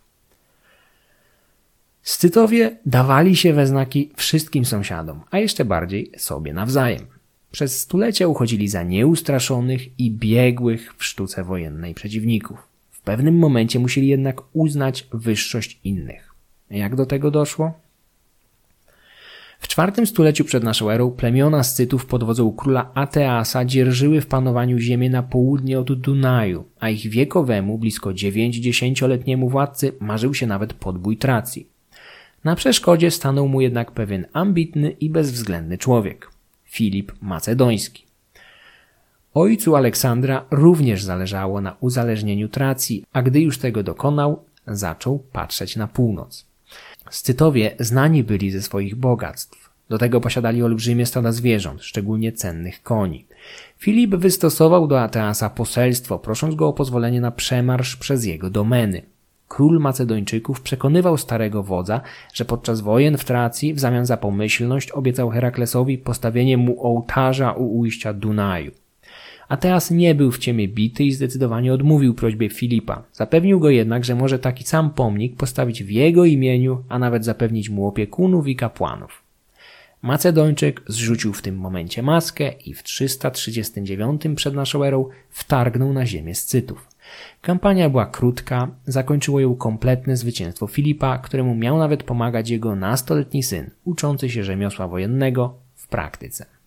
Scytowie 2.02 2.76
dawali 2.86 3.36
się 3.36 3.52
we 3.52 3.66
znaki 3.66 4.10
wszystkim 4.16 4.64
sąsiadom, 4.64 5.20
a 5.30 5.38
jeszcze 5.38 5.64
bardziej 5.64 6.12
sobie 6.16 6.52
nawzajem. 6.52 7.06
Przez 7.52 7.80
stulecia 7.80 8.28
uchodzili 8.28 8.68
za 8.68 8.82
nieustraszonych 8.82 10.00
i 10.00 10.10
biegłych 10.10 10.94
w 10.98 11.04
sztuce 11.04 11.44
wojennej 11.44 11.94
przeciwników. 11.94 12.58
W 12.90 13.00
pewnym 13.00 13.38
momencie 13.38 13.78
musieli 13.78 14.08
jednak 14.08 14.40
uznać 14.52 15.06
wyższość 15.12 15.80
innych. 15.84 16.34
Jak 16.70 16.96
do 16.96 17.06
tego 17.06 17.30
doszło? 17.30 17.89
W 19.60 19.68
czwartym 19.68 20.06
stuleciu 20.06 20.44
przed 20.44 20.64
naszą 20.64 20.90
erą 20.90 21.10
plemiona 21.10 21.62
Scytów 21.62 22.06
pod 22.06 22.24
wodzą 22.24 22.52
króla 22.52 22.90
Ateasa 22.94 23.64
dzierżyły 23.64 24.20
w 24.20 24.26
panowaniu 24.26 24.78
ziemię 24.78 25.10
na 25.10 25.22
południe 25.22 25.80
od 25.80 25.92
Dunaju, 25.92 26.64
a 26.80 26.88
ich 26.88 27.08
wiekowemu, 27.08 27.78
blisko 27.78 28.10
90-letniemu 28.10 29.48
władcy 29.48 29.92
marzył 30.00 30.34
się 30.34 30.46
nawet 30.46 30.74
podbój 30.74 31.16
Tracji. 31.16 31.66
Na 32.44 32.56
przeszkodzie 32.56 33.10
stanął 33.10 33.48
mu 33.48 33.60
jednak 33.60 33.90
pewien 33.90 34.26
ambitny 34.32 34.90
i 34.90 35.10
bezwzględny 35.10 35.78
człowiek 35.78 36.30
Filip 36.64 37.12
Macedoński. 37.20 38.04
Ojcu 39.34 39.76
Aleksandra 39.76 40.44
również 40.50 41.02
zależało 41.02 41.60
na 41.60 41.76
uzależnieniu 41.80 42.48
Tracji, 42.48 43.04
a 43.12 43.22
gdy 43.22 43.40
już 43.40 43.58
tego 43.58 43.82
dokonał, 43.82 44.44
zaczął 44.66 45.18
patrzeć 45.18 45.76
na 45.76 45.86
północ. 45.86 46.49
Scytowie 47.10 47.74
znani 47.78 48.24
byli 48.24 48.50
ze 48.50 48.62
swoich 48.62 48.94
bogactw. 48.94 49.70
Do 49.88 49.98
tego 49.98 50.20
posiadali 50.20 50.62
olbrzymie 50.62 51.06
stada 51.06 51.32
zwierząt, 51.32 51.82
szczególnie 51.82 52.32
cennych 52.32 52.82
koni. 52.82 53.26
Filip 53.78 54.14
wystosował 54.14 54.86
do 54.86 55.00
Ateasa 55.00 55.50
poselstwo, 55.50 56.18
prosząc 56.18 56.54
go 56.54 56.68
o 56.68 56.72
pozwolenie 56.72 57.20
na 57.20 57.30
przemarsz 57.30 57.96
przez 57.96 58.24
jego 58.24 58.50
domeny. 58.50 59.02
Król 59.48 59.80
Macedończyków 59.80 60.60
przekonywał 60.60 61.16
starego 61.16 61.62
wodza, 61.62 62.00
że 62.34 62.44
podczas 62.44 62.80
wojen 62.80 63.18
w 63.18 63.24
Tracji 63.24 63.74
w 63.74 63.80
zamian 63.80 64.06
za 64.06 64.16
pomyślność 64.16 64.90
obiecał 64.90 65.30
Heraklesowi 65.30 65.98
postawienie 65.98 66.56
mu 66.56 66.86
ołtarza 66.86 67.52
u 67.52 67.78
ujścia 67.78 68.12
Dunaju. 68.12 68.72
Ateas 69.50 69.90
nie 69.90 70.14
był 70.14 70.32
w 70.32 70.38
ciemię 70.38 70.68
bity 70.68 71.04
i 71.04 71.12
zdecydowanie 71.12 71.74
odmówił 71.74 72.14
prośbie 72.14 72.48
Filipa. 72.48 73.02
Zapewnił 73.12 73.60
go 73.60 73.70
jednak, 73.70 74.04
że 74.04 74.14
może 74.14 74.38
taki 74.38 74.64
sam 74.64 74.90
pomnik 74.90 75.36
postawić 75.36 75.84
w 75.84 75.90
jego 75.90 76.24
imieniu, 76.24 76.84
a 76.88 76.98
nawet 76.98 77.24
zapewnić 77.24 77.70
mu 77.70 77.86
opiekunów 77.86 78.48
i 78.48 78.56
kapłanów. 78.56 79.22
Macedończyk 80.02 80.82
zrzucił 80.86 81.32
w 81.32 81.42
tym 81.42 81.56
momencie 81.56 82.02
maskę 82.02 82.52
i 82.52 82.74
w 82.74 82.82
339 82.82 84.22
przed 84.36 84.54
naszą 84.54 84.84
erą 84.84 85.08
wtargnął 85.30 85.92
na 85.92 86.06
ziemię 86.06 86.34
Scytów. 86.34 86.88
Kampania 87.42 87.90
była 87.90 88.06
krótka, 88.06 88.68
zakończyło 88.86 89.40
ją 89.40 89.54
kompletne 89.54 90.16
zwycięstwo 90.16 90.66
Filipa, 90.66 91.18
któremu 91.18 91.54
miał 91.54 91.78
nawet 91.78 92.02
pomagać 92.02 92.50
jego 92.50 92.76
nastoletni 92.76 93.42
syn, 93.42 93.70
uczący 93.84 94.30
się 94.30 94.44
rzemiosła 94.44 94.88
wojennego 94.88 95.54
w 95.74 95.88
praktyce. 95.88 96.59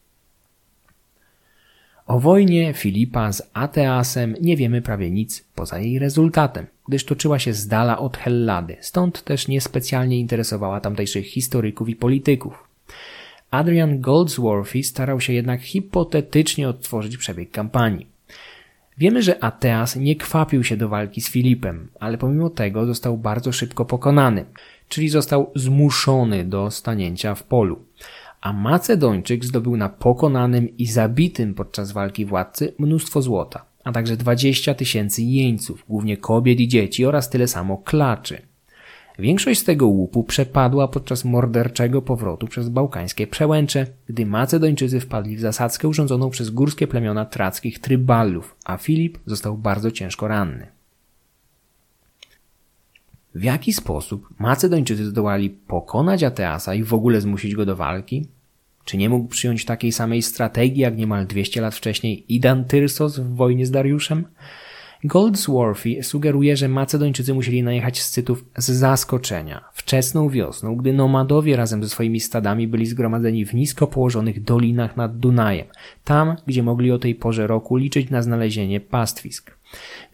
O 2.07 2.19
wojnie 2.19 2.73
Filipa 2.73 3.31
z 3.31 3.41
Ateasem 3.53 4.35
nie 4.41 4.57
wiemy 4.57 4.81
prawie 4.81 5.11
nic 5.11 5.45
poza 5.55 5.79
jej 5.79 5.99
rezultatem, 5.99 6.65
gdyż 6.87 7.05
toczyła 7.05 7.39
się 7.39 7.53
z 7.53 7.67
dala 7.67 7.97
od 7.97 8.17
Hellady, 8.17 8.77
stąd 8.81 9.23
też 9.23 9.47
niespecjalnie 9.47 10.19
interesowała 10.19 10.79
tamtejszych 10.79 11.25
historyków 11.27 11.89
i 11.89 11.95
polityków. 11.95 12.63
Adrian 13.51 14.01
Goldsworthy 14.01 14.83
starał 14.83 15.21
się 15.21 15.33
jednak 15.33 15.61
hipotetycznie 15.61 16.69
odtworzyć 16.69 17.17
przebieg 17.17 17.51
kampanii. 17.51 18.07
Wiemy, 18.97 19.21
że 19.21 19.43
Ateas 19.43 19.95
nie 19.95 20.15
kwapił 20.15 20.63
się 20.63 20.77
do 20.77 20.89
walki 20.89 21.21
z 21.21 21.29
Filipem, 21.29 21.87
ale 21.99 22.17
pomimo 22.17 22.49
tego 22.49 22.85
został 22.85 23.17
bardzo 23.17 23.51
szybko 23.51 23.85
pokonany, 23.85 24.45
czyli 24.89 25.09
został 25.09 25.51
zmuszony 25.55 26.43
do 26.43 26.71
stanięcia 26.71 27.35
w 27.35 27.43
polu 27.43 27.79
a 28.43 28.53
Macedończyk 28.53 29.45
zdobył 29.45 29.77
na 29.77 29.89
pokonanym 29.89 30.77
i 30.77 30.85
zabitym 30.85 31.53
podczas 31.53 31.91
walki 31.91 32.25
władcy 32.25 32.73
mnóstwo 32.79 33.21
złota, 33.21 33.65
a 33.83 33.91
także 33.91 34.17
20 34.17 34.73
tysięcy 34.73 35.21
jeńców, 35.23 35.85
głównie 35.89 36.17
kobiet 36.17 36.59
i 36.59 36.67
dzieci 36.67 37.05
oraz 37.05 37.29
tyle 37.29 37.47
samo 37.47 37.77
klaczy. 37.77 38.41
Większość 39.19 39.59
z 39.59 39.63
tego 39.63 39.87
łupu 39.87 40.23
przepadła 40.23 40.87
podczas 40.87 41.25
morderczego 41.25 42.01
powrotu 42.01 42.47
przez 42.47 42.69
bałkańskie 42.69 43.27
przełęcze, 43.27 43.87
gdy 44.07 44.25
Macedończycy 44.25 44.99
wpadli 44.99 45.35
w 45.35 45.39
zasadzkę 45.39 45.87
urządzoną 45.87 46.29
przez 46.29 46.49
górskie 46.49 46.87
plemiona 46.87 47.25
trackich 47.25 47.79
tryballów, 47.79 48.55
a 48.65 48.77
Filip 48.77 49.17
został 49.25 49.57
bardzo 49.57 49.91
ciężko 49.91 50.27
ranny. 50.27 50.67
W 53.35 53.43
jaki 53.43 53.73
sposób 53.73 54.27
Macedończycy 54.39 55.05
zdołali 55.05 55.49
pokonać 55.49 56.23
Ateasa 56.23 56.75
i 56.75 56.83
w 56.83 56.93
ogóle 56.93 57.21
zmusić 57.21 57.55
go 57.55 57.65
do 57.65 57.75
walki? 57.75 58.27
Czy 58.85 58.97
nie 58.97 59.09
mógł 59.09 59.27
przyjąć 59.27 59.65
takiej 59.65 59.91
samej 59.91 60.21
strategii 60.21 60.81
jak 60.81 60.97
niemal 60.97 61.27
200 61.27 61.61
lat 61.61 61.75
wcześniej 61.75 62.25
Idan 62.33 62.65
Tyrsos 62.65 63.19
w 63.19 63.35
wojnie 63.35 63.65
z 63.65 63.71
Dariuszem? 63.71 64.25
Goldsworthy 65.03 66.03
sugeruje, 66.03 66.57
że 66.57 66.67
Macedończycy 66.67 67.33
musieli 67.33 67.63
najechać 67.63 68.01
z 68.01 68.09
Cytów 68.09 68.45
z 68.57 68.71
zaskoczenia, 68.71 69.63
wczesną 69.73 70.29
wiosną, 70.29 70.75
gdy 70.75 70.93
nomadowie 70.93 71.55
razem 71.55 71.83
ze 71.83 71.89
swoimi 71.89 72.19
stadami 72.19 72.67
byli 72.67 72.85
zgromadzeni 72.85 73.45
w 73.45 73.53
nisko 73.53 73.87
położonych 73.87 74.43
dolinach 74.43 74.97
nad 74.97 75.17
Dunajem, 75.17 75.67
tam, 76.03 76.35
gdzie 76.47 76.63
mogli 76.63 76.91
o 76.91 76.99
tej 76.99 77.15
porze 77.15 77.47
roku 77.47 77.75
liczyć 77.75 78.09
na 78.09 78.21
znalezienie 78.21 78.79
pastwisk. 78.79 79.52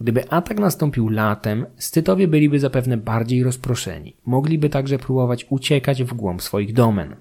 Gdyby 0.01 0.29
atak 0.29 0.59
nastąpił 0.59 1.09
latem, 1.09 1.65
Scytowie 1.77 2.27
byliby 2.27 2.59
zapewne 2.59 2.97
bardziej 2.97 3.43
rozproszeni. 3.43 4.15
Mogliby 4.25 4.69
także 4.69 4.99
próbować 4.99 5.45
uciekać 5.49 6.03
w 6.03 6.13
głąb 6.13 6.41
swoich 6.41 6.73
domen. 6.73 7.15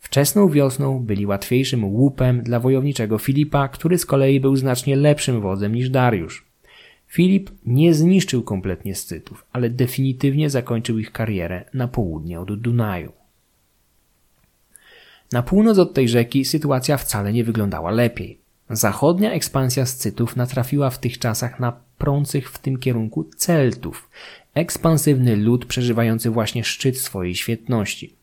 Wczesną 0.00 0.48
wiosną 0.48 1.00
byli 1.00 1.26
łatwiejszym 1.26 1.84
łupem 1.84 2.42
dla 2.42 2.60
wojowniczego 2.60 3.18
Filipa, 3.18 3.68
który 3.68 3.98
z 3.98 4.06
kolei 4.06 4.40
był 4.40 4.56
znacznie 4.56 4.96
lepszym 4.96 5.40
wodzem 5.40 5.74
niż 5.74 5.90
Dariusz. 5.90 6.46
Filip 7.06 7.50
nie 7.66 7.94
zniszczył 7.94 8.42
kompletnie 8.42 8.94
Scytów, 8.94 9.44
ale 9.52 9.70
definitywnie 9.70 10.50
zakończył 10.50 10.98
ich 10.98 11.12
karierę 11.12 11.64
na 11.74 11.88
południe 11.88 12.40
od 12.40 12.60
Dunaju. 12.60 13.12
Na 15.32 15.42
północ 15.42 15.78
od 15.78 15.94
tej 15.94 16.08
rzeki 16.08 16.44
sytuacja 16.44 16.96
wcale 16.96 17.32
nie 17.32 17.44
wyglądała 17.44 17.90
lepiej. 17.90 18.39
Zachodnia 18.70 19.32
ekspansja 19.32 19.86
Scytów 19.86 20.36
natrafiła 20.36 20.90
w 20.90 20.98
tych 20.98 21.18
czasach 21.18 21.60
na 21.60 21.72
prących 21.98 22.50
w 22.50 22.58
tym 22.58 22.76
kierunku 22.78 23.24
Celtów, 23.36 24.10
ekspansywny 24.54 25.36
lud 25.36 25.64
przeżywający 25.64 26.30
właśnie 26.30 26.64
szczyt 26.64 26.98
swojej 26.98 27.34
świetności. 27.34 28.14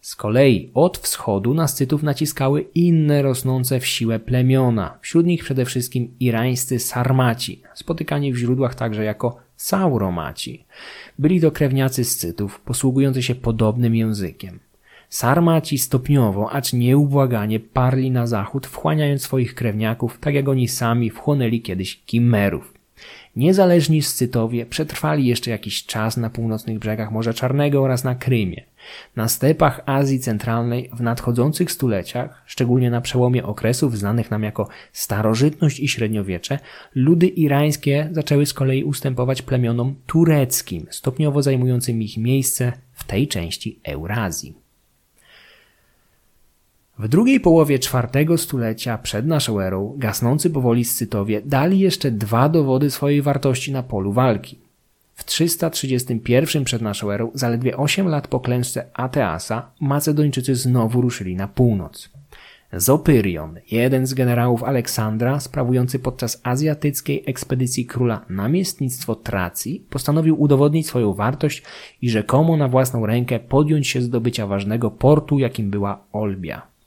Z 0.00 0.16
kolei 0.16 0.70
od 0.74 0.98
wschodu 0.98 1.54
na 1.54 1.68
Scytów 1.68 2.02
naciskały 2.02 2.60
inne 2.74 3.22
rosnące 3.22 3.80
w 3.80 3.86
siłę 3.86 4.18
plemiona, 4.18 4.98
wśród 5.00 5.26
nich 5.26 5.44
przede 5.44 5.64
wszystkim 5.64 6.14
irańscy 6.20 6.78
Sarmaci, 6.78 7.62
spotykani 7.74 8.32
w 8.32 8.36
źródłach 8.36 8.74
także 8.74 9.04
jako 9.04 9.36
Sauromaci. 9.56 10.64
Byli 11.18 11.40
to 11.40 11.50
krewniacy 11.50 12.04
Scytów, 12.04 12.60
posługujący 12.60 13.22
się 13.22 13.34
podobnym 13.34 13.94
językiem. 13.94 14.58
Sarmaci 15.08 15.78
stopniowo, 15.78 16.52
acz 16.52 16.72
nieubłaganie 16.72 17.60
parli 17.60 18.10
na 18.10 18.26
zachód, 18.26 18.66
wchłaniając 18.66 19.22
swoich 19.22 19.54
krewniaków, 19.54 20.18
tak 20.20 20.34
jak 20.34 20.48
oni 20.48 20.68
sami 20.68 21.10
wchłonęli 21.10 21.62
kiedyś 21.62 22.02
Kimmerów. 22.06 22.74
Niezależni 23.36 24.02
Scytowie 24.02 24.66
przetrwali 24.66 25.26
jeszcze 25.26 25.50
jakiś 25.50 25.86
czas 25.86 26.16
na 26.16 26.30
północnych 26.30 26.78
brzegach 26.78 27.12
Morza 27.12 27.34
Czarnego 27.34 27.82
oraz 27.82 28.04
na 28.04 28.14
Krymie. 28.14 28.64
Na 29.16 29.28
stepach 29.28 29.80
Azji 29.86 30.20
Centralnej 30.20 30.90
w 30.92 31.00
nadchodzących 31.00 31.72
stuleciach, 31.72 32.42
szczególnie 32.46 32.90
na 32.90 33.00
przełomie 33.00 33.44
okresów 33.44 33.98
znanych 33.98 34.30
nam 34.30 34.42
jako 34.42 34.68
starożytność 34.92 35.80
i 35.80 35.88
średniowiecze, 35.88 36.58
ludy 36.94 37.26
irańskie 37.26 38.08
zaczęły 38.12 38.46
z 38.46 38.54
kolei 38.54 38.84
ustępować 38.84 39.42
plemionom 39.42 39.94
tureckim, 40.06 40.86
stopniowo 40.90 41.42
zajmującym 41.42 42.02
ich 42.02 42.16
miejsce 42.16 42.72
w 42.92 43.04
tej 43.04 43.28
części 43.28 43.80
Eurazji. 43.84 44.67
W 46.98 47.08
drugiej 47.08 47.40
połowie 47.40 47.78
czwartego 47.78 48.38
stulecia 48.38 48.98
przed 48.98 49.26
naszą 49.26 49.60
erą 49.60 49.94
gasnący 49.96 50.50
powoli 50.50 50.84
Scytowie 50.84 51.42
dali 51.44 51.78
jeszcze 51.78 52.10
dwa 52.10 52.48
dowody 52.48 52.90
swojej 52.90 53.22
wartości 53.22 53.72
na 53.72 53.82
polu 53.82 54.12
walki. 54.12 54.58
W 55.14 55.24
331 55.24 56.64
przed 56.64 56.82
naszą 56.82 57.10
erą, 57.10 57.30
zaledwie 57.34 57.76
8 57.76 58.08
lat 58.08 58.28
po 58.28 58.40
klęsce 58.40 58.84
Ateasa, 58.94 59.70
Macedończycy 59.80 60.54
znowu 60.54 61.00
ruszyli 61.00 61.36
na 61.36 61.48
północ. 61.48 62.10
Zopyrion, 62.72 63.58
jeden 63.70 64.06
z 64.06 64.14
generałów 64.14 64.62
Aleksandra, 64.62 65.40
sprawujący 65.40 65.98
podczas 65.98 66.40
azjatyckiej 66.42 67.24
ekspedycji 67.26 67.86
króla 67.86 68.24
namiestnictwo 68.28 69.14
Tracji, 69.14 69.86
postanowił 69.90 70.42
udowodnić 70.42 70.86
swoją 70.86 71.12
wartość 71.12 71.62
i 72.02 72.10
rzekomo 72.10 72.56
na 72.56 72.68
własną 72.68 73.06
rękę 73.06 73.38
podjąć 73.38 73.88
się 73.88 74.02
zdobycia 74.02 74.46
ważnego 74.46 74.90
portu, 74.90 75.38
jakim 75.38 75.70
była 75.70 76.04
Olbia. 76.12 76.77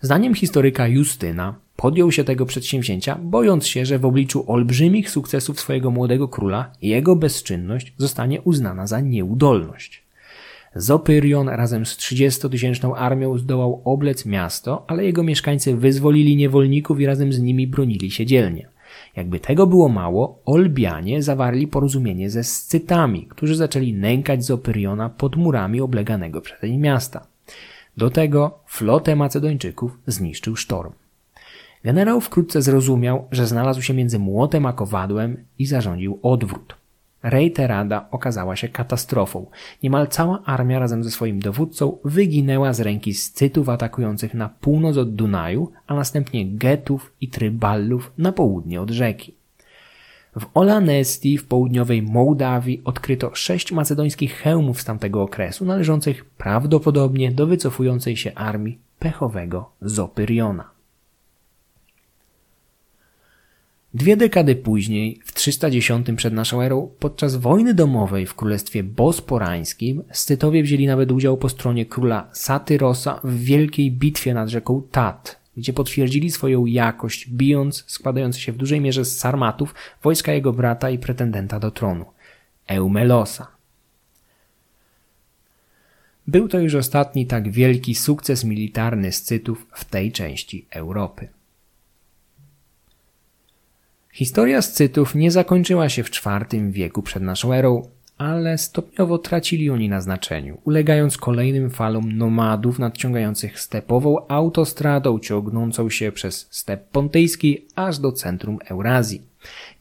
Zdaniem 0.00 0.34
historyka 0.34 0.88
Justyna 0.88 1.54
podjął 1.76 2.12
się 2.12 2.24
tego 2.24 2.46
przedsięwzięcia, 2.46 3.18
bojąc 3.22 3.66
się, 3.66 3.86
że 3.86 3.98
w 3.98 4.04
obliczu 4.04 4.44
olbrzymich 4.52 5.10
sukcesów 5.10 5.60
swojego 5.60 5.90
młodego 5.90 6.28
króla 6.28 6.72
jego 6.82 7.16
bezczynność 7.16 7.92
zostanie 7.96 8.40
uznana 8.40 8.86
za 8.86 9.00
nieudolność. 9.00 10.02
Zopyrion 10.74 11.48
razem 11.48 11.86
z 11.86 11.96
30-tysięczną 11.96 12.94
armią 12.96 13.38
zdołał 13.38 13.82
oblec 13.84 14.26
miasto, 14.26 14.84
ale 14.88 15.04
jego 15.04 15.22
mieszkańcy 15.22 15.76
wyzwolili 15.76 16.36
niewolników 16.36 17.00
i 17.00 17.06
razem 17.06 17.32
z 17.32 17.40
nimi 17.40 17.66
bronili 17.66 18.10
się 18.10 18.26
dzielnie. 18.26 18.68
Jakby 19.16 19.40
tego 19.40 19.66
było 19.66 19.88
mało, 19.88 20.42
Olbianie 20.44 21.22
zawarli 21.22 21.68
porozumienie 21.68 22.30
ze 22.30 22.44
Scytami, 22.44 23.26
którzy 23.30 23.56
zaczęli 23.56 23.92
nękać 23.92 24.44
Zopyriona 24.44 25.08
pod 25.08 25.36
murami 25.36 25.80
obleganego 25.80 26.40
przezeń 26.40 26.78
miasta. 26.78 27.26
Do 27.98 28.10
tego 28.10 28.58
flotę 28.66 29.16
Macedończyków 29.16 29.98
zniszczył 30.06 30.56
sztorm. 30.56 30.92
Generał 31.84 32.20
wkrótce 32.20 32.62
zrozumiał, 32.62 33.28
że 33.30 33.46
znalazł 33.46 33.82
się 33.82 33.94
między 33.94 34.18
młotem 34.18 34.66
a 34.66 34.72
kowadłem 34.72 35.44
i 35.58 35.66
zarządził 35.66 36.18
odwrót. 36.22 36.74
Rejterada 37.22 38.08
okazała 38.10 38.56
się 38.56 38.68
katastrofą. 38.68 39.46
Niemal 39.82 40.08
cała 40.08 40.42
armia 40.44 40.78
razem 40.78 41.04
ze 41.04 41.10
swoim 41.10 41.40
dowódcą 41.40 41.98
wyginęła 42.04 42.72
z 42.72 42.80
ręki 42.80 43.14
Scytów 43.14 43.68
atakujących 43.68 44.34
na 44.34 44.48
północ 44.48 44.96
od 44.96 45.14
Dunaju, 45.14 45.72
a 45.86 45.94
następnie 45.94 46.46
Getów 46.46 47.12
i 47.20 47.28
Tryballów 47.28 48.12
na 48.18 48.32
południe 48.32 48.80
od 48.80 48.90
rzeki. 48.90 49.37
W 50.36 50.46
Olanestii 50.54 51.38
w 51.38 51.46
południowej 51.46 52.02
Mołdawii 52.02 52.82
odkryto 52.84 53.34
sześć 53.34 53.72
macedońskich 53.72 54.34
hełmów 54.34 54.80
z 54.80 54.84
tamtego 54.84 55.22
okresu, 55.22 55.64
należących 55.64 56.24
prawdopodobnie 56.24 57.32
do 57.32 57.46
wycofującej 57.46 58.16
się 58.16 58.34
armii 58.34 58.78
pechowego 58.98 59.70
Zopyriona. 59.82 60.70
Dwie 63.94 64.16
dekady 64.16 64.56
później, 64.56 65.20
w 65.24 65.32
310 65.32 66.06
przed 66.16 66.34
naszą 66.34 66.62
erą, 66.62 66.90
podczas 66.98 67.36
wojny 67.36 67.74
domowej 67.74 68.26
w 68.26 68.34
królestwie 68.34 68.82
bosporańskim, 68.82 70.02
Scytowie 70.12 70.62
wzięli 70.62 70.86
nawet 70.86 71.12
udział 71.12 71.36
po 71.36 71.48
stronie 71.48 71.86
króla 71.86 72.28
Satyrosa 72.32 73.20
w 73.24 73.38
wielkiej 73.38 73.92
bitwie 73.92 74.34
nad 74.34 74.48
rzeką 74.48 74.82
Tat, 74.90 75.40
gdzie 75.58 75.72
potwierdzili 75.72 76.30
swoją 76.30 76.66
jakość, 76.66 77.30
bijąc 77.30 77.84
składający 77.86 78.40
się 78.40 78.52
w 78.52 78.56
dużej 78.56 78.80
mierze 78.80 79.04
z 79.04 79.18
Sarmatów 79.18 79.74
wojska 80.02 80.32
jego 80.32 80.52
brata 80.52 80.90
i 80.90 80.98
pretendenta 80.98 81.60
do 81.60 81.70
tronu, 81.70 82.04
Eumelosa. 82.66 83.46
Był 86.26 86.48
to 86.48 86.58
już 86.58 86.74
ostatni 86.74 87.26
tak 87.26 87.50
wielki 87.50 87.94
sukces 87.94 88.44
militarny 88.44 89.12
Scytów 89.12 89.66
w 89.74 89.84
tej 89.84 90.12
części 90.12 90.66
Europy. 90.70 91.28
Historia 94.12 94.62
Scytów 94.62 95.14
nie 95.14 95.30
zakończyła 95.30 95.88
się 95.88 96.04
w 96.04 96.10
IV 96.10 96.70
wieku 96.70 97.02
przed 97.02 97.22
naszą 97.22 97.52
erą, 97.52 97.88
ale 98.18 98.58
stopniowo 98.58 99.18
tracili 99.18 99.70
oni 99.70 99.88
na 99.88 100.00
znaczeniu, 100.00 100.58
ulegając 100.64 101.16
kolejnym 101.16 101.70
falom 101.70 102.12
nomadów 102.12 102.78
nadciągających 102.78 103.60
stepową 103.60 104.26
autostradą 104.28 105.18
ciągnącą 105.18 105.90
się 105.90 106.12
przez 106.12 106.46
step 106.50 106.88
pontyjski 106.88 107.64
aż 107.74 107.98
do 107.98 108.12
centrum 108.12 108.58
Eurazji. 108.70 109.22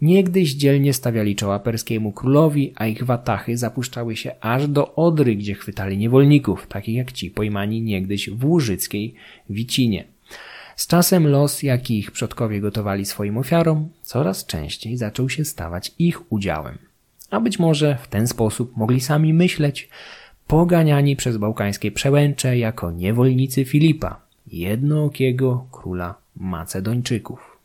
Niegdyś 0.01 0.53
dzielnie 0.53 0.93
stawiali 0.93 1.35
czoła 1.35 1.59
perskiemu 1.59 2.11
królowi, 2.11 2.73
a 2.75 2.87
ich 2.87 3.03
watachy 3.03 3.57
zapuszczały 3.57 4.15
się 4.15 4.31
aż 4.41 4.67
do 4.67 4.95
Odry, 4.95 5.35
gdzie 5.35 5.53
chwytali 5.53 5.97
niewolników, 5.97 6.67
takich 6.67 6.95
jak 6.95 7.11
ci 7.11 7.31
pojmani 7.31 7.81
niegdyś 7.81 8.29
w 8.29 8.45
łużyckiej 8.45 9.13
Wicinie. 9.49 10.03
Z 10.75 10.87
czasem 10.87 11.27
los, 11.27 11.63
jaki 11.63 11.99
ich 11.99 12.11
przodkowie 12.11 12.61
gotowali 12.61 13.05
swoim 13.05 13.37
ofiarom, 13.37 13.89
coraz 14.01 14.45
częściej 14.45 14.97
zaczął 14.97 15.29
się 15.29 15.45
stawać 15.45 15.91
ich 15.99 16.31
udziałem 16.31 16.86
a 17.29 17.39
być 17.39 17.59
może 17.59 17.97
w 18.01 18.07
ten 18.07 18.27
sposób 18.27 18.77
mogli 18.77 19.01
sami 19.01 19.33
myśleć, 19.33 19.89
poganiani 20.47 21.15
przez 21.15 21.37
bałkańskie 21.37 21.91
przełęcze 21.91 22.57
jako 22.57 22.91
niewolnicy 22.91 23.65
Filipa, 23.65 24.21
jednookiego 24.47 25.67
króla 25.71 26.15
Macedończyków. 26.35 27.57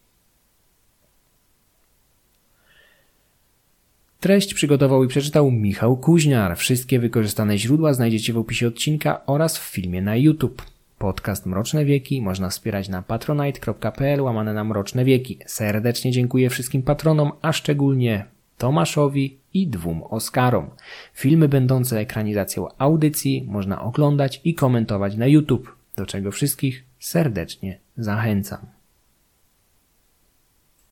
Treść 4.21 4.55
przygotował 4.55 5.05
i 5.05 5.09
przeczytał 5.09 5.51
Michał 5.51 5.97
Kuźniar. 5.97 6.57
Wszystkie 6.57 6.99
wykorzystane 6.99 7.59
źródła 7.59 7.95
znajdziecie 7.95 8.33
w 8.33 8.39
opisie 8.39 8.69
odcinka 8.69 9.27
oraz 9.27 9.59
w 9.59 9.63
filmie 9.63 10.03
na 10.03 10.17
YouTube. 10.17 10.63
Podcast 10.99 11.47
Mroczne 11.47 11.85
Wieki 11.85 12.23
można 12.23 12.49
wspierać 12.49 12.89
na 12.89 13.03
patronite.pl 13.03 14.21
łamane 14.21 14.55
na 14.55 14.65
Mroczne 14.65 15.05
Wieki. 15.05 15.39
Serdecznie 15.47 16.11
dziękuję 16.11 16.51
wszystkim 16.51 16.83
patronom, 16.83 17.33
a 17.43 17.53
szczególnie 17.53 18.25
Tomaszowi, 18.59 19.38
i 19.55 19.66
dwóm 19.66 20.03
Oscarom. 20.03 20.70
Filmy 21.14 21.48
będące 21.48 21.98
ekranizacją 21.98 22.68
audycji 22.78 23.44
można 23.48 23.82
oglądać 23.82 24.40
i 24.44 24.55
komentować 24.55 25.16
na 25.16 25.26
YouTube, 25.26 25.76
do 25.96 26.07
czego 26.07 26.30
wszystkich 26.30 26.84
serdecznie 26.98 27.78
zachęcam. 27.96 28.59